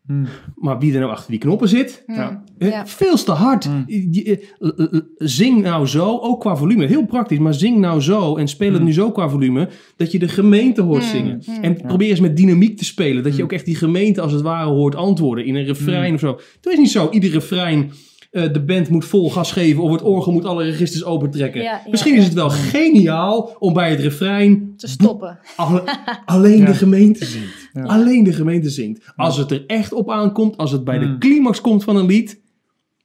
Hmm. 0.06 0.26
Maar 0.56 0.80
wie 0.80 0.94
er 0.94 1.00
nou 1.00 1.12
achter 1.12 1.32
die 1.32 1.40
knoppen 1.40 1.70
zit, 1.70 2.04
Hmm. 2.06 2.16
Ja. 2.16 2.44
Ja. 2.58 2.88
veel 2.88 3.16
te 3.16 3.32
hard. 3.32 3.70
Mm. 3.70 3.84
Je- 3.88 4.48
eh, 4.60 5.00
zing 5.18 5.62
nou 5.62 5.88
zo, 5.88 6.18
ook 6.20 6.40
qua 6.40 6.56
volume. 6.56 6.86
Heel 6.86 7.06
praktisch, 7.06 7.38
maar 7.40 7.54
zing 7.54 7.78
nou 7.78 8.02
zo 8.02 8.36
en 8.38 8.48
speel 8.48 8.74
het 8.74 8.84
nu 8.84 8.94
zo 8.94 9.12
qua 9.12 9.30
volume, 9.30 9.70
dat 9.98 10.12
je 10.12 10.20
de 10.20 10.28
gemeente 10.28 10.82
hoort 10.82 11.04
Mm. 11.04 11.10
zingen. 11.10 11.44
Mm. 11.46 11.64
En 11.64 11.76
probeer 11.76 12.10
eens 12.10 12.20
met 12.20 12.38
dynamiek 12.38 12.78
te 12.78 12.86
spelen. 12.86 13.24
Dat 13.24 13.36
je 13.36 13.44
ook 13.44 13.52
echt 13.52 13.66
die 13.66 13.76
gemeente 13.76 14.22
als 14.22 14.32
het 14.32 14.42
ware 14.42 14.70
hoort 14.70 14.96
antwoorden 14.96 15.46
in 15.46 15.56
een 15.56 15.66
refrein 15.66 16.08
Mm. 16.10 16.14
of 16.14 16.20
zo. 16.20 16.40
Het 16.62 16.66
is 16.74 16.78
niet 16.78 16.92
zo, 16.92 17.10
ieder 17.12 17.30
refrein, 17.32 17.92
eh, 18.34 18.54
de 18.54 18.64
band 18.64 18.90
moet 18.90 19.06
vol 19.06 19.32
gas 19.32 19.52
geven 19.52 19.84
of 19.84 19.92
het 19.92 20.02
orgel 20.02 20.32
moet 20.32 20.46
alle 20.46 20.64
registers 20.64 21.04
opentrekken. 21.04 21.62
Ja, 21.62 21.72
ja, 21.72 21.82
Misschien 21.92 22.14
ja. 22.14 22.20
is 22.20 22.26
het 22.26 22.34
wel 22.34 22.50
geniaal 22.50 23.56
om 23.60 23.74
bij 23.74 23.90
het 23.90 24.00
refrein 24.00 24.74
Te 24.78 24.88
stoppen. 24.88 25.40
alle- 25.56 25.84
alleen 26.26 26.58
Ja. 26.60 26.66
de 26.66 26.74
gemeente 26.74 27.26
zingt. 27.26 27.70
Ja. 27.74 27.82
Alleen 27.84 28.24
de 28.24 28.34
gemeente 28.34 28.70
zingt. 28.70 29.06
Als 29.16 29.38
het 29.38 29.52
er 29.52 29.64
echt 29.68 29.94
op 29.94 30.10
aankomt, 30.12 30.58
als 30.58 30.72
het 30.72 30.84
bij 30.84 31.00
de 31.00 31.06
Mm. 31.06 31.20
climax 31.20 31.62
komt 31.62 31.84
van 31.84 31.96
een 31.96 32.06
lied, 32.06 32.42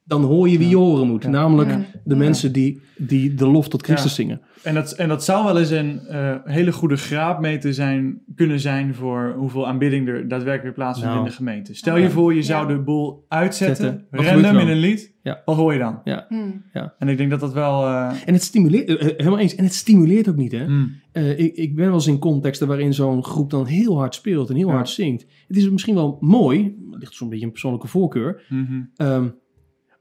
dan 0.09 0.23
hoor 0.23 0.49
je 0.49 0.57
wie 0.57 0.69
je 0.69 0.75
horen 0.75 1.07
moet. 1.07 1.23
Ja. 1.23 1.29
Namelijk 1.29 1.69
Ja. 1.69 1.77
de 2.03 2.13
Ja. 2.13 2.15
mensen 2.15 2.51
die, 2.51 2.81
die 2.97 3.33
de 3.33 3.47
lof 3.47 3.67
tot 3.69 3.83
Christus 3.83 4.09
Ja. 4.09 4.23
zingen. 4.23 4.41
En, 4.63 4.73
dat, 4.73 4.91
en 4.91 5.07
dat 5.09 5.23
zou 5.23 5.45
wel 5.45 5.57
eens 5.59 5.69
een 5.69 5.99
eh, 5.99 6.35
hele 6.43 6.71
goede 6.71 6.97
graadmeter 6.97 7.73
zijn, 7.73 8.21
kunnen 8.35 8.59
zijn 8.59 8.95
voor 8.95 9.33
hoeveel 9.37 9.67
aanbidding 9.67 10.07
er 10.07 10.27
daadwerkelijk 10.27 10.75
plaatsvindt 10.75 11.13
Nou. 11.13 11.25
in 11.25 11.29
de 11.31 11.35
gemeente. 11.37 11.73
Stel 11.73 11.97
je 11.97 12.09
voor, 12.09 12.33
je 12.33 12.43
zou 12.43 12.67
Ja. 12.69 12.75
de 12.75 12.81
boel 12.81 13.25
uitzetten, 13.27 14.05
random 14.11 14.57
in 14.57 14.67
een 14.67 14.77
lied. 14.77 15.17
Ja. 15.23 15.41
Wat 15.45 15.55
hoor 15.55 15.73
je 15.73 15.79
dan? 15.79 15.99
Hmm. 16.27 16.63
En 16.99 17.07
ik 17.07 17.17
denk 17.17 17.29
dat 17.29 17.39
dat 17.39 17.53
wel... 17.53 17.85
eh, 17.85 18.11
En 18.25 18.33
het 18.33 18.43
stimuleert, 18.43 18.89
eh, 18.97 19.07
helemaal 19.17 19.39
eens, 19.39 19.55
en 19.55 19.63
het 19.63 19.73
stimuleert 19.73 20.29
ook 20.29 20.35
niet, 20.35 20.51
hè. 20.51 20.65
hmm. 20.65 20.91
Eh, 21.11 21.39
ik, 21.39 21.55
ik 21.55 21.75
ben 21.75 21.85
wel 21.85 21.93
eens 21.93 22.07
in 22.07 22.19
contexten 22.19 22.67
waarin 22.67 22.93
zo'n 22.93 23.23
groep 23.23 23.49
dan 23.49 23.65
heel 23.65 23.97
hard 23.97 24.15
speelt 24.15 24.49
en 24.49 24.55
heel 24.55 24.67
Ja. 24.67 24.73
hard 24.73 24.89
zingt. 24.89 25.25
Het 25.47 25.57
is 25.57 25.69
misschien 25.69 25.95
wel 25.95 26.17
mooi, 26.19 26.63
het 26.91 26.99
ligt 26.99 27.13
zo'n 27.13 27.29
beetje 27.29 27.45
een 27.45 27.51
persoonlijke 27.51 27.87
voorkeur. 27.87 28.41
Mhm. 28.49 28.81
Ehm, 28.95 29.27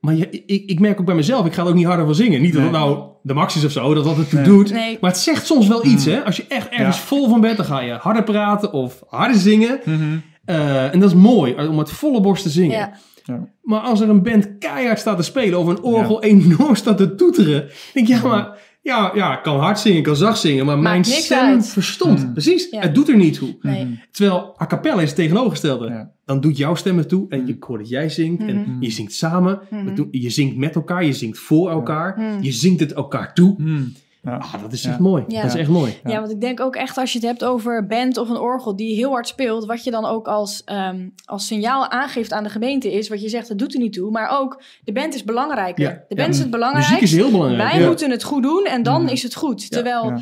maar 0.01 0.15
je, 0.15 0.31
ik, 0.31 0.63
ik 0.71 0.81
merk 0.81 1.01
ook 1.01 1.07
bij 1.07 1.15
mezelf, 1.15 1.47
ik 1.47 1.53
ga 1.53 1.63
er 1.63 1.69
ook 1.69 1.75
niet 1.75 1.87
harder 1.87 2.05
van 2.07 2.15
zingen. 2.15 2.41
Niet 2.41 2.53
dat 2.53 2.63
het 2.63 2.71
nou 2.71 2.99
de 3.23 3.35
max 3.35 3.57
is 3.57 3.65
of 3.65 3.71
zo, 3.71 3.95
dat 3.95 4.05
wat 4.05 4.17
het 4.17 4.29
toe 4.31 4.39
Nee. 4.39 4.49
doet. 4.49 4.73
Nee. 4.73 4.99
Maar 5.01 5.11
het 5.11 5.21
zegt 5.21 5.47
soms 5.47 5.67
wel 5.67 5.85
iets, 5.87 6.07
Mm. 6.07 6.13
hè. 6.13 6.25
Als 6.25 6.37
je 6.37 6.45
echt 6.49 6.69
ergens 6.69 6.97
Ja. 6.97 7.03
vol 7.03 7.29
van 7.29 7.41
bent, 7.41 7.57
dan 7.57 7.67
ga 7.67 7.81
je 7.81 7.93
harder 7.93 8.23
praten 8.23 8.73
of 8.73 9.03
harder 9.09 9.37
zingen. 9.37 9.81
Mhm. 9.85 10.01
Eh, 10.45 10.95
en 10.95 11.01
dat 11.01 11.09
is 11.11 11.17
mooi, 11.17 11.53
eh, 11.55 11.69
om 11.71 11.79
het 11.79 11.91
volle 11.91 12.21
borst 12.21 12.43
te 12.43 12.49
zingen. 12.51 12.77
Ja. 12.79 12.93
Maar 13.63 13.81
als 13.81 14.01
er 14.01 14.09
een 14.09 14.23
band 14.23 14.59
keihard 14.59 14.99
staat 14.99 15.17
te 15.17 15.23
spelen 15.23 15.59
of 15.59 15.67
een 15.67 15.83
orgel 15.83 16.23
enorm 16.23 16.75
staat 16.83 16.97
te 16.97 17.15
toeteren, 17.15 17.69
denk 17.95 18.09
ik, 18.09 18.15
ja, 18.23 18.29
maar 18.29 18.59
ja, 18.89 19.11
ja, 19.15 19.37
ik 19.37 19.43
kan 19.43 19.59
hard 19.59 19.79
zingen, 19.79 19.99
ik 19.99 20.05
kan 20.05 20.17
zacht 20.17 20.39
zingen, 20.39 20.67
maar 20.67 20.79
mijn 20.79 21.05
stem 21.05 21.39
uit. 21.39 21.69
verstomt. 21.69 22.27
Mm. 22.27 22.33
Precies, 22.33 22.69
Ja. 22.71 22.81
het 22.81 22.95
doet 22.95 23.09
er 23.09 23.17
niet 23.17 23.35
toe. 23.39 23.57
Nee. 23.61 23.85
Mhm. 23.85 23.95
Terwijl 24.11 24.55
a 24.63 24.67
cappella 24.67 25.01
is 25.01 25.07
het 25.09 25.17
tegenovergestelde. 25.17 25.87
Ja. 25.89 26.11
Dan 26.25 26.41
doet 26.41 26.57
jouw 26.57 26.75
stem 26.75 26.99
het 26.99 27.09
toe 27.09 27.27
en 27.29 27.47
je 27.47 27.57
hoort 27.61 27.81
dat 27.81 27.89
jij 27.89 28.09
zingt 28.09 28.43
en 28.43 28.77
je 28.81 28.91
zingt 28.91 29.13
samen. 29.13 29.61
Je 30.11 30.31
zingt 30.31 30.57
met 30.57 30.75
elkaar, 30.75 31.05
je 31.05 31.13
zingt 31.13 31.39
voor 31.39 31.71
elkaar, 31.71 32.39
je 32.41 32.53
zingt 32.53 32.81
het 32.81 32.93
elkaar 32.93 33.35
toe. 33.35 33.57
Ja. 34.29 34.37
Ah, 34.37 34.63
dat 34.63 34.73
is 34.73 34.83
Ja. 34.83 34.91
echt 34.91 34.99
mooi. 34.99 35.25
Ja. 35.29 35.43
Dat 35.43 35.55
is 35.55 35.61
echt 35.61 35.69
mooi. 35.69 35.99
Ja. 36.05 36.19
want 36.21 36.31
ik 36.33 36.41
denk 36.41 36.61
ook 36.61 36.77
echt 36.77 36.99
als 36.99 37.13
je 37.13 37.19
het 37.19 37.27
hebt 37.27 37.45
over 37.45 37.87
band 37.87 38.17
of 38.17 38.29
een 38.29 38.37
orgel 38.37 38.77
die 38.77 38.95
heel 38.95 39.11
hard 39.11 39.29
speelt, 39.29 39.67
wat 39.67 39.85
je 39.85 39.91
dan 39.91 40.05
ook 40.05 40.27
als, 40.29 40.63
ehm, 40.65 41.09
als 41.25 41.47
signaal 41.47 41.89
aangeeft 41.91 42.33
aan 42.33 42.43
de 42.43 42.51
gemeente 42.51 42.93
is, 42.93 43.09
wat 43.09 43.23
je 43.23 43.29
zegt, 43.29 43.49
dat 43.49 43.59
doet 43.59 43.75
er 43.75 43.81
niet 43.81 43.93
toe, 43.93 44.11
maar 44.11 44.39
ook 44.41 44.63
de 44.85 44.93
band 44.93 45.15
is 45.15 45.25
belangrijker. 45.25 45.85
Ja. 45.85 45.91
De 45.91 46.05
Ja. 46.09 46.17
band 46.23 46.35
is 46.35 46.41
het 46.41 46.51
belangrijkste. 46.51 46.93
Muziek 46.95 47.09
is 47.09 47.15
heel 47.17 47.31
belangrijk. 47.31 47.71
Wij 47.71 47.81
ja. 47.81 47.87
moeten 47.87 48.11
het 48.11 48.23
goed 48.23 48.43
doen 48.43 48.65
en 48.65 48.83
dan 48.83 49.03
Mm. 49.03 49.09
is 49.09 49.23
het 49.23 49.35
goed. 49.35 49.63
Ja, 49.63 49.69
Terwijl 49.69 50.13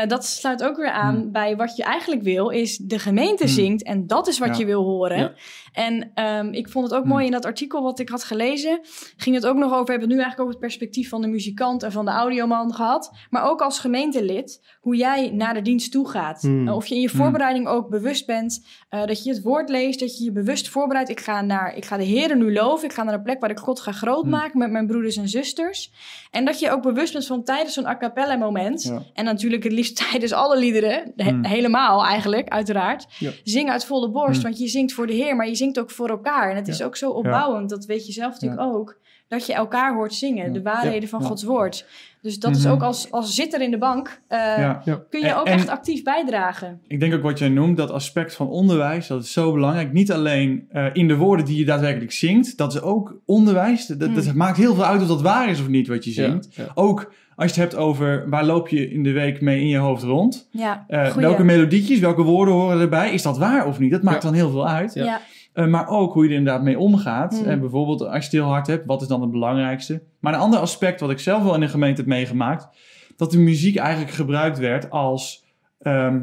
eh, 0.00 0.08
dat 0.08 0.24
sluit 0.26 0.62
ook 0.62 0.76
weer 0.76 0.90
aan 0.90 1.16
Mm. 1.18 1.32
bij 1.32 1.56
wat 1.56 1.76
je 1.76 1.82
eigenlijk 1.82 2.22
wil, 2.22 2.48
is 2.48 2.76
de 2.76 2.98
gemeente 2.98 3.42
Mm. 3.44 3.48
zingt 3.50 3.82
en 3.82 4.06
dat 4.06 4.28
is 4.28 4.38
wat 4.38 4.48
Ja. 4.48 4.54
je 4.58 4.64
wil 4.64 4.82
horen. 4.82 5.18
Ja. 5.18 5.32
En 5.72 6.10
ehm, 6.14 6.52
ik 6.52 6.68
vond 6.68 6.84
het 6.84 6.94
ook 6.94 7.04
Mm. 7.04 7.10
mooi 7.10 7.24
in 7.26 7.30
dat 7.32 7.44
artikel 7.44 7.82
wat 7.82 7.98
ik 7.98 8.08
had 8.08 8.24
gelezen, 8.24 8.80
ging 9.16 9.34
het 9.34 9.46
ook 9.46 9.56
nog 9.56 9.72
over, 9.72 9.84
we 9.84 9.90
hebben 9.90 10.08
het 10.08 10.16
nu 10.18 10.22
eigenlijk 10.22 10.40
over 10.40 10.52
het 10.52 10.60
perspectief 10.60 11.08
van 11.08 11.20
de 11.20 11.28
muzikant 11.28 11.82
en 11.82 11.92
van 11.92 12.04
de 12.04 12.10
audioman 12.10 12.74
gehad, 12.74 13.12
maar 13.30 13.44
ook 13.50 13.60
als 13.60 13.78
gemeentelid, 13.78 14.62
hoe 14.80 14.96
jij 14.96 15.30
naar 15.30 15.54
de 15.54 15.62
dienst 15.62 15.92
toe 15.92 16.08
gaat. 16.08 16.42
Uh, 16.44 16.74
of 16.74 16.86
je 16.86 16.94
in 16.94 17.00
je 17.00 17.08
voorbereiding 17.08 17.66
ook 17.68 17.88
bewust 17.88 18.26
bent, 18.26 18.64
uh, 18.90 19.04
dat 19.06 19.24
je 19.24 19.30
het 19.30 19.42
woord 19.42 19.68
leest, 19.68 20.00
dat 20.00 20.18
je 20.18 20.24
je 20.24 20.32
bewust 20.32 20.68
voorbereidt. 20.68 21.10
Ik 21.10 21.20
ga, 21.20 21.40
naar, 21.40 21.76
ik 21.76 21.84
ga 21.84 21.96
de 21.96 22.04
Heer 22.04 22.36
nu 22.36 22.52
loven, 22.52 22.84
ik 22.88 22.92
ga 22.94 23.02
naar 23.02 23.14
een 23.14 23.22
plek 23.22 23.40
waar 23.40 23.50
ik 23.50 23.58
God 23.58 23.80
ga 23.80 23.92
grootmaken 23.92 24.58
met 24.58 24.70
mijn 24.70 24.86
broeders 24.86 25.16
en 25.16 25.28
zusters. 25.28 25.92
En 26.30 26.44
dat 26.44 26.58
je 26.58 26.70
ook 26.70 26.82
bewust 26.82 27.12
bent 27.12 27.26
van 27.26 27.44
tijdens 27.44 27.74
zo'n 27.74 27.86
a 27.86 27.96
cappella 27.96 28.36
moment, 28.36 28.82
Ja. 28.82 29.02
en 29.14 29.24
natuurlijk 29.24 29.62
het 29.64 29.72
liefst 29.84 30.04
tijdens 30.10 30.32
alle 30.32 30.58
liederen, 30.58 31.12
he- 31.16 31.32
Mm. 31.32 31.44
helemaal 31.44 32.04
eigenlijk, 32.04 32.48
uiteraard. 32.48 33.06
Ja. 33.18 33.30
Zing 33.44 33.70
uit 33.70 33.84
volle 33.84 34.10
borst, 34.10 34.36
Mm. 34.36 34.42
want 34.42 34.58
je 34.58 34.68
zingt 34.68 34.92
voor 34.92 35.06
de 35.06 35.12
Heer, 35.12 35.36
maar 35.36 35.48
je 35.48 35.54
zingt 35.54 35.78
ook 35.78 35.90
voor 35.90 36.08
elkaar. 36.08 36.50
En 36.50 36.56
het 36.56 36.68
is 36.68 36.82
ook 36.82 36.96
zo 36.96 37.10
opbouwend, 37.10 37.70
dat 37.70 37.84
weet 37.84 38.06
je 38.06 38.12
zelf 38.12 38.32
natuurlijk 38.32 38.60
ook, 38.62 38.98
dat 39.28 39.46
je 39.46 39.52
elkaar 39.52 39.94
hoort 39.94 40.14
zingen, 40.14 40.52
de 40.52 40.62
waarheden 40.62 41.08
van. 41.08 41.22
Gods 41.22 41.42
woord. 41.42 41.86
Dus 42.22 42.38
dat 42.38 42.56
is 42.56 42.64
Mhm. 42.64 42.72
ook 42.72 42.82
als, 42.82 43.10
als 43.10 43.34
zitter 43.34 43.60
in 43.60 43.70
de 43.70 43.78
bank, 43.78 44.20
uh, 44.28 44.38
Ja. 44.38 44.82
kun 45.10 45.20
je 45.20 45.26
En- 45.26 45.36
ook 45.36 45.46
echt 45.46 45.68
actief 45.68 46.02
bijdragen. 46.02 46.80
Ik 46.86 47.00
denk 47.00 47.14
ook 47.14 47.22
wat 47.22 47.38
jij 47.38 47.48
noemt, 47.48 47.76
dat 47.76 47.90
aspect 47.90 48.34
van 48.34 48.48
onderwijs, 48.48 49.06
dat 49.06 49.22
is 49.22 49.32
zo 49.32 49.52
belangrijk. 49.52 49.92
Niet 49.92 50.12
alleen 50.12 50.66
eh, 50.70 50.86
in 50.92 51.08
de 51.08 51.16
woorden 51.16 51.46
die 51.46 51.58
je 51.58 51.64
daadwerkelijk 51.64 52.12
zingt, 52.12 52.56
dat 52.56 52.74
is 52.74 52.80
ook 52.80 53.16
onderwijs. 53.24 53.86
Dat, 53.86 54.00
dat 54.00 54.24
Mm. 54.24 54.36
maakt 54.36 54.56
heel 54.56 54.74
veel 54.74 54.84
uit 54.84 55.00
of 55.02 55.08
dat 55.08 55.22
waar 55.22 55.48
is 55.48 55.60
of 55.60 55.68
niet 55.68 55.88
wat 55.88 56.04
je 56.04 56.10
zingt. 56.10 56.48
Ook 56.74 57.12
als 57.36 57.54
je 57.54 57.60
het 57.60 57.70
hebt 57.70 57.82
over 57.82 58.28
waar 58.28 58.44
loop 58.44 58.68
je 58.68 58.90
in 58.90 59.02
de 59.02 59.12
week 59.12 59.40
mee 59.40 59.60
in 59.60 59.68
je 59.68 59.76
hoofd 59.78 60.02
rond. 60.02 60.48
Ja, 60.50 60.84
Eh, 60.88 61.14
welke 61.14 61.44
melodietjes, 61.44 61.98
welke 61.98 62.22
woorden 62.22 62.54
horen 62.54 62.80
erbij? 62.80 63.12
Is 63.12 63.22
dat 63.22 63.38
waar 63.38 63.66
of 63.66 63.78
niet? 63.78 63.90
Dat 63.90 64.02
maakt 64.02 64.22
Ja. 64.22 64.28
dan 64.28 64.38
heel 64.38 64.50
veel 64.50 64.68
uit. 64.68 64.94
Ja. 64.94 65.20
Eh, 65.52 65.66
maar 65.66 65.88
ook 65.88 66.12
hoe 66.12 66.22
je 66.24 66.30
er 66.30 66.36
inderdaad 66.36 66.62
mee 66.62 66.78
omgaat. 66.78 67.32
Mm. 67.32 67.44
En 67.48 67.60
bijvoorbeeld 67.60 68.00
als 68.00 68.12
je 68.12 68.22
het 68.22 68.32
heel 68.32 68.42
hard 68.44 68.66
hebt, 68.66 68.86
wat 68.86 69.02
is 69.02 69.08
dan 69.08 69.20
het 69.20 69.30
belangrijkste? 69.30 70.02
Maar 70.20 70.34
een 70.34 70.40
ander 70.40 70.58
aspect 70.60 71.00
wat 71.00 71.10
ik 71.10 71.18
zelf 71.18 71.42
wel 71.42 71.54
in 71.54 71.60
de 71.60 71.68
gemeente 71.68 72.00
heb 72.00 72.10
meegemaakt, 72.10 72.68
dat 73.16 73.30
de 73.30 73.38
muziek 73.38 73.76
eigenlijk 73.76 74.12
gebruikt 74.14 74.58
werd 74.58 74.90
als, 74.90 75.44
ehm, 75.82 76.20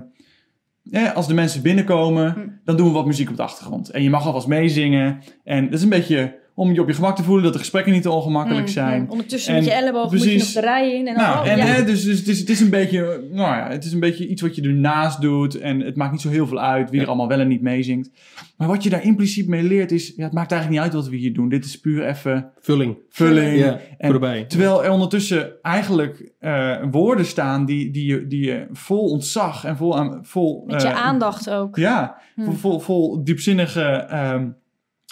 eh, 0.91 1.15
als 1.15 1.27
de 1.27 1.33
mensen 1.33 1.61
binnenkomen, 1.61 2.33
Mm. 2.37 2.59
dan 2.63 2.75
doen 2.77 2.87
we 2.87 2.93
wat 2.93 3.05
muziek 3.05 3.29
op 3.29 3.35
de 3.35 3.43
achtergrond. 3.43 3.89
En 3.89 4.03
je 4.03 4.09
mag 4.09 4.25
alvast 4.25 4.47
meezingen. 4.47 5.19
En 5.43 5.65
dat 5.65 5.73
is 5.73 5.81
een 5.83 5.89
beetje 5.89 6.39
om 6.61 6.73
je 6.73 6.81
op 6.81 6.87
je 6.87 6.93
gemak 6.93 7.15
te 7.15 7.23
voelen, 7.23 7.43
dat 7.43 7.53
de 7.53 7.59
gesprekken 7.59 7.93
niet 7.93 8.01
te 8.01 8.11
ongemakkelijk 8.11 8.65
Mm, 8.65 8.71
zijn. 8.71 9.01
mm. 9.01 9.09
Ondertussen 9.09 9.53
En 9.53 9.59
met 9.59 9.69
je 9.69 9.73
elleboog 9.77 10.11
moet 10.11 10.23
je 10.23 10.29
precies- 10.29 10.53
nog 10.53 10.63
de 10.63 10.69
rij 10.69 10.93
in. 10.93 11.07
En 11.07 11.15
dan, 11.15 11.23
Nou, 11.23 11.45
oh, 11.45 11.51
en 11.51 11.57
ja. 11.57 11.63
hè, 11.65 11.83
dus, 11.83 12.03
dus 12.03 12.19
het, 12.19 12.27
is, 12.27 12.39
het 12.39 12.49
is 12.49 12.59
een 12.59 12.69
beetje, 12.69 12.99
nou 13.31 13.55
ja, 13.55 13.67
het 13.69 13.85
is 13.85 13.93
een 13.93 13.99
beetje 13.99 14.27
iets 14.27 14.41
wat 14.41 14.55
je 14.55 14.61
ernaast 14.61 15.21
doet 15.21 15.59
en 15.59 15.79
het 15.79 15.95
maakt 15.95 16.11
niet 16.11 16.21
zo 16.21 16.29
heel 16.29 16.47
veel 16.47 16.59
uit 16.59 16.89
wie 16.89 16.95
Ja. 16.99 17.01
er 17.05 17.07
allemaal 17.09 17.27
wel 17.27 17.39
en 17.39 17.47
niet 17.47 17.61
meezingt. 17.61 18.09
Maar 18.57 18.67
wat 18.67 18.83
je 18.83 18.89
daar 18.89 19.03
impliciet 19.03 19.47
mee 19.47 19.63
leert 19.63 19.91
is, 19.91 20.13
ja, 20.15 20.23
het 20.23 20.33
maakt 20.33 20.51
eigenlijk 20.51 20.81
niet 20.83 20.91
uit 20.93 21.01
wat 21.03 21.11
we 21.11 21.17
hier 21.17 21.33
doen. 21.33 21.49
Dit 21.49 21.65
is 21.65 21.79
puur 21.79 22.05
even 22.07 22.51
Vulling. 22.59 22.97
vulling. 23.09 23.57
Ja, 23.57 23.79
En 23.97 24.09
voorbij. 24.11 24.43
Terwijl 24.45 24.83
er 24.83 24.91
ondertussen 24.91 25.51
eigenlijk 25.61 26.31
eh, 26.39 26.77
woorden 26.91 27.25
staan 27.25 27.65
die, 27.65 27.91
die, 27.91 28.05
je, 28.05 28.27
die 28.27 28.45
je 28.45 28.65
vol 28.71 29.09
ontzag 29.09 29.65
en 29.65 29.77
vol, 29.77 29.97
aan, 29.97 30.19
vol 30.21 30.63
Met 30.67 30.81
je 30.81 30.87
eh, 30.87 31.05
aandacht 31.05 31.49
ook. 31.49 31.75
ja, 31.75 32.19
Hm. 32.35 32.43
vol, 32.43 32.53
vol, 32.53 32.79
vol 32.79 33.23
diepzinnige 33.23 33.81
ehm, 33.83 34.47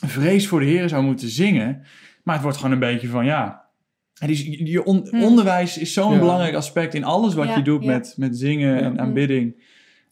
vrees 0.05 0.47
voor 0.47 0.59
de 0.59 0.65
Heer 0.65 0.89
zou 0.89 1.03
moeten 1.03 1.29
zingen. 1.29 1.81
Maar 2.23 2.33
het 2.33 2.43
wordt 2.43 2.57
gewoon 2.57 2.73
een 2.73 2.79
beetje 2.79 3.07
van, 3.07 3.25
ja... 3.25 3.67
Het 4.13 4.29
is, 4.29 4.41
je 4.41 4.65
je 4.65 4.83
on- 4.85 5.07
Hm. 5.09 5.23
Onderwijs 5.23 5.77
is 5.77 5.93
zo'n 5.93 6.13
Ja. 6.13 6.19
belangrijk 6.19 6.55
aspect 6.55 6.93
in 6.93 7.03
alles 7.03 7.33
wat 7.33 7.47
Ja, 7.47 7.55
je 7.55 7.61
doet 7.61 7.83
ja. 7.83 7.91
met, 7.91 8.13
met 8.17 8.37
zingen 8.37 8.73
Ja. 8.75 8.81
en 8.81 8.99
aanbidding. 8.99 9.63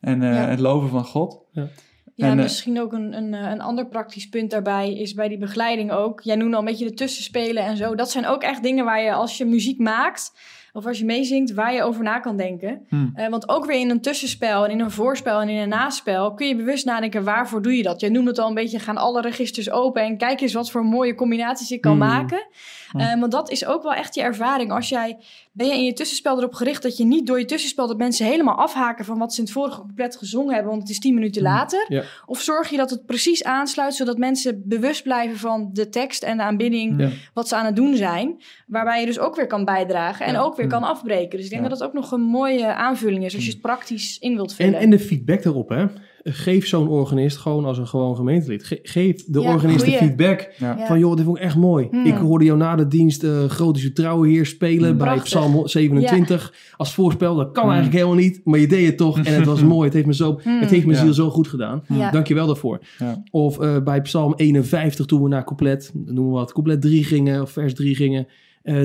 En 0.01 0.21
eh, 0.23 0.33
Ja. 0.33 0.47
het 0.47 0.59
loven 0.59 0.89
van 0.89 1.03
God. 1.05 1.39
Ja, 1.51 1.67
En, 2.15 2.37
eh, 2.37 2.43
misschien 2.43 2.79
ook 2.81 2.93
een, 2.93 3.13
een, 3.17 3.33
eh, 3.33 3.51
een 3.51 3.61
ander 3.61 3.87
praktisch 3.87 4.29
punt 4.29 4.51
daarbij 4.51 4.93
is 4.93 5.13
bij 5.13 5.27
die 5.27 5.37
begeleiding 5.37 5.91
ook. 5.91 6.21
Jij 6.21 6.35
noemde 6.35 6.53
al 6.55 6.59
een 6.61 6.67
beetje 6.67 6.85
de 6.85 6.93
tussenspelen 6.93 7.63
en 7.63 7.77
zo. 7.77 7.95
Dat 7.95 8.11
zijn 8.11 8.25
ook 8.27 8.41
echt 8.41 8.63
dingen 8.63 8.85
waar 8.85 9.01
je 9.01 9.13
als 9.13 9.37
je 9.37 9.45
muziek 9.45 9.79
maakt 9.79 10.31
of 10.77 10.85
als 10.85 10.99
je 10.99 11.05
meezingt, 11.05 11.53
waar 11.53 11.73
je 11.73 11.83
over 11.83 12.03
na 12.03 12.19
kan 12.19 12.37
denken. 12.37 12.85
Hm. 12.89 13.05
Eh, 13.13 13.29
want 13.29 13.49
ook 13.49 13.65
weer 13.65 13.79
in 13.79 13.89
een 13.89 14.01
tussenspel 14.01 14.65
en 14.65 14.71
in 14.71 14.79
een 14.79 14.91
voorspel 14.91 15.41
en 15.41 15.49
in 15.49 15.57
een 15.57 15.69
naspel 15.69 16.33
kun 16.33 16.47
je 16.47 16.55
bewust 16.55 16.85
nadenken 16.85 17.23
waarvoor 17.23 17.61
doe 17.61 17.77
je 17.77 17.83
dat. 17.83 17.99
Jij 18.01 18.09
noemde 18.09 18.29
het 18.29 18.39
al 18.39 18.47
een 18.47 18.53
beetje, 18.53 18.79
gaan 18.79 18.97
alle 18.97 19.21
registers 19.21 19.69
open 19.71 20.01
en 20.01 20.17
kijk 20.17 20.41
eens 20.41 20.53
wat 20.53 20.71
voor 20.71 20.85
mooie 20.85 21.15
combinaties 21.15 21.69
je 21.69 21.77
kan 21.77 21.91
Mm. 21.91 21.97
maken. 21.97 22.47
Hm. 22.91 22.99
Eh, 22.99 23.19
want 23.19 23.31
dat 23.31 23.49
is 23.51 23.65
ook 23.65 23.83
wel 23.83 23.93
echt 23.93 24.15
je 24.15 24.21
ervaring. 24.21 24.71
Als 24.71 24.89
jij, 24.89 25.17
ben 25.51 25.67
je 25.67 25.73
in 25.73 25.83
je 25.83 25.93
tussenspel 25.93 26.37
erop 26.37 26.53
gericht 26.53 26.81
dat 26.83 26.97
je 26.97 27.05
niet 27.05 27.27
door 27.27 27.39
je 27.39 27.45
tussenspel 27.45 27.87
dat 27.87 27.97
mensen 27.97 28.25
helemaal 28.25 28.55
afhaken 28.57 29.05
van 29.05 29.17
wat 29.17 29.31
ze 29.33 29.39
in 29.39 29.43
het 29.45 29.53
vorige 29.53 29.81
couplet 29.81 30.15
gezongen 30.15 30.53
hebben, 30.53 30.69
want 30.71 30.81
het 30.81 30.91
is 30.91 30.99
tien 30.99 31.13
minuten 31.13 31.41
Hm. 31.41 31.47
later. 31.47 31.85
Ja. 31.87 32.03
Of 32.25 32.41
zorg 32.41 32.69
je 32.69 32.77
dat 32.77 32.89
het 32.89 33.05
precies 33.05 33.43
aansluit, 33.43 33.93
zodat 33.95 34.17
mensen 34.17 34.61
bewust 34.65 35.03
blijven 35.03 35.37
van 35.37 35.69
de 35.73 35.89
tekst 35.89 36.23
en 36.23 36.37
de 36.37 36.43
aanbidding, 36.43 36.99
Ja. 37.01 37.09
wat 37.33 37.47
ze 37.47 37.55
aan 37.55 37.65
het 37.65 37.75
doen 37.75 37.95
zijn. 37.95 38.41
Waarbij 38.67 38.99
je 38.99 39.05
dus 39.05 39.19
ook 39.19 39.35
weer 39.35 39.47
kan 39.47 39.65
bijdragen 39.65 40.25
en 40.25 40.33
Ja. 40.33 40.39
ook 40.41 40.55
weer 40.55 40.65
Hm. 40.65 40.71
kan 40.71 40.83
afbreken. 40.83 41.37
Dus 41.37 41.45
ik 41.45 41.49
denk 41.51 41.61
dat 41.69 41.79
dat 41.79 41.87
ook 41.87 41.93
nog 41.93 42.11
een 42.11 42.21
mooie 42.21 42.65
aanvulling 42.73 43.25
is 43.25 43.35
als 43.35 43.45
je 43.45 43.51
het 43.51 43.61
praktisch 43.61 44.17
in 44.19 44.35
wilt 44.35 44.49
En, 44.49 44.55
vullen. 44.55 44.79
en 44.79 44.89
de 44.89 44.99
feedback 44.99 45.43
daarop, 45.43 45.69
hè. 45.69 45.85
Geef 46.23 46.67
zo'n 46.67 46.87
organist 46.87 47.37
gewoon 47.37 47.65
als 47.65 47.77
een 47.77 47.87
gewoon 47.87 48.15
gemeentelid. 48.15 48.63
Ge- 48.63 48.79
geef 48.83 49.23
de 49.25 49.39
Ja, 49.41 49.53
organist 49.53 49.85
de 49.85 49.91
feedback 49.91 50.53
Ja. 50.57 50.85
Van... 50.87 50.99
joh, 50.99 51.15
dit 51.15 51.25
vond 51.25 51.37
ik 51.37 51.43
echt 51.43 51.55
mooi. 51.55 51.87
Hmm. 51.91 52.05
Ik 52.05 52.13
hoorde 52.15 52.45
jou 52.45 52.57
na 52.57 52.75
de 52.75 52.87
dienst 52.87 53.23
uh, 53.23 53.43
Groot 53.45 53.77
is 53.77 53.83
uw 53.83 53.93
trouwe 53.93 54.27
heer 54.27 54.45
spelen 54.45 54.89
Hmm. 54.89 54.97
bij 54.97 55.07
Prachtig. 55.07 55.23
Psalm 55.23 55.67
27 55.67 56.53
als 56.77 56.93
voorspel. 56.93 57.35
Dat 57.35 57.51
kan 57.51 57.63
Hmm. 57.63 57.71
eigenlijk 57.71 58.03
helemaal 58.03 58.23
niet, 58.23 58.41
maar 58.43 58.59
je 58.59 58.67
deed 58.67 58.85
het 58.85 58.97
toch 58.97 59.17
en 59.19 59.33
het 59.33 59.45
was 59.45 59.63
mooi. 59.73 59.83
Het 59.85 59.93
heeft 59.93 60.05
me, 60.05 60.13
zo, 60.13 60.39
Hmm. 60.43 60.59
het 60.59 60.69
heeft 60.69 60.85
mijn 60.85 60.97
Ja. 60.97 61.03
ziel 61.03 61.13
zo 61.13 61.29
goed 61.29 61.47
gedaan. 61.47 61.83
Ja. 61.87 62.11
Dank 62.11 62.27
je 62.27 62.33
wel 62.33 62.47
daarvoor. 62.47 62.79
Ja. 62.99 63.23
Of 63.31 63.59
eh, 63.59 63.83
bij 63.83 64.01
Psalm 64.01 64.33
51 64.35 65.05
toen 65.05 65.23
we 65.23 65.29
naar 65.29 65.43
couplet, 65.43 65.91
noemen 65.93 66.25
we 66.33 66.37
wat, 66.39 66.53
couplet 66.53 66.81
3 66.81 67.03
gingen 67.03 67.41
of 67.41 67.51
vers 67.51 67.73
3 67.73 67.95
gingen. 67.95 68.27
eh, 68.63 68.81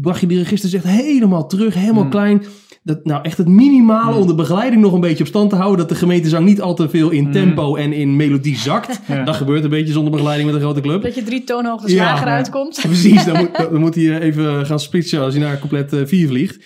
bracht 0.00 0.20
je 0.20 0.26
die 0.26 0.38
register 0.38 0.74
echt 0.74 0.84
helemaal 0.84 1.46
terug, 1.46 1.74
helemaal 1.74 2.08
klein. 2.08 2.42
Dat, 2.86 3.04
nou, 3.04 3.22
echt 3.24 3.38
het 3.38 3.48
minimale 3.48 4.10
Hmm. 4.12 4.20
om 4.20 4.26
de 4.26 4.34
begeleiding 4.34 4.82
nog 4.82 4.92
een 4.92 5.00
beetje 5.00 5.22
op 5.22 5.28
stand 5.28 5.50
te 5.50 5.56
houden. 5.56 5.78
Dat 5.78 5.88
de 5.88 5.94
gemeentezang 5.94 6.44
niet 6.46 6.60
al 6.60 6.74
te 6.74 6.88
veel 6.88 7.10
in 7.10 7.22
Hmm. 7.22 7.32
tempo 7.32 7.76
en 7.76 7.92
in 7.92 8.16
melodie 8.16 8.56
zakt. 8.56 9.00
Ja. 9.08 9.24
Dat 9.24 9.34
gebeurt 9.36 9.64
een 9.64 9.70
beetje 9.70 9.92
zonder 9.92 10.10
begeleiding 10.12 10.46
met 10.46 10.56
een 10.58 10.64
grote 10.64 10.80
club. 10.80 11.02
Dat 11.02 11.14
je 11.14 11.22
drie 11.22 11.44
toonhoogtes 11.44 11.92
Ja. 11.92 12.04
lager 12.04 12.26
Ja. 12.28 12.34
uitkomt. 12.34 12.78
Precies, 12.82 13.24
dan 13.24 13.36
moet, 13.38 13.56
dan 13.56 13.80
moet 13.80 13.94
hij 13.94 14.20
even 14.20 14.66
gaan 14.66 14.80
spitsen 14.80 15.20
als 15.20 15.34
hij 15.34 15.42
naar 15.42 15.58
couplet 15.58 16.08
4 16.08 16.28
vliegt. 16.28 16.64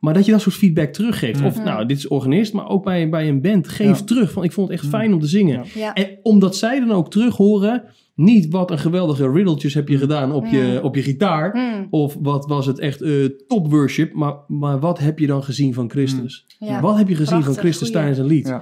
Maar 0.00 0.14
dat 0.14 0.24
je 0.24 0.32
dat 0.32 0.40
soort 0.40 0.54
feedback 0.54 0.92
teruggeeft. 0.92 1.38
Hmm. 1.38 1.46
Of 1.48 1.64
nou, 1.64 1.86
dit 1.86 1.96
is 1.96 2.08
organist, 2.08 2.52
maar 2.52 2.68
ook 2.68 2.84
bij, 2.84 3.08
bij 3.08 3.28
een 3.28 3.40
band. 3.40 3.68
Geef 3.68 3.98
Ja. 3.98 4.04
terug 4.04 4.32
van 4.32 4.44
ik 4.44 4.52
vond 4.52 4.68
het 4.68 4.76
echt 4.80 4.88
Hmm. 4.90 4.98
fijn 5.00 5.12
om 5.14 5.20
te 5.20 5.26
zingen. 5.26 5.54
Ja. 5.74 5.80
Ja. 5.80 5.94
En 5.94 6.18
omdat 6.22 6.56
zij 6.56 6.80
dan 6.80 6.90
ook 6.90 7.10
terug 7.10 7.36
horen, 7.36 7.82
niet 8.14 8.50
wat 8.50 8.70
een 8.70 8.78
geweldige 8.78 9.30
riddeltjes 9.30 9.74
heb 9.74 9.88
je 9.88 9.98
gedaan 9.98 10.32
op 10.32 10.46
je, 10.46 10.76
Mm. 10.78 10.84
op 10.84 10.94
je 10.94 11.02
gitaar. 11.02 11.58
Of 11.90 12.16
wat 12.22 12.46
was 12.46 12.66
het 12.66 12.78
echt 12.78 13.00
eh, 13.02 13.12
top 13.46 13.70
worship. 13.70 14.12
Maar, 14.14 14.34
maar 14.48 14.80
wat 14.80 14.98
heb 14.98 15.18
je 15.18 15.26
dan 15.26 15.42
gezien 15.44 15.74
van 15.74 15.90
Christus? 15.90 16.46
Ja. 16.58 16.80
Wat 16.80 16.96
heb 16.98 17.08
je 17.08 17.14
gezien 17.14 17.42
van 17.42 17.54
Christus 17.54 17.88
goeie. 17.88 17.92
tijdens 17.92 18.18
een 18.18 18.26
lied? 18.26 18.54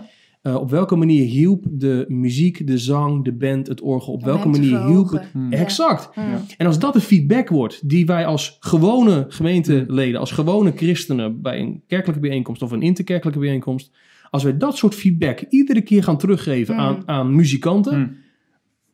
Eh, 0.42 0.54
op 0.54 0.70
welke 0.70 0.96
manier 0.96 1.24
hielp 1.24 1.64
de 1.70 2.04
muziek, 2.08 2.66
de 2.66 2.78
zang, 2.78 3.24
de 3.24 3.32
band, 3.32 3.66
het 3.66 3.80
orgel? 3.80 4.12
Op 4.12 4.20
Om 4.20 4.26
welke 4.26 4.48
manier 4.48 4.86
hielp 4.86 5.10
het? 5.10 5.28
Hm. 5.32 5.50
Ja. 5.50 5.56
Exact. 5.58 6.08
Hmm. 6.14 6.30
Ja. 6.30 6.40
En 6.56 6.66
als 6.66 6.78
dat 6.78 6.92
de 6.92 7.00
feedback 7.00 7.48
wordt 7.48 7.88
die 7.88 8.06
wij 8.06 8.26
als 8.26 8.56
gewone 8.60 9.24
gemeenteleden, 9.28 10.20
als 10.20 10.30
gewone 10.30 10.72
christenen 10.76 11.42
bij 11.42 11.58
een 11.60 11.82
kerkelijke 11.86 12.20
bijeenkomst 12.22 12.62
of 12.62 12.70
een 12.70 12.82
interkerkelijke 12.82 13.40
bijeenkomst, 13.40 13.90
als 14.30 14.42
wij 14.42 14.56
dat 14.56 14.76
soort 14.76 14.94
feedback 14.94 15.40
iedere 15.48 15.80
keer 15.82 16.02
gaan 16.02 16.18
teruggeven 16.18 16.74
Mm. 16.74 16.80
aan, 16.80 17.02
aan 17.06 17.34
muzikanten, 17.36 18.16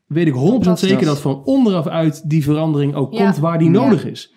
weet 0.06 0.26
ik 0.26 0.32
100% 0.34 0.38
Fantastisch. 0.64 0.88
zeker 0.88 1.06
dat 1.06 1.20
van 1.20 1.44
onderaf 1.44 1.86
uit 1.86 2.30
die 2.30 2.42
verandering 2.42 2.94
ook 2.94 3.12
Ja. 3.14 3.24
komt 3.24 3.38
waar 3.38 3.58
die 3.58 3.70
Ja. 3.70 3.80
nodig 3.84 4.06
is. 4.06 4.32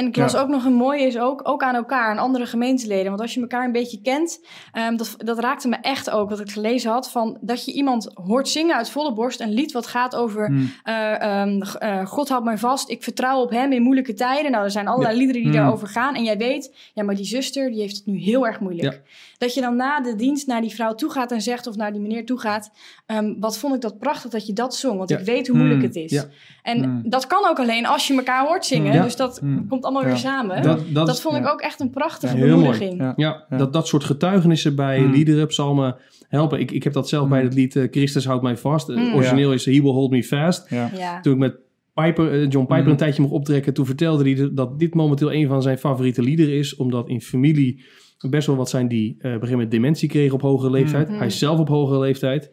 En 0.00 0.06
ik 0.06 0.16
las 0.16 0.32
Ja. 0.32 0.40
ook 0.40 0.48
nog 0.48 0.64
een 0.64 0.72
mooie 0.72 1.06
is 1.06 1.18
ook, 1.18 1.48
ook 1.48 1.62
aan 1.62 1.74
elkaar, 1.74 2.10
aan 2.10 2.18
andere 2.18 2.46
gemeenteleden. 2.46 3.08
Want 3.08 3.20
als 3.20 3.34
je 3.34 3.40
elkaar 3.40 3.64
een 3.64 3.72
beetje 3.72 4.00
kent, 4.00 4.40
ehm, 4.72 4.96
dat, 4.96 5.14
dat 5.18 5.38
raakte 5.38 5.68
me 5.68 5.76
echt 5.76 6.10
ook, 6.10 6.30
wat 6.30 6.40
ik 6.40 6.50
gelezen 6.50 6.90
had, 6.90 7.10
van 7.10 7.38
dat 7.40 7.64
je 7.64 7.72
iemand 7.72 8.10
hoort 8.14 8.48
zingen 8.48 8.76
uit 8.76 8.90
volle 8.90 9.12
borst, 9.12 9.40
een 9.40 9.52
lied 9.52 9.72
wat 9.72 9.86
gaat 9.86 10.16
over 10.16 10.46
Hm. 10.46 10.64
eh, 10.82 11.22
ehm, 11.22 11.60
eh, 11.62 12.06
God 12.06 12.28
houdt 12.28 12.44
mij 12.44 12.58
vast, 12.58 12.88
ik 12.90 13.02
vertrouw 13.02 13.40
op 13.40 13.50
hem 13.50 13.72
in 13.72 13.82
moeilijke 13.82 14.14
tijden. 14.14 14.50
Nou, 14.50 14.64
er 14.64 14.70
zijn 14.70 14.88
allerlei 14.88 15.16
liederen 15.18 15.42
die 15.42 15.50
Hmm. 15.50 15.60
daarover 15.60 15.88
gaan. 15.88 16.14
En 16.14 16.24
jij 16.24 16.36
weet, 16.36 16.74
ja, 16.94 17.02
maar 17.02 17.14
die 17.14 17.24
zuster, 17.24 17.70
die 17.70 17.80
heeft 17.80 17.96
het 17.96 18.06
nu 18.06 18.18
heel 18.18 18.46
erg 18.46 18.60
moeilijk. 18.60 19.00
Dat 19.38 19.54
je 19.54 19.60
dan 19.60 19.76
na 19.76 20.00
de 20.00 20.14
dienst 20.16 20.46
naar 20.46 20.60
die 20.60 20.74
vrouw 20.74 20.94
toe 20.94 21.10
gaat 21.10 21.32
en 21.32 21.40
zegt, 21.42 21.66
of 21.66 21.76
naar 21.76 21.92
die 21.92 22.00
meneer 22.00 22.26
toe 22.26 22.38
gaat, 22.38 22.70
ehm, 23.06 23.34
wat 23.38 23.58
vond 23.58 23.74
ik 23.74 23.80
dat 23.80 23.98
prachtig 23.98 24.30
dat 24.30 24.46
je 24.46 24.52
dat 24.52 24.74
zong, 24.76 24.98
want 24.98 25.10
ik 25.10 25.18
weet 25.18 25.46
hoe 25.46 25.56
moeilijk 25.56 25.80
Hmm. 25.80 25.88
het 26.02 26.12
is. 26.12 26.24
En 26.62 26.82
Hmm. 26.82 27.02
dat 27.04 27.26
kan 27.26 27.46
ook 27.48 27.58
alleen 27.58 27.86
als 27.86 28.06
je 28.06 28.14
elkaar 28.14 28.46
hoort 28.46 28.66
zingen. 28.66 29.02
Dus 29.02 29.16
dat 29.16 29.38
Hmm. 29.38 29.68
komt 29.68 29.84
allemaal 29.92 30.02
Ja. 30.02 30.08
weer 30.08 30.30
samen. 30.30 30.62
Dat, 30.62 30.80
Dat, 30.92 31.06
dat, 31.06 31.20
vond 31.20 31.36
ik 31.36 31.42
ja. 31.42 31.50
ook 31.50 31.60
echt 31.60 31.80
een 31.80 31.90
prachtige 31.90 32.36
bemoediging. 32.36 32.98
Ja. 32.98 33.12
Ja, 33.16 33.44
Ja. 33.50 33.56
Dat, 33.56 33.72
dat 33.72 33.86
soort 33.86 34.04
getuigenissen 34.04 34.74
bij 34.74 35.00
Mm. 35.00 35.10
liederen, 35.12 35.46
psalmen 35.46 35.96
helpen. 36.28 36.60
Ik, 36.60 36.70
ik 36.70 36.82
heb 36.84 36.92
dat 36.92 37.08
zelf 37.08 37.24
Mm. 37.24 37.30
bij 37.30 37.42
het 37.42 37.54
lied 37.54 37.76
eh, 37.76 37.88
Christus 37.90 38.24
houdt 38.26 38.42
mij 38.42 38.56
vast. 38.56 38.86
Het 38.86 38.96
Mm. 38.96 39.14
origineel 39.14 39.52
is 39.52 39.64
He 39.64 39.72
will 39.72 39.90
hold 39.92 40.10
me 40.10 40.22
fast. 40.24 40.70
Ja. 40.70 40.90
Ja. 40.96 41.20
Toen 41.20 41.32
ik 41.32 41.38
met 41.38 41.54
Piper, 41.94 42.32
eh, 42.32 42.40
John 42.50 42.66
Piper 42.66 42.84
Mm. 42.84 42.90
een 42.90 42.96
tijdje 42.96 43.22
mocht 43.22 43.34
optrekken, 43.34 43.74
toen 43.74 43.86
vertelde 43.86 44.30
hij 44.32 44.50
dat 44.52 44.78
dit 44.78 44.94
momenteel 44.94 45.32
een 45.32 45.48
van 45.48 45.62
zijn 45.62 45.78
favoriete 45.78 46.22
liederen 46.22 46.54
is. 46.54 46.76
Omdat 46.76 47.08
in 47.08 47.20
familie 47.20 47.84
best 48.30 48.46
wel 48.46 48.56
wat 48.56 48.68
zijn 48.70 48.88
die 48.88 49.08
eh, 49.10 49.16
op 49.16 49.24
een 49.24 49.30
gegeven 49.32 49.50
moment 49.52 49.70
dementie 49.70 50.08
kregen 50.08 50.34
op 50.34 50.40
hogere 50.42 50.70
leeftijd. 50.70 51.08
Mm. 51.08 51.16
Hij 51.16 51.26
is 51.26 51.38
zelf 51.38 51.58
op 51.58 51.68
hogere 51.68 51.98
leeftijd. 51.98 52.50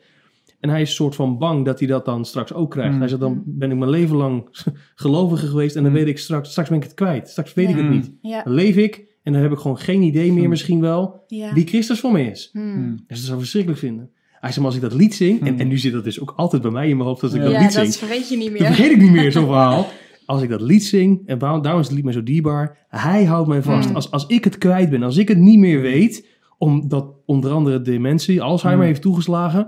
En 0.59 0.69
hij 0.69 0.81
is 0.81 0.89
een 0.89 0.95
soort 0.95 1.15
van 1.15 1.37
bang 1.37 1.65
dat 1.65 1.79
hij 1.79 1.87
dat 1.87 2.05
dan 2.05 2.25
straks 2.25 2.53
ook 2.53 2.71
krijgt. 2.71 2.93
Mm. 2.93 2.99
Hij 2.99 3.07
zegt, 3.07 3.21
dan 3.21 3.41
ben 3.45 3.71
ik 3.71 3.77
mijn 3.77 3.89
leven 3.91 4.15
lang 4.15 4.47
gelovige 4.95 5.47
geweest 5.47 5.75
en 5.75 5.83
dan 5.83 5.91
Mm. 5.91 5.97
weet 5.97 6.07
ik 6.07 6.17
straks, 6.17 6.49
straks 6.51 6.69
ben 6.69 6.77
ik 6.77 6.83
het 6.83 6.93
kwijt. 6.93 7.29
Straks 7.29 7.53
weet 7.53 7.69
ik 7.69 7.75
het 7.75 7.89
niet. 7.89 8.11
Ja. 8.21 8.43
Dan 8.43 8.53
leef 8.53 8.75
ik 8.75 9.05
en 9.23 9.33
dan 9.33 9.41
heb 9.41 9.51
ik 9.51 9.57
gewoon 9.57 9.77
geen 9.77 10.01
idee 10.01 10.33
meer 10.33 10.49
misschien 10.49 10.81
wel 10.81 11.23
Ja. 11.27 11.53
wie 11.53 11.67
Christus 11.67 11.99
voor 11.99 12.11
me 12.11 12.29
is. 12.31 12.49
Hmm. 12.51 12.63
Mm. 12.77 12.95
Dus 13.07 13.17
dat 13.17 13.27
zou 13.27 13.39
verschrikkelijk 13.39 13.79
vinden. 13.81 14.09
Hij 14.31 14.49
zei, 14.51 14.65
maar 14.65 14.73
als 14.75 14.83
ik 14.83 14.89
dat 14.89 14.99
lied 14.99 15.15
zing, 15.15 15.45
en, 15.45 15.53
Mm. 15.53 15.59
en 15.59 15.67
nu 15.67 15.77
zit 15.77 15.93
dat 15.93 16.03
dus 16.03 16.19
ook 16.21 16.33
altijd 16.35 16.61
bij 16.61 16.71
mij 16.71 16.89
in 16.89 16.97
mijn 16.97 17.09
hoofd 17.09 17.23
als 17.23 17.31
ik 17.33 17.37
Ja. 17.37 17.43
dat 17.43 17.53
Ja, 17.53 17.59
lied 17.61 17.73
dat 17.73 17.83
zing. 17.83 17.95
vergeet 17.95 18.29
je 18.29 18.37
niet 18.37 18.49
Dat 18.51 18.59
meer. 18.59 18.67
vergeet 18.67 18.91
ik 18.91 19.01
niet 19.01 19.11
meer, 19.11 19.31
zo'n 19.31 19.45
verhaal. 19.53 19.85
Als 20.25 20.41
ik 20.41 20.49
dat 20.49 20.61
lied 20.61 20.83
zing, 20.83 21.21
en 21.25 21.37
daarom 21.39 21.79
is 21.79 21.85
het 21.87 21.95
lied 21.95 22.03
mij 22.03 22.13
zo 22.13 22.23
dierbaar. 22.23 22.85
Hij 22.89 23.25
houdt 23.25 23.47
mij 23.47 23.61
vast. 23.61 23.89
Mm. 23.89 23.95
Als, 23.95 24.11
als 24.11 24.25
ik 24.25 24.43
het 24.43 24.57
kwijt 24.57 24.89
ben, 24.89 25.03
als 25.03 25.17
ik 25.17 25.27
het 25.27 25.37
niet 25.37 25.59
meer 25.59 25.81
weet, 25.81 26.27
omdat 26.57 27.15
onder 27.25 27.51
andere 27.51 27.81
dementie, 27.81 28.41
Alzheimer 28.41 28.83
Mm. 28.83 28.89
heeft 28.89 29.01
toegeslagen. 29.01 29.67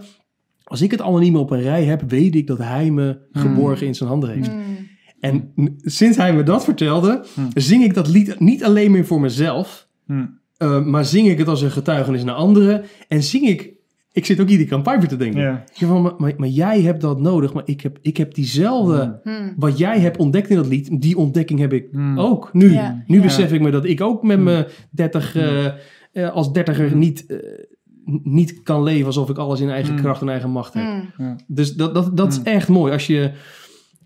Als 0.69 0.82
ik 0.82 0.91
het 0.91 1.01
allemaal 1.01 1.21
niet 1.21 1.32
meer 1.32 1.41
op 1.41 1.51
een 1.51 1.62
rij 1.62 1.84
heb, 1.84 2.01
weet 2.08 2.36
ik 2.36 2.47
dat 2.47 2.58
hij 2.58 2.91
me 2.91 3.17
Mm. 3.32 3.41
geborgen 3.41 3.88
in 3.88 3.95
zijn 3.95 4.10
handen 4.10 4.29
heeft. 4.29 4.47
Hmm. 4.47 4.63
En 5.19 5.51
sinds 5.77 6.17
hij 6.17 6.34
me 6.34 6.43
dat 6.43 6.63
vertelde, 6.63 7.25
Mm. 7.36 7.47
zing 7.53 7.84
ik 7.84 7.93
dat 7.93 8.08
lied 8.08 8.39
niet 8.39 8.63
alleen 8.63 8.91
meer 8.91 9.05
voor 9.05 9.21
mezelf, 9.21 9.88
Mm. 10.05 10.39
uh, 10.58 10.86
maar 10.86 11.05
zing 11.05 11.27
ik 11.27 11.38
het 11.38 11.47
als 11.47 11.62
een 11.62 11.71
getuigenis 11.71 12.23
naar 12.23 12.36
anderen. 12.36 12.84
En 13.08 13.23
zing 13.23 13.47
ik... 13.47 13.77
Ik 14.12 14.25
zit 14.25 14.39
ook 14.39 14.47
iedere 14.47 14.67
keer 14.69 14.77
aan 14.77 14.84
Piper 14.84 15.08
te 15.08 15.15
denken. 15.17 15.41
Ja. 15.41 15.63
Ja, 15.73 15.88
van, 15.88 16.01
maar, 16.01 16.13
maar, 16.17 16.34
maar 16.38 16.47
jij 16.47 16.82
hebt 16.82 17.01
dat 17.01 17.19
nodig. 17.19 17.53
Maar 17.53 17.63
ik 17.65 17.82
heb, 17.82 17.97
ik 18.01 18.17
heb 18.17 18.34
diezelfde... 18.36 19.19
Hmm. 19.23 19.53
Wat 19.58 19.77
jij 19.77 19.99
hebt 19.99 20.17
ontdekt 20.17 20.49
in 20.49 20.55
dat 20.55 20.67
lied, 20.67 21.01
die 21.01 21.17
ontdekking 21.17 21.60
heb 21.60 21.73
ik 21.73 21.88
Mm. 21.91 22.19
ook 22.19 22.53
nu. 22.53 22.77
Nu 23.08 23.21
besef 23.21 23.51
ik 23.53 23.62
me 23.62 23.71
dat 23.71 23.86
ik 23.86 24.01
ook 24.01 24.23
met 24.23 24.38
Mm. 24.38 24.43
mijn 24.43 24.65
30... 24.91 25.36
eh, 25.36 25.65
eh, 26.12 26.29
als 26.32 26.53
dertiger 26.53 26.95
niet, 26.95 27.25
eh, 27.25 27.38
niet 28.24 28.63
kan 28.63 28.84
leven 28.84 29.06
alsof 29.06 29.30
ik 29.30 29.38
alles 29.38 29.60
in 29.60 29.69
eigen 29.69 29.93
Mm. 29.93 30.00
kracht 30.00 30.22
en 30.22 30.30
eigen 30.30 30.50
macht 30.50 30.74
heb. 30.74 30.84
Hmm. 31.15 31.36
Dus 31.48 31.74
dat, 31.76 31.93
dat, 31.93 32.17
dat 32.17 32.32
is 32.32 32.39
Mm. 32.39 32.45
echt 32.45 32.67
mooi. 32.67 32.93
Als 32.93 33.08
je, 33.08 33.32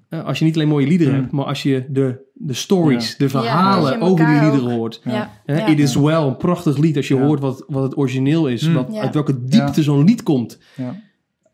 eh, 0.09 0.25
als 0.25 0.39
je 0.39 0.45
niet 0.45 0.55
alleen 0.55 0.67
mooie 0.67 0.87
liederen 0.87 1.13
Mm. 1.13 1.19
hebt, 1.19 1.31
maar 1.31 1.45
als 1.45 1.63
je 1.63 1.85
de, 1.89 2.31
de 2.33 2.53
stories, 2.53 3.09
Ja. 3.09 3.15
de 3.17 3.23
Ja, 3.23 3.29
verhalen 3.29 4.01
over 4.01 4.25
die 4.25 4.39
liederen 4.41 4.71
hoort. 4.75 5.01
Ja. 5.03 5.29
Hè, 5.45 5.57
Ja. 5.57 5.67
It 5.67 5.79
is 5.79 5.95
well, 5.95 6.21
een 6.21 6.37
prachtig 6.37 6.77
lied. 6.77 6.95
Als 6.97 7.07
je 7.07 7.15
Ja. 7.15 7.25
hoort 7.25 7.39
wat, 7.39 7.63
wat 7.67 7.83
het 7.83 7.97
origineel 7.97 8.47
is, 8.47 8.67
Mm. 8.67 8.73
wat, 8.73 8.87
Ja. 8.91 9.01
uit 9.01 9.13
welke 9.13 9.43
diepte 9.45 9.83
zo'n 9.83 10.03
lied 10.03 10.23
komt, 10.23 10.59
Ja. 10.75 10.95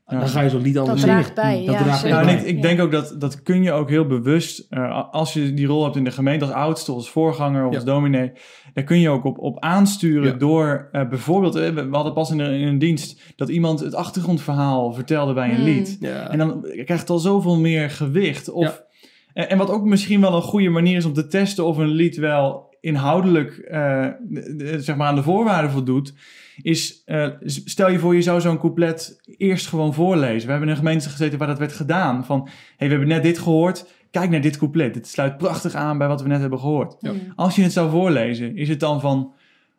Ja. 0.09 0.19
dan 0.19 0.27
ga 0.27 0.41
je 0.41 0.49
zo'n 0.49 0.61
lied 0.61 0.73
Dat 0.73 0.83
anders 0.83 1.01
zingen. 1.01 1.15
draagt 1.17 1.35
bij. 1.35 1.65
Dat 1.65 1.75
ja, 1.75 1.83
draagt 1.83 1.99
zeker. 1.99 2.25
Nou, 2.25 2.37
ik, 2.37 2.41
ik 2.41 2.61
denk 2.61 2.79
ook 2.81 2.91
dat 2.91 3.15
dat 3.17 3.43
kun 3.43 3.63
je 3.63 3.71
ook 3.71 3.89
heel 3.89 4.05
bewust, 4.05 4.65
eh, 4.69 5.03
als 5.11 5.33
je 5.33 5.53
die 5.53 5.67
rol 5.67 5.83
hebt 5.83 5.95
in 5.95 6.03
de 6.03 6.11
gemeente 6.11 6.45
als 6.45 6.53
oudste, 6.53 6.91
als 6.91 7.09
voorganger 7.09 7.63
of 7.65 7.69
Ja. 7.71 7.75
als 7.75 7.85
dominee, 7.85 8.31
daar 8.73 8.83
kun 8.83 8.99
je 8.99 9.09
ook 9.09 9.23
op, 9.23 9.37
op 9.39 9.59
aansturen 9.59 10.31
Ja. 10.31 10.37
door 10.37 10.87
eh, 10.91 11.07
bijvoorbeeld, 11.09 11.55
eh, 11.55 11.69
we 11.69 11.89
we 11.89 11.95
hadden 11.95 12.13
pas 12.13 12.31
in 12.31 12.39
een, 12.39 12.53
in 12.59 12.67
een 12.67 12.79
dienst 12.79 13.21
dat 13.35 13.49
iemand 13.49 13.79
het 13.79 13.95
achtergrondverhaal 13.95 14.93
vertelde 14.93 15.33
bij 15.33 15.49
een 15.49 15.55
Hmm. 15.55 15.63
lied. 15.65 15.97
Ja. 15.99 16.29
En 16.29 16.37
dan 16.37 16.61
krijgt 16.61 16.99
het 17.01 17.09
al 17.09 17.19
zoveel 17.19 17.59
meer 17.59 17.89
gewicht. 17.89 18.49
Of, 18.49 18.65
Ja. 18.65 18.83
en, 19.33 19.49
en 19.49 19.57
wat 19.57 19.69
ook 19.69 19.83
misschien 19.85 20.21
wel 20.21 20.35
een 20.35 20.41
goede 20.41 20.69
manier 20.69 20.97
is 20.97 21.05
om 21.05 21.13
te 21.13 21.27
testen 21.27 21.65
of 21.65 21.77
een 21.77 21.87
lied 21.87 22.17
wel 22.17 22.67
inhoudelijk 22.81 23.57
eh, 23.57 24.05
zeg 24.77 24.95
maar 24.95 25.07
aan 25.07 25.15
de 25.15 25.23
voorwaarden 25.23 25.71
voldoet, 25.71 26.13
is 26.61 27.01
eh, 27.05 27.27
stel 27.45 27.89
je 27.89 27.99
voor 27.99 28.15
je 28.15 28.21
zou 28.21 28.41
zo'n 28.41 28.59
couplet 28.59 29.19
eerst 29.37 29.67
gewoon 29.67 29.93
voorlezen. 29.93 30.45
We 30.45 30.51
hebben 30.51 30.67
in 30.69 30.69
een 30.69 30.79
gemeente 30.81 31.09
gezeten 31.09 31.37
waar 31.39 31.47
dat 31.47 31.59
werd 31.59 31.73
gedaan. 31.73 32.25
Van, 32.25 32.39
hey, 32.77 32.87
we 32.87 32.93
hebben 32.93 33.07
net 33.07 33.23
dit 33.23 33.39
gehoord, 33.39 33.85
kijk 34.11 34.29
naar 34.29 34.41
dit 34.41 34.57
couplet. 34.57 34.93
Dit 34.93 35.07
sluit 35.07 35.37
prachtig 35.37 35.73
aan 35.73 35.97
bij 35.97 36.07
wat 36.07 36.21
we 36.21 36.27
net 36.27 36.41
hebben 36.41 36.59
gehoord. 36.59 36.95
Ja. 36.99 37.09
Hmm. 37.09 37.19
Als 37.35 37.55
je 37.55 37.61
het 37.61 37.71
zou 37.73 37.89
voorlezen, 37.89 38.57
is 38.57 38.69
het 38.69 38.79
dan 38.79 39.01
van... 39.01 39.33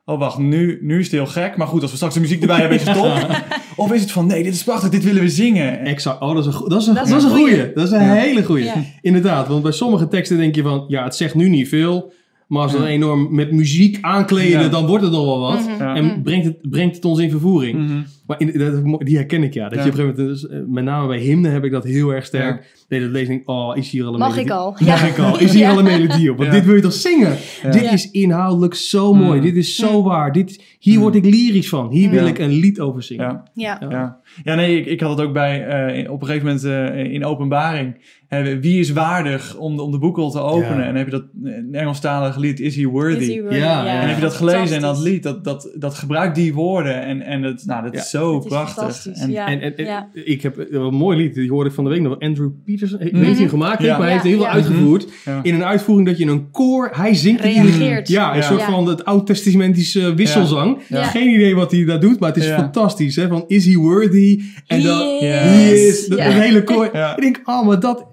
Oh, 0.04 0.18
wacht, 0.18 0.38
nu, 0.38 0.78
nu 0.82 0.98
is 0.98 1.04
het 1.04 1.12
heel 1.12 1.26
gek. 1.26 1.56
Maar 1.56 1.66
goed, 1.66 1.82
als 1.82 1.90
we 1.90 1.96
straks 1.96 2.14
de 2.14 2.20
muziek 2.20 2.40
erbij 2.40 2.58
hebben, 2.60 2.78
is 2.80 2.86
het 2.86 2.96
top. 2.96 3.42
Of 3.76 3.92
is 3.92 4.00
het 4.00 4.10
van, 4.12 4.26
nee, 4.26 4.42
dit 4.42 4.54
is 4.54 4.64
prachtig, 4.64 4.90
dit 4.90 5.04
willen 5.04 5.22
we 5.22 5.28
zingen. 5.28 5.78
Exact. 5.78 6.20
Oh, 6.20 6.28
dat 6.34 6.38
is 6.38 6.46
een, 6.46 6.52
go- 6.52 6.68
dat 6.68 6.80
is 6.80 6.86
een, 6.86 6.94
Dat 6.94 7.04
is 7.06 7.10
een 7.12 7.18
een 7.18 7.30
goeie. 7.36 7.54
goeie. 7.56 7.72
Dat 7.72 7.84
is 7.84 7.90
een 7.90 8.04
Ja. 8.04 8.12
hele 8.12 8.44
goeie. 8.44 8.64
Ja. 8.64 8.74
Inderdaad, 9.00 9.48
want 9.48 9.62
bij 9.62 9.72
sommige 9.72 10.08
teksten 10.08 10.36
denk 10.38 10.54
je 10.54 10.62
van, 10.62 10.84
ja, 10.88 11.04
het 11.04 11.14
zegt 11.16 11.34
nu 11.34 11.48
niet 11.48 11.68
veel. 11.68 12.12
Maar 12.50 12.62
als 12.62 12.72
we 12.72 12.78
Ja. 12.78 12.84
dan 12.84 12.92
enorm 12.92 13.34
met 13.34 13.52
muziek 13.52 13.98
aankleden, 14.00 14.60
Ja. 14.60 14.68
dan 14.68 14.86
wordt 14.86 15.04
het 15.04 15.12
nog 15.12 15.24
wel 15.24 15.40
wat. 15.40 15.60
Mhm. 15.68 15.82
Ja. 15.82 15.94
En 15.94 16.22
brengt 16.22 16.44
het, 16.46 16.70
brengt 16.70 16.94
het 16.96 17.04
ons 17.04 17.18
in 17.18 17.30
vervoering. 17.30 18.04
Maar 18.30 18.40
in, 18.40 18.58
dat, 18.58 19.00
die 19.06 19.16
herken 19.16 19.42
ik 19.42 19.54
ja. 19.54 19.68
Dat 19.68 19.78
Ja. 19.78 19.84
je 19.84 19.90
op 19.90 19.98
een 19.98 20.04
gegeven 20.04 20.24
moment, 20.24 20.40
dus, 20.40 20.50
eh, 20.50 20.58
met 20.66 20.84
name 20.84 21.06
bij 21.06 21.18
hymne 21.18 21.48
heb 21.48 21.64
ik 21.64 21.70
dat 21.72 21.84
heel 21.84 22.10
erg 22.14 22.24
sterk. 22.24 22.84
Nee, 22.88 23.00
dat 23.00 23.10
lees 23.10 23.22
ik, 23.22 23.28
denk, 23.28 23.48
oh, 23.48 23.76
is 23.76 23.90
hier 23.90 24.04
al 24.04 24.12
een 24.12 24.18
Mag 24.18 24.28
melodie? 24.28 24.44
ik 24.52 24.58
al? 24.58 24.76
Mag 24.86 25.08
ik 25.08 25.18
al? 25.18 25.38
Is 25.40 25.52
hier 25.56 25.60
Ja. 25.60 25.70
al 25.70 25.78
een 25.78 25.84
melodie 25.84 26.30
op? 26.30 26.36
Want 26.36 26.48
Ja. 26.48 26.54
dit 26.54 26.64
wil 26.64 26.74
je 26.74 26.80
toch 26.80 26.92
zingen? 26.92 27.36
Ja. 27.62 27.70
Dit 27.70 27.82
Ja. 27.82 27.92
is 27.92 28.10
inhoudelijk 28.10 28.74
zo 28.74 29.14
mooi. 29.14 29.38
Mm. 29.38 29.44
Dit 29.44 29.56
is 29.56 29.76
zo 29.76 29.98
Mm. 29.98 30.04
waar. 30.04 30.32
Dit, 30.32 30.62
hier 30.78 30.94
Mm. 30.96 31.00
word 31.00 31.14
ik 31.14 31.24
lyrisch 31.24 31.68
van. 31.68 31.90
Hier 31.90 32.10
wil 32.10 32.22
Ja. 32.22 32.28
ik 32.28 32.38
een 32.38 32.50
lied 32.52 32.80
over 32.80 33.02
zingen. 33.02 33.24
Ja. 33.26 33.44
Ja. 33.54 33.76
Ja. 33.80 33.88
Ja, 33.90 34.20
ja 34.42 34.54
nee, 34.54 34.80
ik, 34.80 34.86
ik 34.86 35.00
had 35.00 35.18
het 35.18 35.26
ook 35.26 35.32
bij, 35.32 35.66
eh, 35.66 36.10
op 36.10 36.20
een 36.20 36.26
gegeven 36.26 36.46
moment 36.46 36.64
eh, 36.64 37.12
in 37.12 37.24
openbaring. 37.24 38.18
Eh, 38.28 38.42
wie 38.60 38.78
is 38.80 38.92
waardig 38.92 39.56
om 39.56 39.76
de, 39.76 39.82
om 39.82 39.90
de 39.90 39.98
boekrol 39.98 40.30
te 40.30 40.40
openen? 40.40 40.78
Ja. 40.78 40.84
En 40.84 40.94
heb 40.94 41.04
je 41.04 41.10
dat 41.10 41.24
Engelstalige 41.72 42.40
lied, 42.40 42.60
Is 42.60 42.76
He 42.76 42.84
Worthy? 42.86 43.20
Is 43.22 43.34
he 43.34 43.40
worthy? 43.40 43.58
Ja. 43.58 43.86
En 43.86 44.06
heb 44.08 44.14
je 44.16 44.22
dat 44.22 44.34
gelezen 44.34 44.76
en 44.76 44.82
dat 44.82 44.98
lied, 44.98 45.22
dat, 45.22 45.44
dat, 45.44 45.70
dat 45.78 45.94
gebruikt 45.94 46.34
die 46.34 46.54
woorden. 46.54 47.02
En, 47.04 47.20
en 47.22 47.42
het, 47.42 47.62
nou, 47.66 47.82
dat 47.82 47.92
Ja. 47.94 47.98
is 48.00 48.10
zo 48.10 48.19
Het 48.26 48.44
is 48.44 48.48
prachtig. 48.50 49.06
En, 49.06 49.30
ja. 49.30 49.46
En, 49.46 49.60
en, 49.60 49.76
en 49.76 49.84
Ja. 49.84 50.08
ik 50.12 50.42
heb 50.42 50.58
eh, 50.58 50.80
een 50.80 50.94
mooi 50.94 51.16
lied, 51.16 51.34
die 51.34 51.50
hoorde 51.50 51.68
ik 51.68 51.74
van 51.74 51.84
de 51.84 51.90
week 51.90 52.00
nog. 52.00 52.18
Andrew 52.18 52.50
Peterson 52.64 52.98
heeft 53.00 53.12
Mhm. 53.12 53.22
heeft 53.24 53.38
hij 53.38 53.48
gemaakt, 53.48 53.82
Ja. 53.82 53.92
maar 53.92 54.02
hij 54.02 54.12
heeft 54.12 54.24
heel 54.24 54.36
veel 54.36 54.42
Ja. 54.46 54.50
uitgevoerd. 54.52 55.06
Ja. 55.24 55.40
In 55.42 55.54
een 55.54 55.64
uitvoering 55.64 56.08
dat 56.08 56.18
je 56.18 56.26
een 56.26 56.50
koor, 56.50 56.88
hij 56.92 57.14
zingt 57.14 57.42
het 57.42 57.52
in- 57.52 57.62
Reageert. 57.64 58.08
Ja, 58.08 58.30
een 58.30 58.36
Ja. 58.36 58.42
soort 58.42 58.62
van 58.62 58.86
het 58.86 59.04
oud-testamentische 59.04 60.14
wisselzang. 60.14 60.78
Ja. 60.88 61.02
Geen 61.04 61.28
idee 61.34 61.54
wat 61.54 61.70
hij 61.70 61.84
daar 61.84 62.00
doet, 62.00 62.20
maar 62.20 62.28
het 62.28 62.38
is 62.38 62.46
Ja. 62.46 62.56
fantastisch. 62.56 63.16
Hè? 63.16 63.28
Van, 63.28 63.44
is 63.46 63.66
he 63.66 63.74
worthy? 63.76 64.40
En 64.66 64.82
dan, 64.82 64.98
he 65.20 65.70
is. 65.72 66.06
Dat, 66.06 66.18
dat 66.18 66.32
hele 66.32 66.64
koor. 66.64 66.88
Ja. 66.92 67.16
Ik 67.16 67.22
denk, 67.22 67.40
oh, 67.44 67.66
maar 67.66 67.80
dat, 67.80 68.06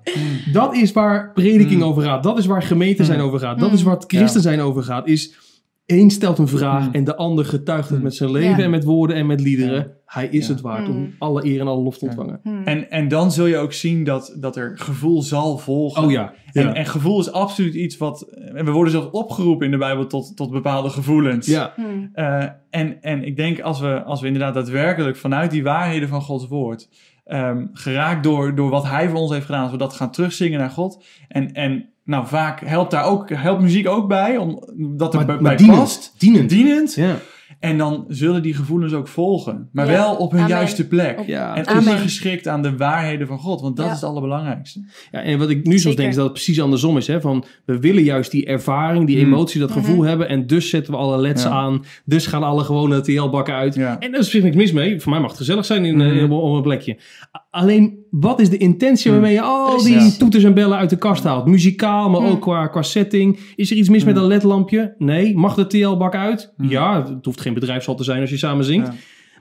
dat 0.52 0.76
is 0.76 0.92
waar 0.92 1.32
prediking 1.34 1.82
Mm. 1.82 1.88
over 1.88 2.04
gaat. 2.04 2.24
Dat 2.24 2.38
is 2.38 2.46
waar 2.46 2.64
gemeente 2.64 3.04
zijn 3.06 3.20
Mm. 3.20 3.26
over 3.26 3.40
gaat. 3.40 3.60
Dat 3.60 3.70
Mm. 3.70 3.76
is 3.76 3.84
wat 3.84 4.04
christen 4.08 4.42
zijn 4.42 4.60
over 4.60 4.84
gaat. 4.84 5.08
Is, 5.08 5.34
één 5.88 6.10
stelt 6.10 6.38
een 6.38 6.48
vraag 6.48 6.88
Mm. 6.88 6.94
en 6.94 7.04
de 7.04 7.16
ander 7.16 7.46
getuigt 7.46 7.90
het 7.90 7.98
Mm. 7.98 8.04
met 8.04 8.16
zijn 8.16 8.32
leven 8.32 8.58
Ja. 8.58 8.64
en 8.64 8.70
met 8.70 8.84
woorden 8.84 9.16
en 9.16 9.26
met 9.26 9.42
liederen. 9.42 9.76
Ja. 9.78 9.88
Hij 10.06 10.28
is 10.28 10.48
Ja. 10.48 10.54
het 10.54 10.62
waard 10.62 10.88
Mm. 10.88 10.96
om 10.96 11.14
alle 11.20 11.46
eer 11.46 11.60
en 11.60 11.68
alle 11.68 11.82
lof 11.82 11.98
te 11.98 12.06
Ja. 12.06 12.12
ontvangen. 12.12 12.64
En, 12.66 12.90
en 12.92 13.08
dan 13.08 13.32
zul 13.32 13.46
je 13.46 13.58
ook 13.58 13.74
zien 13.74 14.04
dat, 14.04 14.36
dat 14.40 14.56
er 14.56 14.72
gevoel 14.78 15.22
zal 15.22 15.58
volgen. 15.58 16.04
Oh 16.04 16.12
ja. 16.12 16.34
En, 16.52 16.64
Ja. 16.64 16.74
en 16.74 16.86
gevoel 16.86 17.20
is 17.20 17.32
absoluut 17.32 17.74
iets 17.74 17.98
wat... 17.98 18.22
En 18.54 18.66
we 18.66 18.72
worden 18.72 18.92
zelfs 18.92 19.10
opgeroepen 19.12 19.66
in 19.66 19.72
de 19.72 19.78
Bijbel 19.78 20.08
tot, 20.08 20.36
tot 20.38 20.52
bepaalde 20.52 20.90
gevoelens. 20.90 21.48
ja. 21.48 21.74
Eh, 22.14 22.44
en, 22.70 23.02
en 23.02 23.24
ik 23.24 23.36
denk 23.36 23.60
als 23.62 23.80
we, 23.80 24.04
als 24.04 24.22
we 24.22 24.28
inderdaad 24.28 24.54
daadwerkelijk 24.54 25.18
vanuit 25.18 25.52
die 25.52 25.64
waarheden 25.64 26.10
van 26.10 26.22
Gods 26.22 26.48
woord, 26.48 26.90
ehm, 27.26 27.66
geraakt 27.74 28.24
door, 28.24 28.56
door 28.56 28.70
wat 28.70 28.88
Hij 28.88 29.10
voor 29.10 29.20
ons 29.20 29.32
heeft 29.32 29.46
gedaan, 29.46 29.62
als 29.64 29.72
we 29.72 29.78
dat 29.78 29.94
gaan 29.94 30.12
terugzingen 30.12 30.60
naar 30.60 30.70
God. 30.70 31.04
En, 31.28 31.52
en 31.54 31.90
nou, 32.08 32.28
vaak 32.28 32.60
helpt 32.66 32.92
daar 32.92 33.06
ook, 33.06 33.30
helpt 33.30 33.62
muziek 33.62 33.88
ook 33.88 34.08
bij, 34.08 34.38
omdat 34.38 35.14
er 35.14 35.18
Maar, 35.18 35.26
bij, 35.26 35.36
maar 35.36 35.44
bij 35.44 35.56
dienend. 35.56 35.78
past. 35.80 36.14
Dienend. 36.18 36.50
Dienend. 36.50 36.94
Ja. 36.96 37.16
En 37.60 37.78
dan 37.78 38.06
zullen 38.08 38.42
die 38.44 38.54
gevoelens 38.54 38.94
ook 38.94 39.08
volgen. 39.08 39.70
Maar 39.72 39.86
Ja. 39.86 39.92
wel 39.92 40.16
op 40.16 40.32
hun 40.32 40.40
Amen. 40.40 40.52
juiste 40.56 40.88
plek. 40.88 41.20
Op- 41.20 41.28
Ja. 41.28 41.56
En 41.56 41.78
ondergeschikt 41.78 42.48
aan 42.48 42.62
de 42.62 42.78
waarheden 42.78 43.28
van 43.28 43.40
God. 43.40 43.62
Want 43.62 43.76
dat 43.76 43.86
Ja. 43.86 43.92
is 43.92 44.00
het 44.02 44.10
allerbelangrijkste. 44.10 44.86
Ja, 45.12 45.22
en 45.22 45.40
wat 45.40 45.50
ik 45.50 45.66
nu 45.66 45.80
soms 45.80 45.96
denk 45.96 46.10
is 46.10 46.16
dat 46.16 46.24
het 46.24 46.34
precies 46.34 46.62
andersom 46.62 46.98
is. 46.98 47.08
Hè? 47.08 47.22
Van, 47.22 47.44
we 47.66 47.80
willen 47.80 48.04
juist 48.04 48.32
die 48.32 48.46
ervaring, 48.46 49.08
die 49.08 49.18
Mm. 49.26 49.34
emotie, 49.34 49.60
dat 49.60 49.72
gevoel 49.72 50.02
hebben. 50.04 50.30
En 50.30 50.48
dus 50.48 50.70
zetten 50.70 50.94
we 50.94 51.00
alle 51.00 51.18
leds 51.18 51.44
Ja. 51.44 51.50
aan. 51.50 51.84
Dus 52.06 52.28
gaan 52.28 52.44
alle 52.44 52.64
gewone 52.64 53.02
TL-bakken 53.02 53.54
uit. 53.54 53.76
Ja. 53.76 54.00
En 54.00 54.12
daar 54.12 54.20
is 54.20 54.34
niks 54.34 54.56
mis 54.56 54.72
mee. 54.72 55.02
Voor 55.02 55.12
mij 55.12 55.20
mag 55.22 55.30
het 55.30 55.40
gezellig 55.40 55.66
zijn 55.66 55.86
in, 55.86 56.02
eh, 56.02 56.12
Mm. 56.24 56.32
op 56.32 56.42
op 56.44 56.56
een 56.56 56.62
plekje. 56.62 56.98
Alleen, 57.50 57.98
wat 58.20 58.40
is 58.40 58.50
de 58.50 58.58
intentie 58.58 59.12
waarmee 59.12 59.34
je 59.34 59.42
al 59.42 59.84
die 59.84 60.18
toeters 60.18 60.44
en 60.44 60.54
bellen 60.54 60.78
uit 60.78 60.90
de 60.90 60.98
kast 60.98 61.24
haalt? 61.24 61.46
Muzikaal, 61.46 62.10
maar 62.10 62.22
ook 62.30 62.42
qua, 62.42 62.68
qua 62.68 62.82
setting. 62.82 63.40
Is 63.56 63.72
er 63.72 63.78
iets 63.78 63.90
mis 63.90 64.04
met 64.04 64.16
een 64.16 64.28
ledlampje? 64.28 64.96
Nee. 64.98 65.36
Mag 65.38 65.56
de 65.56 65.68
TL-bak 65.68 66.16
uit? 66.16 66.54
Ja, 66.58 67.06
het 67.16 67.26
hoeft 67.26 67.42
geen 67.42 67.54
bedrijfshal 67.54 67.96
te 67.96 68.04
zijn 68.04 68.22
als 68.22 68.30
je 68.30 68.38
samen 68.38 68.66
zingt. 68.66 68.90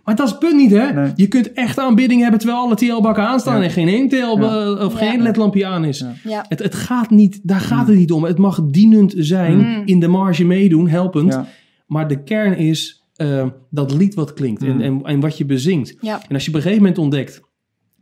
Maar 0.04 0.16
dat 0.16 0.26
is 0.26 0.30
het 0.32 0.40
punt 0.40 0.56
niet, 0.56 0.70
hè? 0.70 0.92
Nee. 0.92 1.12
Je 1.16 1.26
kunt 1.26 1.52
echt 1.52 1.78
aanbidding 1.78 2.20
hebben 2.20 2.38
terwijl 2.40 2.60
alle 2.60 2.74
TL-bakken 2.74 3.26
aanstaan 3.26 3.56
Ja. 3.58 3.62
en 3.64 3.70
geen 3.70 3.88
één 3.88 4.08
TL 4.08 4.14
Ja. 4.16 4.72
of 4.84 5.00
Ja. 5.00 5.10
geen 5.10 5.22
ledlampje 5.22 5.66
aan 5.66 5.84
is. 5.84 5.98
Ja. 5.98 6.12
Ja. 6.24 6.44
Het, 6.48 6.58
het 6.62 6.74
gaat 6.74 7.10
niet, 7.10 7.40
daar 7.42 7.60
gaat 7.60 7.82
Mm. 7.82 7.88
het 7.90 7.98
niet 7.98 8.12
om. 8.12 8.24
Het 8.24 8.38
mag 8.38 8.60
dienend 8.64 9.14
zijn, 9.16 9.56
Mm. 9.58 9.82
in 9.84 10.00
de 10.00 10.08
marge 10.08 10.44
meedoen, 10.44 10.88
helpend. 10.88 11.32
Ja. 11.32 11.46
Maar 11.86 12.08
de 12.08 12.22
kern 12.22 12.56
is 12.56 13.04
eh, 13.16 13.46
dat 13.70 13.94
lied 13.94 14.14
wat 14.14 14.33
klinkt 14.33 14.62
en, 14.62 14.74
Mm. 14.74 14.81
en, 14.81 15.00
en 15.02 15.20
wat 15.20 15.38
je 15.38 15.44
bezingt. 15.46 15.96
Ja. 16.00 16.20
En 16.29 16.35
als 16.35 16.42
je 16.44 16.48
op 16.50 16.54
een 16.56 16.62
gegeven 16.62 16.83
moment 16.83 16.98
ontdekt 16.98 17.40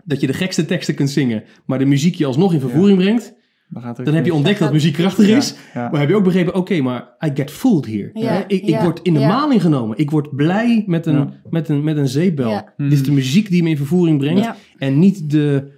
dat 0.05 0.21
je 0.21 0.27
de 0.27 0.33
gekste 0.33 0.65
teksten 0.65 0.95
kunt 0.95 1.11
zingen, 1.11 1.43
maar 1.67 1.79
de 1.79 1.85
muziek 1.85 2.15
je 2.15 2.27
alsnog 2.27 2.53
in 2.53 2.61
vervoering 2.61 2.99
brengt, 2.99 3.35
Dan, 3.69 3.83
gaat 3.83 4.05
Dan 4.05 4.15
heb 4.15 4.25
je 4.25 4.35
ontdekt 4.35 4.59
dat 4.59 4.73
muziek 4.73 4.93
krachtig 4.93 5.29
is. 5.29 5.55
Ja, 5.75 5.81
ja. 5.83 5.91
Maar 5.91 6.01
heb 6.01 6.09
je 6.09 6.15
ook 6.17 6.25
begrepen, 6.25 6.55
oké, 6.55 6.81
maar 6.81 7.17
I 7.27 7.31
get 7.35 7.51
fooled 7.51 7.87
hier. 7.87 8.11
Ja, 8.15 8.39
ik, 8.49 8.63
ik 8.63 8.69
ja, 8.69 8.83
word 8.83 9.01
in 9.03 9.15
de 9.15 9.21
ja. 9.21 9.29
maling 9.29 9.61
genomen. 9.63 9.99
Ik 9.99 10.11
word 10.11 10.37
blij 10.37 10.85
met 10.87 11.07
een, 11.07 11.15
Ja. 11.17 11.33
met 11.51 11.69
een, 11.69 11.85
met 11.85 11.97
een 11.97 12.09
zeepbel. 12.09 12.51
Ja. 12.51 12.73
Dit 12.77 12.93
is 12.93 13.03
de 13.03 13.13
muziek 13.13 13.49
die 13.51 13.63
me 13.63 13.69
in 13.69 13.77
vervoering 13.77 14.19
brengt. 14.19 14.45
Ja. 14.45 14.57
En 14.79 14.99
niet 14.99 15.31
de... 15.31 15.73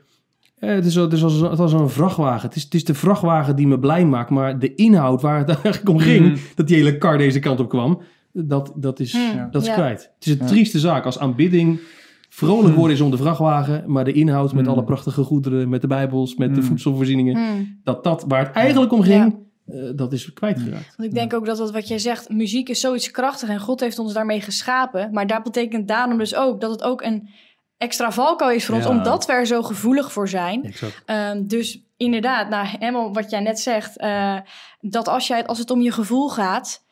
eh, 0.58 0.70
het 0.70 0.86
is, 0.86 0.94
het 0.94 1.12
is 1.12 1.22
als, 1.22 1.40
het 1.40 1.52
is 1.52 1.58
als 1.58 1.72
een 1.72 1.88
vrachtwagen. 1.90 2.46
Het 2.48 2.56
is, 2.56 2.62
het 2.62 2.74
is 2.74 2.84
de 2.84 2.94
vrachtwagen 2.94 3.56
die 3.56 3.66
me 3.66 3.78
blij 3.78 4.04
maakt. 4.04 4.30
Maar 4.30 4.58
de 4.58 4.74
inhoud 4.74 5.22
waar 5.22 5.38
het 5.38 5.48
eigenlijk 5.62 5.88
om 5.88 5.98
ging... 5.98 6.26
Mhm. 6.26 6.36
dat 6.54 6.68
die 6.68 6.76
hele 6.76 6.98
kar 6.98 7.18
deze 7.18 7.38
kant 7.38 7.60
op 7.60 7.68
kwam... 7.68 8.00
dat, 8.32 8.72
dat 8.76 9.00
is, 9.00 9.12
Hmm, 9.12 9.48
dat 9.50 9.62
is 9.62 9.68
ja. 9.68 9.74
kwijt. 9.74 10.10
Het 10.18 10.26
is 10.26 10.32
een 10.32 10.38
Ja. 10.40 10.46
trieste 10.46 10.78
zaak 10.78 11.04
als 11.04 11.18
aanbidding... 11.18 11.78
Vrolijk 12.36 12.66
Hmm. 12.66 12.76
worden 12.76 12.96
is 12.96 13.02
om 13.02 13.10
de 13.10 13.16
vrachtwagen, 13.16 13.84
maar 13.86 14.04
de 14.04 14.12
inhoud 14.12 14.52
met 14.52 14.64
Hmm. 14.64 14.74
alle 14.74 14.84
prachtige 14.84 15.22
goederen, 15.22 15.68
met 15.68 15.80
de 15.80 15.86
bijbels, 15.86 16.34
met 16.34 16.48
de 16.54 16.60
Hmm. 16.60 16.68
voedselvoorzieningen, 16.68 17.80
dat 17.84 18.04
dat 18.04 18.24
waar 18.28 18.46
het 18.46 18.54
eigenlijk 18.54 18.92
om 18.92 19.02
ging, 19.02 19.36
eh, 19.66 19.90
dat 19.94 20.12
is 20.12 20.32
kwijtgeraakt. 20.32 20.94
Want 20.96 21.08
ik 21.08 21.14
denk 21.14 21.34
ook 21.34 21.46
dat 21.46 21.56
dat 21.56 21.70
wat 21.72 21.88
jij 21.88 21.98
zegt, 21.98 22.28
muziek 22.28 22.68
is 22.68 22.80
zoiets 22.80 23.10
krachtig 23.10 23.48
en 23.48 23.60
God 23.60 23.80
heeft 23.80 23.98
ons 23.98 24.12
daarmee 24.12 24.40
geschapen. 24.40 25.12
Maar 25.12 25.26
dat 25.26 25.42
betekent 25.42 25.88
daarom 25.88 26.18
dus 26.18 26.34
ook 26.34 26.60
dat 26.60 26.70
het 26.70 26.82
ook 26.82 27.02
een 27.02 27.28
extra 27.76 28.12
valkuil 28.12 28.50
is 28.56 28.66
voor 28.66 28.74
ons, 28.74 28.86
omdat 28.86 29.26
we 29.26 29.32
er 29.32 29.46
zo 29.46 29.62
gevoelig 29.62 30.12
voor 30.12 30.28
zijn. 30.28 30.74
Ehm, 31.06 31.46
dus 31.46 31.84
inderdaad, 31.96 32.48
nou, 32.48 32.66
helemaal 32.66 33.12
wat 33.12 33.30
jij 33.30 33.40
net 33.40 33.60
zegt, 33.60 33.98
eh, 33.98 34.36
dat 34.80 35.08
als, 35.08 35.26
jij, 35.26 35.46
als 35.46 35.58
het 35.58 35.70
om 35.70 35.80
je 35.80 35.92
gevoel 35.92 36.28
gaat, 36.28 36.84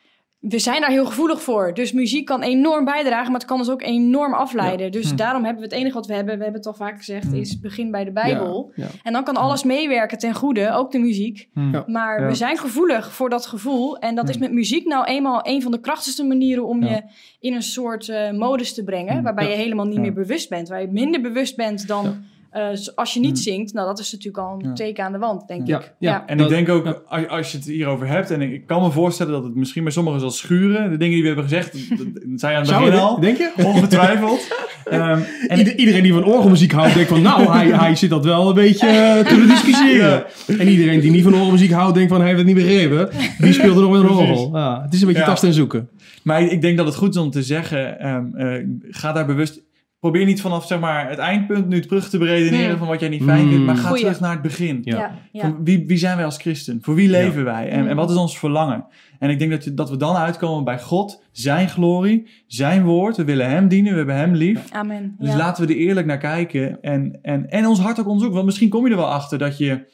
we 0.49 0.59
zijn 0.59 0.81
daar 0.81 0.89
heel 0.89 1.05
gevoelig 1.05 1.41
voor. 1.41 1.73
Dus 1.73 1.91
muziek 1.91 2.25
kan 2.25 2.41
enorm 2.41 2.85
bijdragen, 2.85 3.31
maar 3.31 3.39
het 3.39 3.49
kan 3.49 3.57
ons 3.57 3.69
ook 3.69 3.81
enorm 3.81 4.33
afleiden. 4.33 4.91
Dus 4.91 5.09
Hm. 5.09 5.15
daarom 5.15 5.43
hebben 5.43 5.61
we 5.63 5.67
het 5.69 5.77
enige 5.77 5.93
wat 5.95 6.07
we 6.07 6.13
hebben, 6.13 6.37
we 6.37 6.43
hebben 6.43 6.61
het 6.61 6.69
al 6.69 6.73
vaak 6.85 6.97
gezegd, 6.97 7.27
Hm. 7.27 7.35
is 7.35 7.59
begin 7.59 7.91
bij 7.91 8.03
de 8.03 8.11
Bijbel. 8.11 8.71
Ja, 8.75 8.83
ja. 8.83 8.89
En 9.03 9.13
dan 9.13 9.23
kan 9.23 9.35
alles 9.35 9.63
meewerken 9.63 10.17
ten 10.17 10.33
goede, 10.33 10.71
ook 10.71 10.91
de 10.91 10.99
muziek. 10.99 11.49
Hm. 11.53 11.81
Maar 11.91 12.27
we 12.27 12.35
zijn 12.35 12.57
gevoelig 12.57 13.11
voor 13.13 13.29
dat 13.29 13.45
gevoel. 13.45 13.97
En 13.97 14.15
dat 14.15 14.29
is 14.29 14.35
Hm. 14.35 14.41
met 14.41 14.51
muziek 14.51 14.85
nou 14.85 15.05
eenmaal 15.05 15.39
een 15.47 15.61
van 15.61 15.71
de 15.71 15.79
krachtigste 15.79 16.23
manieren 16.25 16.65
om 16.65 16.83
je 16.83 17.01
in 17.39 17.53
een 17.53 17.61
soort 17.63 18.09
eh, 18.09 18.31
modus 18.31 18.73
te 18.73 18.83
brengen. 18.83 19.17
Hm. 19.17 19.23
Waarbij 19.23 19.49
je 19.49 19.55
helemaal 19.55 19.85
niet 19.85 19.99
meer 19.99 20.13
bewust 20.13 20.49
bent. 20.49 20.67
Waar 20.69 20.81
je 20.81 20.87
minder 20.91 21.21
bewust 21.21 21.55
bent 21.55 21.87
dan 21.87 22.23
Eh, 22.55 22.67
als 22.95 23.13
je 23.13 23.19
niet 23.19 23.37
Hm. 23.37 23.43
zingt. 23.43 23.73
Nou, 23.73 23.87
dat 23.87 23.99
is 23.99 24.11
natuurlijk 24.11 24.37
al 24.47 24.53
een 24.59 24.67
Ja. 24.67 24.73
teken 24.73 25.03
aan 25.03 25.11
de 25.11 25.17
wand, 25.17 25.47
denk 25.47 25.67
Ja, 25.67 25.79
ik. 25.79 25.93
ja. 25.99 26.23
En 26.27 26.37
Dat- 26.37 26.49
ik 26.51 26.55
denk 26.55 26.69
ook, 26.69 27.03
als, 27.07 27.27
als 27.27 27.51
je 27.51 27.57
het 27.57 27.65
hierover 27.67 28.07
hebt, 28.07 28.31
en 28.31 28.41
ik, 28.41 28.51
ik 28.51 28.67
kan 28.67 28.81
me 28.81 28.91
voorstellen 28.91 29.31
dat 29.33 29.43
het 29.43 29.55
misschien 29.55 29.83
bij 29.83 29.91
sommigen 29.91 30.19
zal 30.19 30.31
schuren, 30.31 30.89
de 30.89 30.97
dingen 30.97 31.13
die 31.13 31.21
we 31.21 31.27
hebben 31.27 31.43
gezegd, 31.45 31.89
dat, 31.89 31.97
dat 32.13 32.23
zei 32.35 32.51
je 32.53 32.57
aan 32.59 32.65
het 32.67 32.77
begin 32.85 32.99
al, 32.99 33.19
denk 33.19 33.37
je? 33.37 33.51
ongetwijfeld. 33.63 34.47
Ehm, 34.85 35.19
en 35.47 35.57
Ieder- 35.57 35.75
iedereen 35.75 36.03
die 36.03 36.13
van 36.13 36.23
orgelmuziek 36.23 36.71
houdt, 36.71 36.93
denkt 36.93 37.09
van 37.09 37.21
nou, 37.21 37.51
hij, 37.51 37.67
hij 37.67 37.95
zit 37.95 38.09
dat 38.09 38.25
wel 38.25 38.47
een 38.49 38.55
beetje 38.55 38.87
eh, 38.87 39.19
te 39.27 39.45
discussiëren. 39.47 40.23
En 40.59 40.67
iedereen 40.67 40.99
die 40.99 41.11
niet 41.11 41.23
van 41.23 41.33
orgelmuziek 41.33 41.71
houdt, 41.71 41.93
denkt 41.95 42.09
van 42.09 42.19
hij 42.19 42.27
heeft 42.29 42.39
het 42.45 42.55
niet 42.55 42.65
begrepen. 42.65 43.09
Die 43.39 43.53
speelt 43.53 43.75
er 43.75 43.81
nog 43.81 43.91
met 43.91 44.01
een 44.01 44.09
orgel. 44.09 44.49
Ja, 44.53 44.81
het 44.81 44.93
is 44.93 45.01
een 45.01 45.07
beetje 45.07 45.21
Ja. 45.21 45.27
tasten 45.27 45.47
en 45.47 45.53
zoeken. 45.53 45.89
Maar 46.23 46.41
ik 46.41 46.61
denk 46.61 46.77
dat 46.77 46.85
het 46.85 46.95
goed 46.95 47.15
is 47.15 47.21
om 47.21 47.29
te 47.31 47.43
zeggen, 47.43 47.99
ehm, 47.99 48.35
eh, 48.35 48.65
ga 48.89 49.11
daar 49.11 49.25
bewust... 49.25 49.61
Probeer 50.05 50.25
niet 50.25 50.41
vanaf 50.41 50.67
zeg 50.67 50.79
maar, 50.79 51.09
het 51.09 51.19
eindpunt 51.19 51.67
nu 51.67 51.79
terug 51.81 52.09
te 52.09 52.17
beredeneren 52.17 52.69
Hmm. 52.69 52.77
van 52.77 52.87
wat 52.87 52.99
jij 52.99 53.09
niet 53.09 53.23
fijn 53.23 53.49
vindt, 53.49 53.65
maar 53.65 53.75
ga 53.75 53.87
Goeie. 53.87 54.01
terug 54.03 54.19
naar 54.19 54.31
het 54.31 54.41
begin. 54.41 54.81
Ja. 54.83 54.97
Ja, 54.97 55.11
ja. 55.31 55.41
Van 55.41 55.63
wie, 55.63 55.83
wie 55.87 55.97
zijn 55.97 56.15
wij 56.15 56.25
als 56.25 56.37
christen? 56.37 56.79
Voor 56.81 56.95
wie 56.95 57.09
leven 57.09 57.43
wij? 57.43 57.69
En, 57.69 57.87
en 57.87 57.95
wat 57.95 58.09
is 58.09 58.15
ons 58.15 58.39
verlangen? 58.39 58.85
En 59.19 59.29
ik 59.29 59.39
denk 59.39 59.51
dat, 59.51 59.63
je, 59.63 59.73
dat 59.73 59.89
we 59.89 59.97
dan 59.97 60.15
uitkomen 60.15 60.63
bij 60.63 60.79
God, 60.79 61.23
zijn 61.31 61.69
glorie, 61.69 62.27
zijn 62.47 62.83
woord. 62.83 63.17
We 63.17 63.23
willen 63.23 63.49
hem 63.49 63.67
dienen, 63.67 63.91
we 63.91 63.97
hebben 63.97 64.15
hem 64.15 64.33
lief. 64.33 64.71
Amen. 64.71 65.15
Dus 65.19 65.29
ja. 65.29 65.37
laten 65.37 65.67
we 65.67 65.73
er 65.73 65.79
eerlijk 65.79 66.07
naar 66.07 66.17
kijken 66.17 66.81
en, 66.81 67.19
en, 67.21 67.49
en 67.49 67.65
ons 67.65 67.79
hart 67.79 67.99
ook 67.99 68.05
onderzoeken. 68.05 68.35
Want 68.35 68.45
misschien 68.45 68.69
kom 68.69 68.85
je 68.85 68.91
er 68.91 68.97
wel 68.97 69.11
achter 69.11 69.37
dat 69.37 69.57
je 69.57 69.85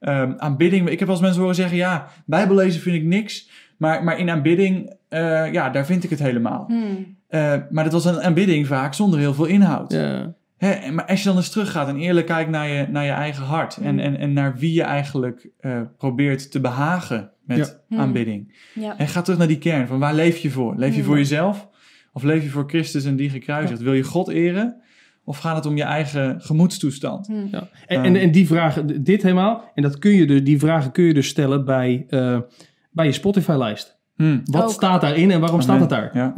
ehm, 0.00 0.32
aanbidding... 0.36 0.88
Ik 0.88 0.98
heb 0.98 1.08
wel 1.08 1.16
eens 1.16 1.24
mensen 1.24 1.40
horen 1.40 1.56
zeggen, 1.56 1.76
ja, 1.76 2.08
bijbellezen 2.26 2.80
vind 2.80 2.96
ik 2.96 3.04
niks. 3.04 3.48
Maar, 3.76 4.04
maar 4.04 4.18
in 4.18 4.30
aanbidding, 4.30 4.94
eh, 5.08 5.52
ja, 5.52 5.70
daar 5.70 5.86
vind 5.86 6.04
ik 6.04 6.10
het 6.10 6.18
helemaal. 6.18 6.64
Hmm. 6.68 7.15
Eh, 7.28 7.54
maar 7.70 7.84
dat 7.84 7.92
was 7.92 8.04
een 8.04 8.20
aanbidding 8.20 8.66
vaak 8.66 8.94
zonder 8.94 9.18
heel 9.18 9.34
veel 9.34 9.44
inhoud. 9.44 9.92
Ja. 9.92 10.34
Hè, 10.56 10.90
maar 10.90 11.06
als 11.06 11.22
je 11.22 11.28
dan 11.28 11.36
eens 11.36 11.50
teruggaat 11.50 11.88
en 11.88 11.96
eerlijk 11.96 12.26
kijkt 12.26 12.50
naar 12.50 12.68
je, 12.68 12.86
naar 12.90 13.04
je 13.04 13.10
eigen 13.10 13.44
hart... 13.44 13.76
En, 13.76 13.92
Mm. 13.94 13.98
en, 14.00 14.18
en 14.18 14.32
naar 14.32 14.56
wie 14.56 14.72
je 14.72 14.82
eigenlijk 14.82 15.48
eh, 15.60 15.80
probeert 15.98 16.50
te 16.50 16.60
behagen 16.60 17.30
met 17.44 17.80
Ja. 17.88 17.98
aanbidding. 17.98 18.54
Ja. 18.74 18.98
En 18.98 19.08
ga 19.08 19.22
terug 19.22 19.38
naar 19.38 19.48
die 19.48 19.58
kern 19.58 19.86
van 19.86 19.98
waar 19.98 20.14
leef 20.14 20.38
je 20.38 20.50
voor? 20.50 20.74
Leef 20.76 20.94
je 20.94 21.00
Mm. 21.00 21.06
voor 21.06 21.16
jezelf? 21.16 21.68
Of 22.12 22.22
leef 22.22 22.42
je 22.42 22.48
voor 22.48 22.64
Christus 22.68 23.04
en 23.04 23.16
die 23.16 23.30
gekruisigd? 23.30 23.80
Wil 23.80 23.92
je 23.92 24.02
God 24.02 24.28
eren? 24.28 24.80
Of 25.24 25.38
gaat 25.38 25.56
het 25.56 25.66
om 25.66 25.76
je 25.76 25.82
eigen 25.82 26.40
gemoedstoestand? 26.40 27.28
Ja. 27.50 27.68
En, 27.86 28.02
en, 28.02 28.16
en 28.16 28.30
die 28.30 28.46
vragen, 28.46 29.04
dit 29.04 29.22
helemaal, 29.22 29.70
en 29.74 29.82
dat 29.82 29.98
kun 29.98 30.10
je 30.10 30.26
dus, 30.26 30.42
die 30.44 30.58
vragen 30.58 30.92
kun 30.92 31.04
je 31.04 31.14
dus 31.14 31.28
stellen 31.28 31.64
bij, 31.64 32.06
eh, 32.08 32.38
bij 32.90 33.06
je 33.06 33.12
Spotify-lijst. 33.12 33.95
Hmm. 34.16 34.42
Wat 34.44 34.62
Ook. 34.62 34.70
staat 34.70 35.00
daarin 35.00 35.30
en 35.30 35.40
waarom 35.40 35.60
staat 35.60 35.80
het 35.80 35.88
daar? 35.88 36.10
Ja. 36.14 36.32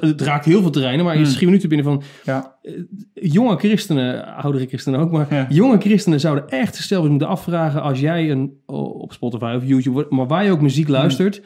Het, 0.00 0.20
raakt 0.20 0.44
heel 0.44 0.60
veel 0.60 0.70
terreinen, 0.70 1.04
maar 1.04 1.14
je 1.14 1.20
Hmm. 1.22 1.30
schiet 1.30 1.44
minuten 1.44 1.68
binnen 1.68 1.86
van 1.86 2.02
Ja. 2.24 2.54
eh, 2.62 2.72
jonge 3.14 3.56
christenen, 3.56 4.34
oudere 4.36 4.66
christenen 4.66 5.00
ook, 5.00 5.10
maar 5.10 5.26
Ja. 5.30 5.46
jonge 5.48 5.78
christenen 5.80 6.20
zouden 6.20 6.48
echt 6.48 6.74
zichzelf 6.76 7.08
moeten 7.08 7.28
afvragen 7.28 7.82
als 7.82 8.00
jij 8.00 8.30
een, 8.30 8.52
op 8.66 9.12
Spotify 9.12 9.54
of 9.56 9.64
YouTube, 9.66 10.06
maar 10.10 10.26
waar 10.26 10.44
je 10.44 10.50
ook 10.50 10.60
muziek 10.60 10.88
luistert, 10.88 11.42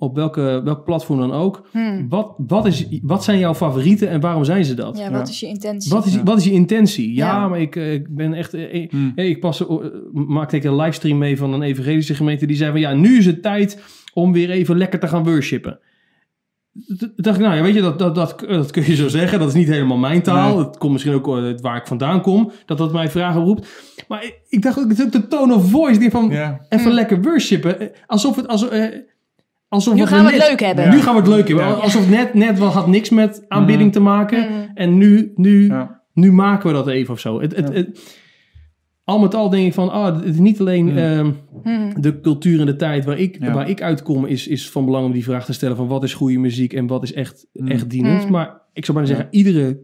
op 0.00 0.14
welke, 0.14 0.60
welk 0.64 0.84
platform 0.84 1.18
dan 1.18 1.32
ook, 1.32 1.68
Hmm. 1.72 2.08
wat, 2.08 2.34
wat, 2.36 2.66
is, 2.66 2.86
wat 3.02 3.24
zijn 3.24 3.38
jouw 3.38 3.54
favorieten 3.54 4.08
en 4.08 4.20
waarom 4.20 4.44
zijn 4.44 4.64
ze 4.64 4.74
dat? 4.74 4.98
Ja, 4.98 5.10
wat 5.10 5.26
Ja. 5.26 5.32
is 5.32 5.40
je 5.40 5.46
intentie? 5.46 5.92
Wat 5.92 6.06
is, 6.06 6.14
Ja. 6.14 6.22
wat 6.22 6.38
is 6.38 6.44
je 6.44 6.52
intentie? 6.52 7.14
Ja, 7.14 7.26
Ja. 7.26 7.48
maar 7.48 7.60
ik, 7.60 7.76
eh, 7.76 7.92
ik 7.92 8.14
ben 8.14 8.32
echt. 8.34 8.54
eh, 8.54 8.74
eh, 8.82 8.90
Hmm. 8.90 9.12
ik 9.14 9.40
pas, 9.40 9.64
maakte 10.12 10.56
ik 10.56 10.64
een 10.64 10.76
livestream 10.76 11.18
mee 11.18 11.36
van 11.36 11.52
een 11.52 11.62
evangelische 11.62 12.14
gemeente. 12.14 12.46
Die 12.46 12.56
zei 12.56 12.70
van 12.70 12.80
ja, 12.80 12.92
nu 12.94 13.18
is 13.18 13.26
het 13.26 13.42
tijd 13.42 13.82
om 14.14 14.32
weer 14.32 14.50
even 14.50 14.76
lekker 14.76 14.98
te 15.00 15.08
gaan 15.08 15.24
worshipen. 15.24 15.78
Toen 16.98 17.12
dacht 17.16 17.36
ik, 17.38 17.42
nou 17.44 17.56
ja, 17.56 17.62
weet 17.62 17.74
je, 17.74 17.80
dat, 17.80 17.98
dat, 17.98 18.14
dat, 18.14 18.44
dat 18.48 18.70
kun 18.70 18.84
je 18.86 18.94
zo 18.94 19.08
zeggen. 19.08 19.38
Dat 19.38 19.48
is 19.48 19.54
niet 19.54 19.68
helemaal 19.68 19.96
mijn 19.96 20.22
taal. 20.22 20.56
Nee. 20.56 20.64
Het 20.66 20.78
komt 20.78 20.92
misschien 20.92 21.14
ook 21.14 21.26
waar 21.60 21.76
ik 21.76 21.86
vandaan 21.86 22.20
kom. 22.20 22.50
Dat 22.66 22.78
dat 22.78 22.92
mij 22.92 23.08
vragen 23.10 23.40
roept. 23.44 23.68
Maar 24.08 24.24
ik, 24.24 24.40
ik 24.48 24.62
dacht 24.62 24.78
ook, 24.78 24.88
het 24.88 24.98
is 24.98 25.04
ook 25.04 25.12
de 25.12 25.26
tone 25.28 25.54
of 25.54 25.70
voice. 25.70 25.98
Die 25.98 26.10
van, 26.10 26.28
Ja. 26.30 26.60
even 26.68 26.84
Hmm. 26.86 26.94
lekker 26.94 27.22
worshipen. 27.22 27.90
Alsof 28.06 28.36
het... 28.36 28.46
Alsof, 28.48 28.68
eh, 28.70 28.98
alsof 29.70 29.94
Nu 29.94 30.00
het 30.00 30.08
gaan 30.08 30.24
we 30.24 30.30
het 30.30 30.38
net- 30.38 30.48
leuk 30.48 30.60
hebben. 30.60 30.90
Nu 30.90 31.00
gaan 31.00 31.14
we 31.14 31.20
het 31.20 31.28
leuk 31.30 31.48
hebben. 31.48 31.66
Ja. 31.66 31.72
Alsof 31.72 32.08
net, 32.10 32.34
net 32.34 32.58
wel 32.58 32.68
had 32.68 32.86
niks 32.86 33.10
met 33.10 33.44
aanbidding 33.48 33.82
Hmm. 33.94 34.02
te 34.02 34.08
maken. 34.10 34.46
Hmm. 34.48 34.70
En 34.74 34.96
nu, 34.98 35.32
nu, 35.34 35.66
Ja. 35.66 36.02
nu 36.12 36.32
maken 36.32 36.66
we 36.68 36.72
dat 36.74 36.88
even 36.88 37.14
of 37.14 37.20
zo. 37.20 37.40
Het, 37.40 37.56
het, 37.56 37.68
Ja. 37.68 37.74
het- 37.74 38.18
al 39.04 39.18
met 39.18 39.34
al 39.34 39.50
denk 39.50 39.66
ik 39.66 39.74
van, 39.74 39.90
ah, 39.90 40.14
het 40.16 40.24
is 40.24 40.38
niet 40.38 40.60
alleen 40.60 40.88
Hmm. 40.88 40.98
ehm, 40.98 41.30
Hmm. 41.62 42.00
de 42.02 42.20
cultuur 42.20 42.60
en 42.60 42.66
de 42.66 42.76
tijd 42.76 43.04
waar 43.04 43.18
ik, 43.18 43.36
Ja. 43.40 43.52
waar 43.52 43.68
ik 43.68 43.82
uitkom, 43.82 44.26
is, 44.26 44.46
is 44.48 44.70
van 44.70 44.84
belang 44.84 45.04
om 45.06 45.12
die 45.12 45.24
vraag 45.24 45.44
te 45.44 45.52
stellen 45.52 45.76
van 45.76 45.86
wat 45.86 46.02
is 46.04 46.14
goede 46.14 46.38
muziek 46.38 46.72
en 46.72 46.86
wat 46.86 47.02
is 47.02 47.12
echt, 47.12 47.46
Hmm. 47.52 47.68
echt 47.68 47.90
dienend. 47.90 48.22
Hmm. 48.22 48.30
Maar 48.32 48.60
ik 48.72 48.84
zou 48.84 48.98
bijna 48.98 49.12
Ja. 49.12 49.16
zeggen, 49.16 49.36
iedere 49.36 49.80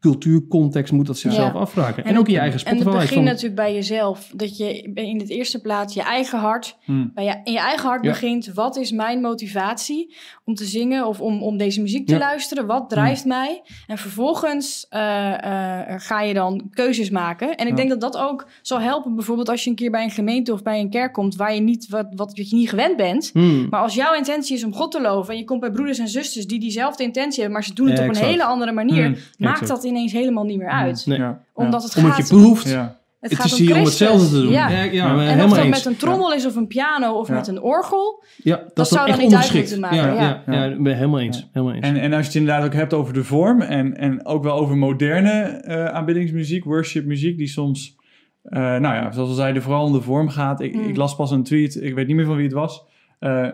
cultuurcontext 0.00 0.92
moet 0.92 1.06
dat 1.06 1.18
zichzelf 1.18 1.52
Ja. 1.52 1.58
afvragen. 1.58 2.04
En, 2.04 2.10
En- 2.10 2.18
ook 2.18 2.26
in 2.26 2.32
je 2.32 2.38
eigen 2.38 2.64
En 2.66 2.76
het 2.76 2.84
begint 2.84 3.08
van- 3.12 3.24
natuurlijk 3.24 3.54
bij 3.54 3.74
jezelf. 3.74 4.30
Dat 4.34 4.56
je 4.56 4.82
in 4.94 5.18
het 5.18 5.28
eerste 5.30 5.60
plaats 5.60 5.94
je 5.94 6.02
eigen 6.02 6.38
hart, 6.38 6.76
Hmm. 6.84 7.10
bij 7.14 7.24
je, 7.24 7.40
in 7.44 7.52
je 7.52 7.58
eigen 7.58 7.88
hart 7.88 8.04
Ja. 8.04 8.10
begint. 8.10 8.52
Wat 8.54 8.76
is 8.76 8.92
mijn 8.92 9.20
motivatie 9.20 10.14
om 10.44 10.54
te 10.54 10.64
zingen 10.64 11.06
of 11.06 11.20
om, 11.20 11.42
om 11.42 11.56
deze 11.56 11.80
muziek 11.80 12.06
te 12.06 12.12
Ja. 12.12 12.18
luisteren? 12.18 12.66
Wat 12.66 12.88
drijft 12.90 13.24
mij? 13.24 13.62
En 13.86 13.98
vervolgens 13.98 14.86
eh, 14.88 15.32
eh, 15.44 16.00
ga 16.00 16.20
je 16.22 16.34
dan 16.34 16.68
keuzes 16.70 17.10
maken. 17.10 17.54
En 17.56 17.66
ik 17.66 17.76
denk 17.76 17.88
dat 17.88 18.00
dat 18.00 18.16
ook 18.16 18.46
zal 18.62 18.80
helpen. 18.80 19.14
Bijvoorbeeld 19.14 19.48
als 19.48 19.64
je 19.64 19.70
een 19.70 19.76
keer 19.76 19.90
bij 19.90 20.04
een 20.04 20.10
gemeente 20.10 20.52
of 20.52 20.62
bij 20.62 20.80
een 20.80 20.90
kerk 20.90 21.12
komt 21.12 21.36
waar 21.36 21.54
je 21.54 21.60
niet 21.60 21.88
wat, 21.88 22.06
wat, 22.14 22.30
je 22.36 22.46
niet 22.56 22.68
gewend 22.68 22.96
bent. 22.96 23.30
Hmm. 23.32 23.66
Maar 23.70 23.80
als 23.80 23.94
jouw 23.94 24.14
intentie 24.14 24.56
is 24.56 24.64
om 24.64 24.74
God 24.74 24.90
te 24.92 25.00
loven 25.00 25.32
en 25.32 25.38
je 25.38 25.44
komt 25.44 25.60
bij 25.60 25.70
broeders 25.70 25.98
en 25.98 26.08
zusters 26.08 26.46
die 26.46 26.60
diezelfde 26.60 27.02
intentie 27.02 27.34
hebben, 27.42 27.52
maar 27.52 27.64
ze 27.64 27.74
doen 27.74 27.88
het 27.88 27.98
op 28.00 28.08
een 28.08 28.16
hele 28.16 28.44
andere 28.44 28.72
manier, 28.72 29.04
Hmm. 29.04 29.16
maakt 29.38 29.68
dat 29.68 29.84
ineens 29.90 30.12
helemaal 30.12 30.44
niet 30.44 30.58
meer 30.58 30.68
uit. 30.70 31.06
Nee. 31.06 31.18
Ja. 31.18 31.42
Omdat 31.52 31.82
het 31.82 31.96
Omdat 31.96 32.12
gaat 32.12 32.28
je 32.28 32.34
proeft, 32.34 32.68
Ja. 32.68 32.98
het 33.20 33.30
het, 33.30 33.40
gaat 33.40 33.46
is 33.46 33.52
om 33.52 33.66
hier 33.66 33.76
om 33.76 33.84
hetzelfde 33.84 34.28
te 34.28 34.40
doen. 34.42 34.50
Ja. 34.52 34.68
Ja, 34.68 34.82
ja, 34.82 35.10
En 35.12 35.18
helemaal 35.20 35.44
of 35.44 35.50
dat 35.54 35.64
eens. 35.64 35.76
met 35.76 35.84
een 35.84 35.96
trommel 35.96 36.32
is 36.32 36.46
of 36.46 36.56
een 36.56 36.66
piano 36.66 37.12
of 37.12 37.28
Ja. 37.28 37.34
met 37.34 37.46
een 37.48 37.60
orgel. 37.62 38.24
Ja, 38.42 38.60
dat, 38.74 38.88
zou 38.88 39.08
dan 39.10 39.18
niet 39.18 39.34
uit 39.34 39.54
moeten 39.54 39.74
Ja, 39.74 39.80
maken, 39.80 39.96
ja. 40.14 40.42
ja. 40.46 40.52
ja, 40.52 40.64
ik 40.64 40.82
ben 40.82 40.94
helemaal 40.96 41.20
eens. 41.20 41.48
Helemaal 41.52 41.74
eens. 41.74 41.86
En, 41.86 41.96
en 41.96 42.12
als 42.12 42.20
je 42.20 42.26
het 42.26 42.34
inderdaad 42.34 42.64
ook 42.64 42.74
hebt 42.74 42.92
over 42.94 43.14
de 43.14 43.24
vorm 43.24 43.60
en, 43.60 43.96
en 43.96 44.26
ook 44.26 44.42
wel 44.42 44.54
over 44.54 44.76
moderne 44.76 45.30
eh 45.42 45.84
aanbiddingsmuziek, 45.84 46.64
worshipmuziek, 46.64 47.38
die 47.38 47.48
soms, 47.48 47.96
eh, 48.42 48.58
nou 48.60 48.82
ja, 48.94 49.12
zoals 49.12 49.28
we 49.28 49.34
zeiden, 49.34 49.62
vooral 49.62 49.84
om 49.84 49.92
de 49.92 50.00
vorm 50.00 50.28
gaat. 50.28 50.60
Ik, 50.60 50.74
Mm. 50.74 50.88
ik 50.88 50.96
las 50.96 51.16
pas 51.16 51.30
een 51.30 51.42
tweet, 51.42 51.82
ik 51.82 51.94
weet 51.94 52.06
niet 52.06 52.16
meer 52.16 52.24
van 52.26 52.36
wie 52.36 52.44
het 52.44 52.54
was, 52.54 52.84
eh, 53.18 53.46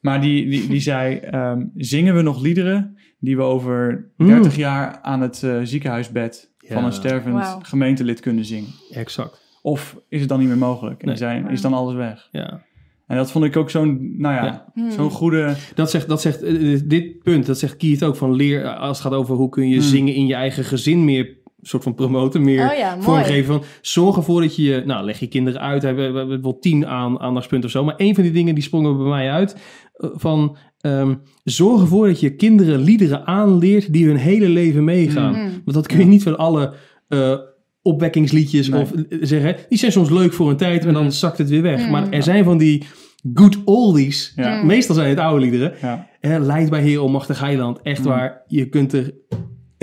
maar 0.00 0.20
die, 0.20 0.48
die, 0.50 0.68
die 0.68 0.80
zei, 0.90 1.16
ehm, 1.16 1.62
zingen 1.76 2.14
we 2.14 2.22
nog 2.22 2.40
liederen 2.42 2.96
die 3.22 3.36
we 3.36 3.42
over 3.42 4.10
Mm. 4.16 4.26
30 4.26 4.56
jaar 4.56 4.98
aan 5.02 5.20
het 5.20 5.42
eh, 5.42 5.58
ziekenhuisbed 5.62 6.50
van 6.58 6.84
een 6.84 6.92
stervend 6.92 7.44
gemeentelid 7.62 8.20
kunnen 8.20 8.44
zingen? 8.44 8.70
Exact. 8.90 9.40
Of 9.62 9.96
is 10.08 10.20
het 10.20 10.28
dan 10.28 10.38
niet 10.38 10.48
meer 10.48 10.58
mogelijk 10.58 11.00
en 11.00 11.06
Nee. 11.08 11.16
zijn, 11.16 11.48
is 11.50 11.60
dan 11.60 11.72
alles 11.72 11.94
weg? 11.94 12.28
Ja. 12.30 12.62
En 13.06 13.16
dat 13.16 13.30
vond 13.30 13.44
ik 13.44 13.56
ook 13.56 13.70
zo'n, 13.70 14.14
nou 14.18 14.34
ja, 14.34 14.44
Ja. 14.44 14.64
Hmm. 14.74 14.90
zo'n 14.90 15.10
goede... 15.10 15.54
Dat 15.74 15.90
zegt, 15.90 16.08
dat 16.08 16.20
zegt 16.20 16.42
eh, 16.42 16.80
dit 16.84 17.22
punt, 17.22 17.46
dat 17.46 17.58
zegt 17.58 17.76
Keith 17.76 18.02
ook 18.04 18.16
van 18.16 18.32
leer, 18.34 18.74
als 18.76 18.98
het 18.98 19.06
gaat 19.06 19.18
over 19.18 19.34
hoe 19.36 19.48
kun 19.48 19.68
je 19.68 19.74
Hmm. 19.78 19.84
zingen 19.84 20.14
in 20.14 20.26
je 20.26 20.34
eigen 20.34 20.64
gezin 20.64 21.04
meer 21.04 21.36
soort 21.62 21.82
van 21.82 21.94
promoten, 21.94 22.42
meer 22.42 22.70
Oh 22.70 22.76
ja, 22.76 22.90
mooi. 22.90 23.02
vormgeven 23.02 23.54
van 23.54 23.64
zorg 23.80 24.16
ervoor 24.16 24.40
dat 24.40 24.56
je, 24.56 24.62
je- 24.62 24.82
nou 24.86 25.04
leg 25.04 25.18
je 25.20 25.26
kinderen 25.26 25.60
uit, 25.60 25.80
we 25.82 25.86
hebben 25.86 26.12
we 26.12 26.18
hebben 26.18 26.42
wel 26.42 26.58
tien 26.58 26.86
aan, 26.86 27.20
aandachtspunten 27.20 27.66
of 27.68 27.74
zo, 27.74 27.84
maar 27.84 27.94
een 27.96 28.14
van 28.14 28.22
die 28.22 28.32
dingen 28.32 28.54
die 28.54 28.64
sprongen 28.64 28.96
bij 28.96 29.06
mij 29.06 29.30
uit 29.30 29.56
eh, 29.92 30.08
van 30.14 30.56
ehm, 30.80 31.14
zorg 31.44 31.80
ervoor 31.80 32.06
dat 32.06 32.20
je 32.20 32.34
kinderen 32.36 32.80
liederen 32.80 33.26
aanleert 33.26 33.92
die 33.92 34.06
hun 34.06 34.16
hele 34.16 34.48
leven 34.48 34.84
meegaan. 34.84 35.34
Mm. 35.34 35.50
Want 35.64 35.76
dat 35.76 35.86
kun 35.86 35.98
je 35.98 36.04
niet 36.04 36.22
van 36.22 36.38
alle 36.38 36.72
eh, 37.08 37.34
opwekkingsliedjes 37.82 38.68
Nee. 38.68 38.80
of 38.80 38.92
eh, 38.92 39.18
zeggen. 39.20 39.56
Die 39.68 39.78
zijn 39.78 39.92
soms 39.92 40.10
leuk 40.10 40.32
voor 40.32 40.50
een 40.50 40.56
tijd 40.56 40.84
en 40.84 40.92
dan 40.94 41.12
zakt 41.12 41.38
het 41.38 41.48
weer 41.48 41.62
weg. 41.62 41.84
Mm. 41.84 41.90
Maar 41.90 42.10
er 42.10 42.22
zijn 42.22 42.44
van 42.44 42.58
die 42.58 42.82
good 43.34 43.58
oldies. 43.64 44.32
Ja. 44.36 44.62
Meestal 44.64 44.94
zijn 44.94 45.08
het 45.08 45.18
oude 45.18 45.40
liederen. 45.40 45.72
Ja. 45.82 46.08
Hè, 46.20 46.38
Leid 46.38 46.70
bij 46.70 46.82
Heer 46.82 46.98
Almachtig 46.98 47.40
Heiland. 47.40 47.82
Echt 47.82 47.98
Mm. 48.00 48.04
waar, 48.06 48.42
je 48.46 48.68
kunt 48.68 48.92
er... 48.92 49.14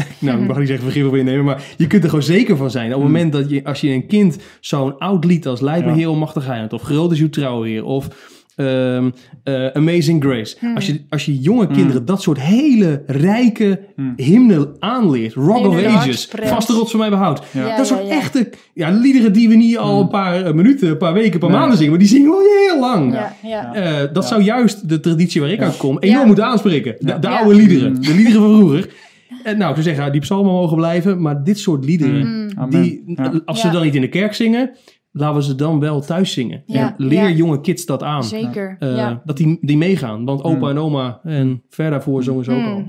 Nou, 0.19 0.41
ik 0.41 0.47
mag 0.47 0.57
niet 0.57 0.67
zeggen 0.67 0.85
vergif 0.85 1.07
op 1.07 1.15
innemen, 1.15 1.45
maar 1.45 1.63
je 1.77 1.87
kunt 1.87 2.03
er 2.03 2.09
gewoon 2.09 2.23
zeker 2.25 2.57
van 2.57 2.71
zijn. 2.71 2.85
Op 2.85 2.91
het 2.91 2.99
Mm. 3.07 3.13
moment 3.13 3.33
dat 3.33 3.49
je, 3.49 3.63
als 3.63 3.81
je 3.81 3.89
een 3.89 4.07
kind 4.07 4.37
zo'n 4.59 4.97
oud 4.97 5.25
lied 5.25 5.47
als 5.47 5.61
Leid 5.61 5.83
bij 5.85 5.95
Ja. 5.95 6.17
Heiland... 6.41 6.73
of 6.73 6.81
Groot 6.81 7.11
is 7.11 7.19
uw 7.19 7.29
trouw 7.29 7.81
of 7.81 8.07
ehm, 8.55 9.09
eh, 9.43 9.65
Amazing 9.67 10.23
Grace. 10.23 10.57
Mm. 10.61 10.75
Als, 10.75 10.85
je, 10.85 11.01
als 11.09 11.25
je 11.25 11.39
jonge 11.39 11.67
kinderen 11.67 12.05
dat 12.05 12.21
soort 12.21 12.39
hele 12.39 13.03
rijke 13.07 13.79
Mm. 13.95 14.13
hymnen 14.15 14.75
aanleert... 14.79 15.33
Rock 15.33 15.65
of 15.67 15.83
Ages. 15.85 16.29
Vaste 16.43 16.73
rots 16.73 16.91
van 16.91 16.99
mij 16.99 17.09
behoud. 17.09 17.41
Ja. 17.51 17.67
Ja, 17.67 17.77
dat 17.77 17.87
soort 17.87 18.01
ja, 18.01 18.07
ja. 18.13 18.19
echte 18.19 18.49
ja, 18.73 18.89
liederen 18.91 19.33
die 19.33 19.49
we 19.49 19.55
niet 19.55 19.77
al 19.77 19.93
Mm. 19.95 20.01
een 20.01 20.07
paar 20.07 20.41
eh, 20.45 20.53
minuten, 20.53 20.89
een 20.89 20.97
paar 20.97 21.13
weken, 21.13 21.33
een 21.33 21.39
paar 21.39 21.49
Nee. 21.49 21.57
maanden 21.59 21.77
zingen... 21.77 21.91
maar 21.91 21.99
die 22.01 22.09
zingen 22.09 22.29
we 22.29 22.67
heel 22.71 22.79
lang. 22.79 23.13
Ja, 23.13 23.35
ja. 23.43 23.73
Eh, 23.73 23.99
dat 24.13 24.23
Ja. 24.23 24.29
zou 24.29 24.41
juist 24.41 24.89
de 24.89 24.99
traditie 24.99 25.41
waar 25.41 25.49
ik 25.49 25.59
Ja. 25.59 25.65
uit 25.65 25.77
kom 25.77 25.97
enorm 25.99 26.19
Ja. 26.19 26.25
moeten 26.25 26.45
aanspreken. 26.45 26.95
De, 26.99 27.19
de 27.19 27.27
Ja. 27.27 27.39
oude 27.39 27.55
liederen. 27.55 27.91
Mm. 27.91 28.01
De 28.01 28.13
liederen 28.15 28.41
van 28.41 28.55
vroeger. 28.57 28.89
En 29.43 29.57
nou, 29.57 29.69
ik 29.75 29.81
zou 29.83 29.95
zeggen, 29.95 30.11
die 30.11 30.21
psalmen 30.21 30.51
mogen 30.53 30.77
blijven. 30.77 31.21
Maar 31.21 31.43
dit 31.43 31.59
soort 31.59 31.85
liederen, 31.85 32.27
Mm. 32.27 32.49
Amen. 32.57 32.81
die, 32.81 33.03
Ja. 33.05 33.41
als 33.45 33.61
ze 33.61 33.69
dan 33.69 33.83
niet 33.83 33.95
in 33.95 34.01
de 34.01 34.09
kerk 34.09 34.33
zingen, 34.33 34.71
laten 35.11 35.35
we 35.35 35.43
ze 35.43 35.55
dan 35.55 35.79
wel 35.79 36.01
thuis 36.01 36.31
zingen. 36.33 36.63
Ja. 36.65 36.95
En 36.97 37.05
leer 37.07 37.21
Ja. 37.29 37.35
jonge 37.35 37.61
kids 37.61 37.85
dat 37.85 38.03
aan. 38.03 38.23
Zeker. 38.23 38.75
Eh, 38.79 38.95
ja. 38.95 39.21
Dat 39.25 39.37
die, 39.37 39.57
die 39.61 39.77
meegaan. 39.77 40.25
Want 40.25 40.43
opa 40.43 40.57
Mm. 40.57 40.67
en 40.69 40.77
oma 40.77 41.19
en 41.23 41.63
ver 41.69 41.89
daarvoor 41.89 42.23
zongen 42.23 42.43
ze 42.43 42.51
ook 42.51 42.65
al. 42.65 42.83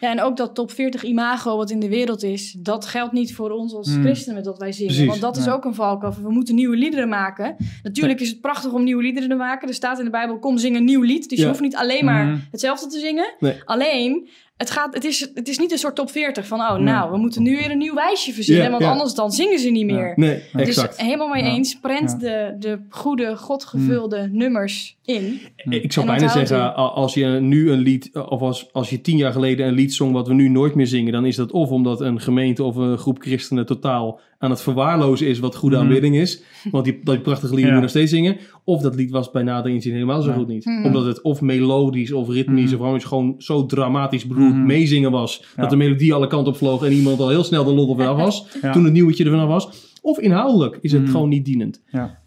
Ja, 0.00 0.10
en 0.10 0.20
ook 0.22 0.36
dat 0.36 0.54
top 0.54 0.70
40 0.70 1.02
imago 1.02 1.56
wat 1.56 1.70
in 1.70 1.80
de 1.80 1.88
wereld 1.88 2.22
is, 2.22 2.56
dat 2.58 2.86
geldt 2.86 3.12
niet 3.12 3.34
voor 3.34 3.50
ons 3.50 3.74
als 3.74 3.96
Mm. 3.96 4.02
christenen 4.02 4.44
wat 4.44 4.58
wij 4.58 4.72
zingen. 4.72 4.92
Precies. 4.92 5.08
Want 5.10 5.20
dat 5.20 5.36
is 5.36 5.44
Ja. 5.44 5.52
ook 5.52 5.64
een 5.64 5.74
valkuil. 5.74 6.14
We 6.22 6.32
moeten 6.32 6.54
nieuwe 6.54 6.76
liederen 6.76 7.08
maken. 7.08 7.56
Natuurlijk 7.82 8.20
is 8.20 8.28
het 8.28 8.40
prachtig 8.40 8.72
om 8.72 8.84
nieuwe 8.84 9.02
liederen 9.02 9.28
te 9.28 9.34
maken. 9.34 9.68
Er 9.68 9.74
staat 9.74 9.98
in 9.98 10.04
de 10.04 10.10
Bijbel, 10.10 10.38
kom 10.38 10.58
zing 10.58 10.76
een 10.76 10.84
nieuw 10.84 11.02
lied. 11.02 11.28
Dus 11.28 11.38
Ja. 11.38 11.44
je 11.44 11.50
hoeft 11.50 11.62
niet 11.62 11.76
alleen 11.76 12.04
maar 12.04 12.24
Mhm. 12.26 12.36
hetzelfde 12.50 12.86
te 12.86 12.98
zingen. 12.98 13.34
Nee. 13.38 13.54
Alleen, 13.64 14.28
het, 14.56 14.70
gaat, 14.70 14.94
het, 14.94 15.04
is, 15.04 15.30
het 15.34 15.48
is 15.48 15.58
niet 15.58 15.72
een 15.72 15.78
soort 15.78 15.94
top 15.94 16.10
40 16.10 16.46
van, 16.46 16.60
oh 16.60 16.72
Nee. 16.74 16.82
nou, 16.82 17.10
we 17.10 17.16
moeten 17.16 17.42
nu 17.42 17.56
weer 17.56 17.70
een 17.70 17.78
nieuw 17.78 17.94
wijsje 17.94 18.32
verzinnen. 18.32 18.64
Ja, 18.64 18.70
want 18.70 18.82
ja. 18.82 18.90
anders 18.90 19.14
dan 19.14 19.32
zingen 19.32 19.58
ze 19.58 19.70
niet 19.70 19.90
Ja. 19.90 19.94
meer. 19.96 20.12
Nee, 20.16 20.42
exact. 20.52 20.96
Dus 20.96 21.06
helemaal 21.06 21.28
mee 21.28 21.42
Ja. 21.42 21.48
eens, 21.50 21.78
prent 21.80 22.10
Ja. 22.10 22.16
de, 22.18 22.56
de 22.58 22.78
goede, 22.88 23.36
godgevulde 23.36 24.28
nummers 24.32 24.96
in. 25.04 25.40
Ik 25.68 25.92
zou 25.92 26.06
bijna 26.06 26.28
zeggen, 26.28 26.74
als 26.74 27.14
je 27.14 27.26
nu 27.26 27.70
een 27.70 27.78
lied, 27.78 28.10
of 28.28 28.40
als, 28.40 28.72
als 28.72 28.90
je 28.90 29.00
tien 29.00 29.16
jaar 29.16 29.32
geleden 29.32 29.66
een 29.66 29.74
lied 29.74 29.94
zong 29.94 30.12
wat 30.12 30.28
we 30.28 30.34
nu 30.34 30.48
nooit 30.48 30.74
meer 30.74 30.86
zingen, 30.86 31.12
dan 31.12 31.26
is 31.26 31.36
dat 31.36 31.52
of 31.52 31.70
omdat 31.70 32.00
een 32.00 32.20
gemeente 32.20 32.62
of 32.64 32.76
een 32.76 32.98
groep 32.98 33.18
christenen 33.22 33.66
totaal 33.66 34.20
aan 34.38 34.50
het 34.50 34.62
verwaarlozen 34.62 35.26
is 35.26 35.38
wat 35.38 35.56
goede 35.56 35.76
Mhm. 35.76 35.84
aanbidding 35.84 36.16
is. 36.16 36.42
Want 36.70 36.84
die, 36.84 36.98
dat 37.02 37.22
prachtige 37.22 37.54
lied 37.54 37.64
Ja. 37.64 37.80
nog 37.80 37.90
steeds 37.90 38.10
zingen. 38.10 38.36
Of 38.64 38.82
dat 38.82 38.94
lied 38.94 39.10
was 39.10 39.30
bij 39.30 39.42
nader 39.42 39.72
inzien 39.72 39.92
helemaal 39.92 40.22
zo 40.22 40.28
Ja. 40.30 40.36
goed 40.36 40.48
niet. 40.48 40.64
Mhm. 40.64 40.84
Omdat 40.84 41.04
het 41.04 41.22
of 41.22 41.40
melodisch 41.40 42.12
of 42.12 42.28
ritmisch 42.28 42.72
Mhm. 42.76 42.84
of 42.94 43.02
gewoon 43.04 43.34
zo 43.38 43.66
dramatisch 43.66 44.26
bedoeld 44.26 44.54
meezingen 44.56 45.10
was. 45.10 45.44
Ja. 45.56 45.60
Dat 45.62 45.70
de 45.70 45.76
melodie 45.76 46.14
alle 46.14 46.26
kanten 46.26 46.52
op 46.52 46.58
vloog 46.58 46.84
en 46.84 46.92
iemand 46.92 47.20
al 47.20 47.28
heel 47.28 47.44
snel 47.44 47.64
de 47.64 47.72
lot 47.74 47.88
op 47.88 47.96
vanaf 47.96 48.16
was. 48.24 48.46
Ja. 48.62 48.72
Toen 48.72 48.84
het 48.84 48.92
nieuwtje 48.92 49.24
er 49.24 49.30
vanaf 49.30 49.48
was. 49.48 49.94
Of 50.02 50.18
inhoudelijk 50.18 50.78
is 50.80 50.92
het 50.92 51.08
gewoon 51.10 51.28
niet 51.28 51.44
dienend. 51.44 51.82
Ja. 51.90 52.18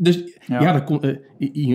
Dus 0.00 0.38
Ja. 0.46 0.60
ja, 0.62 0.80
kon, 0.80 1.02
eh, 1.02 1.16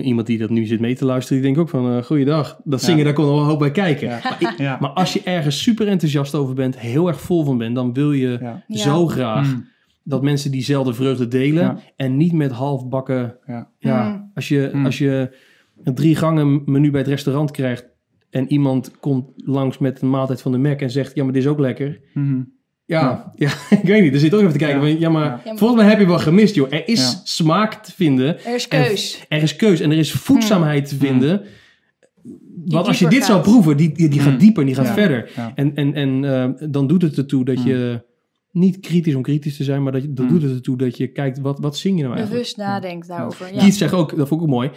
iemand 0.04 0.26
die 0.26 0.38
dat 0.38 0.50
nu 0.50 0.66
zit 0.66 0.80
mee 0.80 0.94
te 0.94 1.04
luisteren, 1.04 1.42
die 1.42 1.52
denkt 1.52 1.60
ook 1.60 1.76
van, 1.80 1.96
eh 1.96 2.02
goeiedag, 2.04 2.60
dat 2.64 2.82
zingen, 2.82 2.98
Ja. 2.98 3.04
daar 3.04 3.12
kon 3.12 3.24
er 3.24 3.30
wel 3.30 3.40
een 3.40 3.46
hoop 3.46 3.58
bij 3.58 3.70
kijken. 3.70 4.08
Ja. 4.08 4.20
Maar, 4.22 4.38
i- 4.58 4.62
Ja. 4.62 4.76
maar 4.80 4.90
als 4.90 5.12
je 5.12 5.20
ergens 5.24 5.62
super 5.62 5.88
enthousiast 5.88 6.34
over 6.34 6.54
bent, 6.54 6.78
heel 6.78 7.08
erg 7.08 7.20
vol 7.20 7.44
van 7.44 7.58
bent, 7.58 7.74
dan 7.74 7.92
wil 7.92 8.12
je 8.12 8.38
Ja. 8.40 8.64
Ja. 8.66 8.76
zo 8.78 9.06
graag 9.06 9.54
Mm. 9.54 9.66
dat 10.02 10.22
mensen 10.22 10.50
diezelfde 10.50 10.94
vreugde 10.94 11.28
delen 11.28 11.62
Ja. 11.62 11.78
en 11.96 12.16
niet 12.16 12.32
met 12.32 12.50
halfbakken, 12.50 13.36
Ja. 13.46 13.68
ja, 13.78 14.08
Mm. 14.08 14.30
als, 14.34 14.48
je, 14.48 14.70
Mm. 14.72 14.84
als 14.84 14.98
je 14.98 15.36
een 15.82 15.94
drie 15.94 16.16
gangen 16.16 16.62
menu 16.64 16.90
bij 16.90 17.00
het 17.00 17.08
restaurant 17.10 17.50
krijgt 17.50 17.86
en 18.30 18.52
iemand 18.52 18.98
komt 19.00 19.30
langs 19.36 19.78
met 19.78 20.02
een 20.02 20.10
maaltijd 20.10 20.42
van 20.42 20.52
de 20.52 20.58
Mac 20.58 20.80
en 20.80 20.90
zegt, 20.90 21.14
ja, 21.14 21.24
maar 21.24 21.32
dit 21.32 21.42
is 21.42 21.48
ook 21.48 21.58
lekker. 21.58 22.00
Ja, 22.86 23.32
ja. 23.36 23.50
ik 23.70 23.82
weet 23.82 24.02
niet. 24.02 24.12
Er 24.14 24.18
zit 24.20 24.34
ook 24.34 24.40
even 24.40 24.52
te 24.52 24.58
kijken. 24.58 24.80
Ja. 24.80 24.90
van, 24.90 24.98
Ja, 25.00 25.08
maar 25.10 25.40
Ja. 25.44 25.56
volgens 25.56 25.80
mij 25.80 25.90
heb 25.90 25.98
je 26.00 26.06
wel 26.06 26.18
gemist, 26.18 26.54
joh. 26.54 26.72
Er 26.72 26.88
is 26.88 27.00
Ja. 27.12 27.20
smaak 27.24 27.74
te 27.74 27.92
vinden. 27.92 28.44
Er 28.44 28.54
is 28.54 28.68
keus. 28.68 29.24
Er 29.28 29.42
is 29.42 29.56
keus 29.56 29.80
en 29.80 29.90
er 29.90 29.98
is 29.98 30.12
voedzaamheid 30.12 30.88
te 30.88 30.96
vinden. 30.96 31.42
Want 32.66 32.86
als 32.86 32.98
je 32.98 33.08
dit 33.08 33.24
zou 33.24 33.42
proeven, 33.42 33.76
die, 33.76 33.92
die, 33.92 34.08
die 34.08 34.20
gaat 34.20 34.40
dieper 34.40 34.60
en 34.60 34.66
die 34.66 34.76
gaat 34.76 34.86
Ja. 34.86 34.92
verder. 34.92 35.30
Ja. 35.36 35.52
En, 35.54 35.74
en, 35.74 35.94
en 35.94 36.24
eh, 36.24 36.68
dan 36.70 36.86
doet 36.86 37.02
het 37.02 37.16
ertoe 37.16 37.44
dat 37.44 37.56
Mm. 37.56 37.66
je 37.66 38.02
niet 38.50 38.80
kritisch 38.80 39.14
om 39.14 39.22
kritisch 39.22 39.56
te 39.56 39.64
zijn, 39.64 39.82
maar 39.82 39.92
dat, 39.92 40.02
je, 40.02 40.12
dan 40.12 40.24
Mm. 40.24 40.30
doet 40.32 40.42
het 40.42 40.52
ertoe 40.52 40.76
dat 40.76 40.96
je 40.96 41.06
kijkt, 41.06 41.38
wat, 41.40 41.58
wat 41.58 41.76
zing 41.76 41.96
je 41.96 42.02
nou 42.04 42.14
eigenlijk? 42.16 42.44
Bewust 42.52 42.56
nadenkt 42.68 43.08
daarover. 43.08 43.52
Ja. 43.54 43.58
Keith 43.60 43.74
zegt 43.74 43.92
ook, 43.92 44.16
dat 44.16 44.28
vond 44.28 44.40
ik 44.40 44.46
ook 44.46 44.52
mooi, 44.52 44.70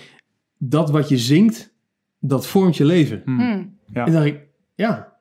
dat 0.57 0.89
wat 0.89 1.09
je 1.09 1.17
zingt, 1.17 1.73
dat 2.19 2.47
vormt 2.47 2.77
je 2.77 2.85
leven. 2.85 3.21
Ja. 3.25 3.35
En 3.41 3.71
dan 3.93 4.11
dacht 4.11 4.25
ik, 4.25 4.39
Ja. 4.75 5.15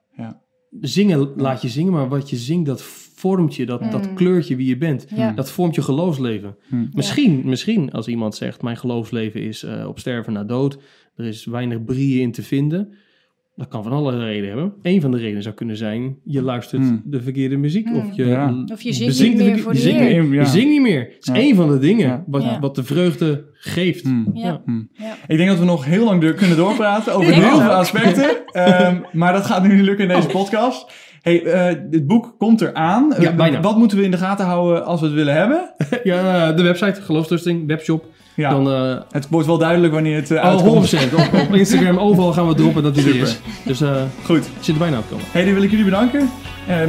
Zingen 0.81 1.33
laat 1.37 1.63
je 1.63 1.69
zingen, 1.69 1.93
maar 1.93 2.09
wat 2.09 2.31
je 2.31 2.37
zingt, 2.37 2.67
dat 2.67 2.83
vormt 3.15 3.55
je, 3.55 3.67
dat, 3.67 3.91
dat 3.91 4.09
Mm. 4.09 4.15
kleurt 4.15 4.49
je 4.49 4.57
wie 4.57 4.67
je 4.69 4.77
bent. 4.77 5.07
Ja. 5.15 5.33
Dat 5.33 5.51
vormt 5.51 5.75
je 5.75 5.83
geloofsleven. 5.83 6.57
Mm. 6.69 6.89
Misschien, 6.93 7.43
misschien 7.45 7.93
als 7.93 8.09
iemand 8.09 8.35
zegt, 8.35 8.63
mijn 8.63 8.77
geloofsleven 8.77 9.43
is 9.43 9.63
eh, 9.63 9.87
op 9.89 9.99
sterven 9.99 10.33
na 10.33 10.45
dood, 10.45 10.79
er 11.15 11.25
is 11.25 11.45
weinig 11.45 11.85
brieën 11.85 12.21
in 12.23 12.33
te 12.33 12.43
vinden. 12.43 12.93
Dat 13.57 13.69
kan 13.69 13.83
van 13.83 13.93
alle 13.93 14.19
redenen 14.19 14.49
hebben. 14.49 14.73
Eén 14.83 15.01
van 15.01 15.11
de 15.11 15.17
redenen 15.19 15.43
zou 15.43 15.55
kunnen 15.55 15.77
zijn, 15.77 16.17
je 16.25 16.43
luistert 16.43 16.83
Mm. 16.83 17.03
de 17.05 17.23
verkeerde 17.23 17.57
muziek. 17.57 17.87
Mm. 17.87 17.97
Of 17.97 18.05
je, 18.17 18.25
Ja. 18.27 18.65
Of 18.73 18.83
je 18.83 18.93
zingt 18.93 19.21
niet 19.21 19.37
meer 19.37 19.59
voor 19.59 19.75
je 19.75 19.83
de 19.83 19.89
Ja. 19.93 20.41
Je 20.41 20.47
zingt 20.47 20.69
niet 20.69 20.81
meer. 20.81 21.01
Het 21.01 21.17
is 21.21 21.27
Ja. 21.27 21.35
één 21.35 21.55
van 21.57 21.69
de 21.69 21.79
dingen 21.79 22.09
Ja. 22.09 22.25
wat, 22.27 22.43
Ja. 22.43 22.61
wat 22.61 22.75
de 22.75 22.85
vreugde 22.85 23.45
geeft. 23.53 24.05
Mm. 24.05 24.31
Ja. 24.35 24.63
Mm. 24.65 24.89
Ja. 24.93 25.15
Ik 25.27 25.37
denk 25.37 25.49
dat 25.49 25.59
we 25.59 25.65
nog 25.65 25.85
heel 25.85 26.05
lang 26.05 26.21
door 26.21 26.33
kunnen 26.33 26.57
doorpraten 26.57 27.15
over 27.15 27.33
heel 27.33 27.43
het 27.51 27.61
veel 27.61 27.71
aspecten. 27.71 28.45
Ehm, 28.47 28.97
maar 29.13 29.33
dat 29.33 29.47
gaat 29.47 29.63
nu 29.63 29.75
niet 29.75 29.85
lukken 29.85 30.09
in 30.11 30.17
deze 30.17 30.29
podcast. 30.29 30.93
Hey, 31.21 31.45
eh, 31.45 31.77
dit 31.91 32.07
boek 32.07 32.35
komt 32.39 32.61
eraan. 32.61 33.15
Ja, 33.21 33.31
Eh, 33.31 33.37
bijna. 33.37 33.61
Wat 33.61 33.77
moeten 33.79 33.99
we 33.99 34.05
in 34.05 34.11
de 34.11 34.17
gaten 34.17 34.47
houden 34.47 34.85
als 34.85 35.01
we 35.01 35.07
het 35.07 35.15
willen 35.15 35.35
hebben? 35.35 35.75
ja, 36.05 36.53
de 36.53 36.63
website, 36.63 37.03
geloofstrusting, 37.03 37.67
webshop. 37.67 38.05
Ja, 38.37 38.51
Dan, 38.51 38.71
eh 38.73 38.97
het 39.11 39.27
wordt 39.31 39.47
wel 39.47 39.59
duidelijk 39.59 39.93
wanneer 39.93 40.17
het 40.17 40.31
eh, 40.31 40.37
oh, 40.37 40.45
uitkomt. 40.45 40.95
100%. 40.95 40.99
Op, 41.15 41.41
op 41.49 41.55
Instagram, 41.55 41.99
overal 41.99 42.33
gaan 42.33 42.49
we 42.49 42.55
droppen 42.55 42.83
dat 42.83 42.95
die 42.95 43.09
er 43.09 43.17
is. 43.17 43.39
Dus 43.65 43.81
eh 43.81 43.91
Goed. 44.25 44.49
zit 44.61 44.75
er 44.75 44.81
bijna 44.81 44.99
op 44.99 45.05
komen. 45.11 45.25
Hey, 45.31 45.45
dan 45.45 45.55
wil 45.55 45.63
ik 45.63 45.71
jullie 45.71 45.85
bedanken. 45.85 46.31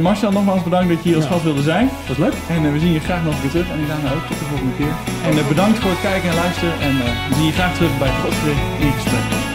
Marcel, 0.00 0.30
nogmaals 0.32 0.62
bedankt 0.62 0.88
dat 0.88 0.96
je 1.02 1.08
hier 1.08 1.16
als 1.16 1.24
Ja. 1.24 1.30
gast 1.30 1.44
wilde 1.44 1.62
zijn. 1.62 1.88
Dat 2.06 2.16
is 2.16 2.22
leuk. 2.24 2.34
En 2.48 2.72
we 2.72 2.78
zien 2.78 2.92
je 2.92 3.00
graag 3.00 3.24
nog 3.24 3.34
een 3.34 3.40
keer 3.40 3.50
terug. 3.50 3.68
En 3.70 3.78
Ilana 3.84 4.14
ook. 4.14 4.26
Tot 4.26 4.38
de 4.38 4.44
volgende 4.44 4.74
keer. 4.76 4.92
En 5.24 5.48
bedankt 5.48 5.78
voor 5.78 5.90
het 5.90 6.00
kijken 6.00 6.28
en 6.30 6.34
luisteren. 6.34 6.72
En 6.80 6.92
we 7.28 7.34
zien 7.34 7.44
je 7.46 7.52
graag 7.52 7.74
terug 7.74 7.98
bij 7.98 8.10
Godgericht 8.22 8.60
in 8.80 8.92
gesprek. 8.92 9.47